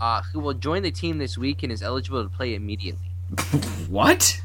uh, 0.00 0.22
who 0.32 0.40
will 0.40 0.54
join 0.54 0.82
the 0.82 0.90
team 0.90 1.18
this 1.18 1.38
week 1.38 1.62
and 1.62 1.72
is 1.72 1.82
eligible 1.82 2.22
to 2.22 2.28
play 2.28 2.54
immediately. 2.54 3.12
what? 3.88 4.40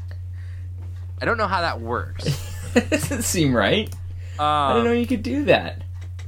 I 1.20 1.24
don't 1.24 1.38
know 1.38 1.48
how 1.48 1.60
that 1.62 1.80
works. 1.80 2.24
doesn't 2.74 3.22
seem 3.22 3.54
right. 3.54 3.92
I 4.38 4.68
Um, 4.70 4.76
didn't 4.76 4.84
know 4.92 4.98
you 5.00 5.06
could 5.06 5.22
do 5.22 5.44
that. 5.46 5.82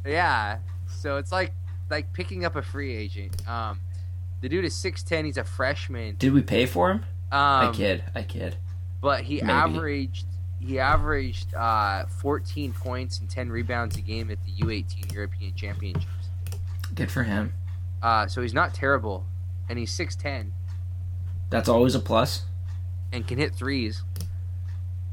Yeah, 0.07 0.59
so 0.89 1.19
it's 1.19 1.31
like 1.31 1.53
like 1.91 2.13
picking 2.13 2.45
up 2.45 2.57
a 2.57 2.63
free 2.63 2.95
agent. 2.95 3.47
Um, 3.49 3.81
the 4.41 4.49
dude 4.49 4.65
is 4.65 4.75
6'10. 4.75 5.25
He's 5.25 5.37
a 5.37 5.45
freshman. 5.45 6.17
Did 6.19 6.33
we 6.33 6.43
pay 6.43 6.67
for 6.67 6.91
him? 6.91 7.05
I 7.31 7.67
Um, 7.67 7.75
kid. 7.75 8.05
I 8.15 8.23
kid. 8.23 8.57
but 9.01 9.23
he 9.25 9.37
Maybe. 9.37 9.51
averaged 9.51 10.27
he 10.61 10.79
averaged 10.81 11.55
uh, 11.55 12.07
14 12.07 12.73
points 12.73 13.21
and 13.21 13.31
10 13.31 13.49
rebounds 13.51 13.97
a 13.97 14.01
game 14.01 14.29
at 14.31 14.39
the 14.45 14.51
U18 14.65 15.13
European 15.15 15.55
Championships. 15.55 16.07
Good 16.95 17.11
for 17.13 17.23
him. 17.23 17.53
Uh, 18.03 18.27
so 18.27 18.43
he's 18.43 18.55
not 18.55 18.75
terrible, 18.75 19.25
and 19.69 19.79
he's 19.79 19.93
6'10 19.97 20.51
That's 21.51 21.69
always 21.69 21.95
a 21.95 22.01
plus. 22.01 22.43
and 23.13 23.27
can 23.27 23.39
hit 23.39 23.55
threes. 23.55 24.03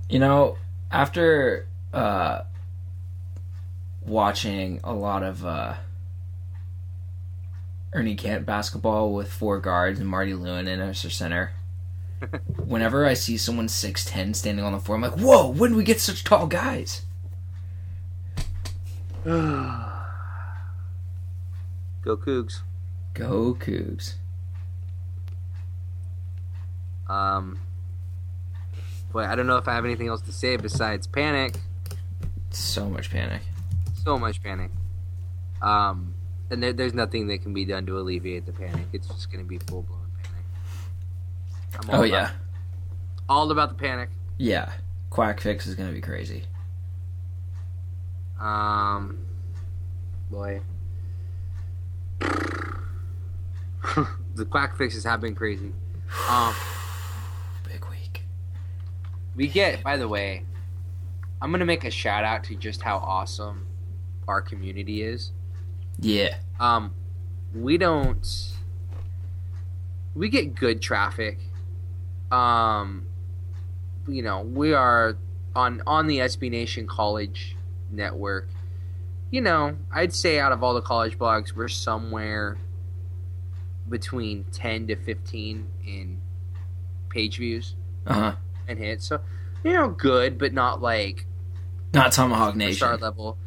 You 0.09 0.17
know, 0.19 0.57
after 0.91 1.67
uh, 1.93 2.41
watching 4.05 4.79
a 4.83 4.93
lot 4.93 5.21
of 5.23 5.45
uh, 5.45 5.75
Ernie 7.93 8.15
Kent 8.15 8.45
basketball 8.45 9.13
with 9.13 9.31
four 9.31 9.59
guards 9.59 9.99
and 9.99 10.07
Marty 10.09 10.33
Lewin 10.33 10.67
in 10.67 10.79
as 10.79 11.01
their 11.01 11.11
center, 11.11 11.51
whenever 12.65 13.05
I 13.05 13.13
see 13.13 13.37
someone 13.37 13.67
6'10 13.67 14.35
standing 14.35 14.63
on 14.63 14.71
the 14.71 14.79
floor, 14.79 14.95
I'm 14.95 15.01
like, 15.01 15.19
whoa, 15.19 15.49
when 15.49 15.71
do 15.71 15.77
we 15.77 15.83
get 15.83 15.99
such 15.99 16.23
tall 16.23 16.47
guys? 16.47 17.03
Go 19.25 19.85
Cougs. 22.05 22.61
Go 23.13 23.55
Cougs. 23.55 24.15
Um, 27.09 27.59
but 29.11 29.29
I 29.29 29.35
don't 29.35 29.47
know 29.47 29.57
if 29.57 29.67
I 29.67 29.73
have 29.73 29.85
anything 29.85 30.07
else 30.07 30.21
to 30.21 30.31
say 30.31 30.57
besides 30.57 31.07
panic. 31.07 31.55
So 32.51 32.89
much 32.89 33.09
panic. 33.09 33.41
So 34.03 34.17
much 34.17 34.41
panic. 34.43 34.71
Um, 35.61 36.13
and 36.49 36.61
there, 36.61 36.73
there's 36.73 36.93
nothing 36.93 37.27
that 37.27 37.39
can 37.39 37.53
be 37.53 37.65
done 37.65 37.85
to 37.87 37.97
alleviate 37.99 38.45
the 38.45 38.53
panic. 38.53 38.87
It's 38.93 39.07
just 39.07 39.31
going 39.31 39.43
to 39.43 39.47
be 39.47 39.57
full 39.57 39.83
blown. 39.83 40.04
I'm 41.79 41.89
all 41.89 41.95
Oh, 41.95 41.99
about- 42.03 42.07
yeah. 42.09 42.31
all 43.29 43.51
about 43.51 43.69
the 43.69 43.75
panic. 43.75 44.09
Yeah. 44.37 44.71
Quack 45.09 45.39
fix 45.39 45.65
is 45.67 45.75
going 45.75 45.89
to 45.89 45.95
be 45.95 46.01
crazy. 46.01 46.43
Um, 48.39 49.17
boy. 50.29 50.61
the 54.35 54.45
quack 54.49 54.77
fixes 54.77 55.03
have 55.03 55.21
been 55.21 55.35
crazy. 55.35 55.71
Um, 56.29 56.53
Big 57.63 57.85
week. 57.89 58.23
we 59.35 59.47
get, 59.47 59.81
by 59.83 59.97
the 59.97 60.07
way, 60.07 60.43
I'm 61.41 61.51
gonna 61.51 61.65
make 61.65 61.83
a 61.83 61.91
shout 61.91 62.23
out 62.23 62.43
to 62.45 62.55
just 62.55 62.81
how 62.81 62.97
awesome 62.97 63.65
our 64.27 64.41
community 64.41 65.01
is. 65.03 65.31
Yeah. 65.99 66.35
Um, 66.59 66.93
we 67.53 67.77
don't. 67.77 68.51
We 70.13 70.29
get 70.29 70.55
good 70.55 70.81
traffic. 70.81 71.39
Um, 72.31 73.05
you 74.07 74.21
know, 74.21 74.41
we 74.41 74.73
are 74.73 75.17
on 75.55 75.81
on 75.87 76.07
the 76.07 76.19
SB 76.19 76.49
Nation 76.51 76.87
College 76.87 77.55
network. 77.91 78.49
You 79.31 79.41
know, 79.41 79.77
I'd 79.91 80.13
say 80.13 80.39
out 80.39 80.51
of 80.51 80.63
all 80.63 80.73
the 80.73 80.81
college 80.81 81.17
blogs, 81.17 81.53
we're 81.55 81.67
somewhere 81.67 82.57
between 83.89 84.45
ten 84.51 84.87
to 84.87 84.95
fifteen 84.95 85.67
in 85.85 86.21
page 87.09 87.37
views 87.37 87.75
Uh 88.05 88.13
huh. 88.13 88.35
and 88.67 88.79
hits. 88.79 89.05
So, 89.07 89.21
you 89.63 89.73
know, 89.73 89.89
good, 89.89 90.37
but 90.37 90.53
not 90.53 90.81
like 90.81 91.25
Not 91.93 92.11
Tomahawk 92.11 92.55
Nation 92.55 92.75
star 92.75 92.91
Nation. 92.91 93.01
level. 93.03 93.37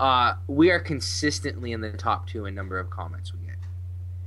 Uh, 0.00 0.34
we 0.48 0.70
are 0.70 0.80
consistently 0.80 1.70
in 1.72 1.80
the 1.80 1.90
top 1.92 2.26
two 2.26 2.44
in 2.46 2.54
number 2.54 2.78
of 2.78 2.90
comments 2.90 3.32
we 3.32 3.46
get. 3.46 3.56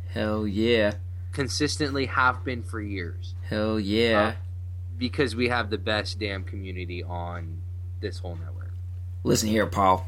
Hell 0.10 0.47
yeah. 0.47 0.93
Consistently 1.36 2.06
have 2.06 2.46
been 2.46 2.64
for 2.64 2.80
years 2.80 3.36
Hell 3.50 3.78
yeah. 3.78 4.22
Uh, 4.22 4.34
because 4.98 5.36
we 5.36 5.50
have 5.50 5.70
the 5.70 5.78
best 5.78 6.18
damn 6.18 6.46
community 6.46 7.04
on 7.04 7.62
this 8.00 8.20
whole 8.20 8.36
network. 8.36 8.72
Listen 9.24 9.50
here, 9.50 9.66
Paul. 9.66 10.08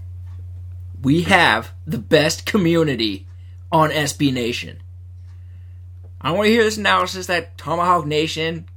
We 1.02 1.24
have 1.24 1.74
the 1.86 1.98
best 1.98 2.46
community 2.46 3.28
on 3.72 3.90
SB 3.90 4.32
Nation. 4.32 4.82
I 6.22 6.30
don't 6.30 6.38
want 6.38 6.48
to 6.48 6.52
hear 6.52 6.64
this 6.64 6.78
analysis 6.78 7.28
that 7.28 7.58
Tomahawk 7.58 8.06
Nation 8.06 8.68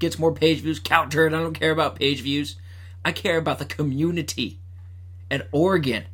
gets 0.00 0.18
more 0.18 0.34
page 0.34 0.60
views. 0.60 0.80
Count 0.80 1.12
turd. 1.12 1.32
I 1.32 1.38
don't 1.38 1.54
care 1.54 1.70
about 1.70 1.96
page 1.96 2.22
views. 2.22 2.56
I 3.04 3.12
care 3.12 3.38
about 3.38 3.60
the 3.60 3.64
community. 3.64 4.58
And 5.30 5.46
Oregon, 5.52 6.04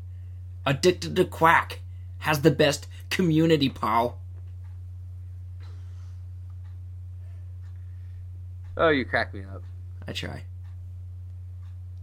addicted 0.67 1.17
to 1.17 1.25
quack, 1.25 1.81
has 2.19 2.43
the 2.43 2.51
best 2.51 2.87
community, 3.09 3.71
Paul. 3.71 4.21
Oh, 8.77 8.89
you 8.89 9.05
crack 9.05 9.33
me 9.35 9.43
up. 9.43 9.63
I 10.07 10.13
try. 10.13 10.45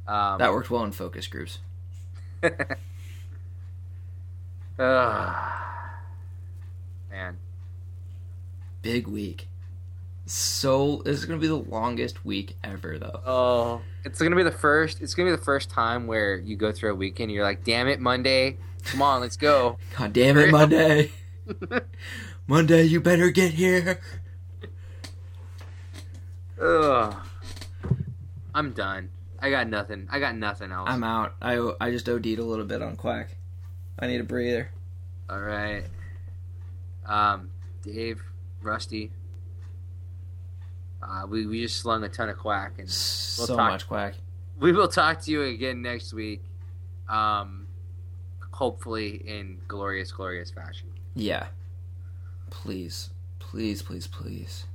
Um, 0.07 0.39
That 0.39 0.51
worked 0.51 0.69
well 0.69 0.83
in 0.83 0.91
focus 0.91 1.27
groups. 1.27 1.59
Ugh. 2.43 2.51
man, 7.11 7.37
Big 8.81 9.07
week. 9.07 9.47
So 10.25 11.01
this 11.03 11.17
is 11.17 11.25
gonna 11.25 11.39
be 11.39 11.47
the 11.47 11.55
longest 11.55 12.23
week 12.25 12.55
ever, 12.63 12.97
though. 12.97 13.21
oh, 13.25 13.81
it's 14.05 14.21
gonna 14.21 14.35
be 14.35 14.43
the 14.43 14.51
first. 14.51 15.01
It's 15.01 15.13
gonna 15.13 15.29
be 15.29 15.35
the 15.35 15.41
first 15.43 15.69
time 15.69 16.07
where 16.07 16.37
you 16.37 16.55
go 16.55 16.71
through 16.71 16.91
a 16.91 16.95
weekend. 16.95 17.29
And 17.29 17.35
you're 17.35 17.43
like, 17.43 17.63
damn 17.63 17.87
it, 17.87 17.99
Monday. 17.99 18.57
Come 18.85 19.01
on, 19.01 19.21
let's 19.21 19.35
go. 19.37 19.77
God 19.97 20.13
damn 20.13 20.37
it, 20.37 20.51
Monday. 20.51 21.11
Monday, 22.47 22.83
you 22.83 23.01
better 23.01 23.29
get 23.29 23.53
here. 23.53 23.99
Ugh. 26.61 27.15
I'm 28.53 28.71
done. 28.73 29.09
I 29.39 29.49
got 29.49 29.67
nothing. 29.67 30.07
I 30.11 30.19
got 30.19 30.35
nothing 30.35 30.71
else. 30.71 30.87
I'm 30.89 31.03
out. 31.03 31.33
I, 31.41 31.71
I 31.79 31.89
just 31.89 32.07
OD'd 32.07 32.25
a 32.27 32.43
little 32.43 32.65
bit 32.65 32.81
on 32.81 32.95
Quack. 32.95 33.29
I 33.97 34.07
need 34.07 34.21
a 34.21 34.23
breather. 34.23 34.69
All 35.29 35.39
right. 35.39 35.83
Um, 37.05 37.49
Dave, 37.83 38.21
Rusty. 38.61 39.11
Uh, 41.01 41.25
we, 41.27 41.47
we 41.47 41.61
just 41.61 41.77
slung 41.77 42.03
a 42.03 42.09
ton 42.09 42.29
of 42.29 42.37
quack, 42.37 42.73
and 42.77 42.87
so 42.89 43.55
talk- 43.55 43.71
much 43.71 43.87
Quack. 43.87 44.13
we 44.59 44.71
will 44.71 44.87
talk 44.87 45.21
to 45.21 45.31
you 45.31 45.41
again 45.43 45.81
next 45.81 46.13
week. 46.13 46.43
Um, 47.09 47.65
hopefully 48.51 49.15
in 49.25 49.57
glorious, 49.67 50.11
glorious 50.11 50.51
fashion. 50.51 50.89
Yeah. 51.15 51.47
Please. 52.51 53.09
Please, 53.39 53.81
please, 53.81 54.05
please. 54.05 54.65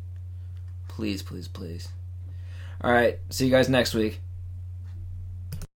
Please, 0.97 1.23
please, 1.23 1.47
please. 1.47 1.89
Alright, 2.83 3.19
see 3.29 3.45
you 3.45 3.51
guys 3.51 3.69
next 3.69 3.93
week. 3.93 4.21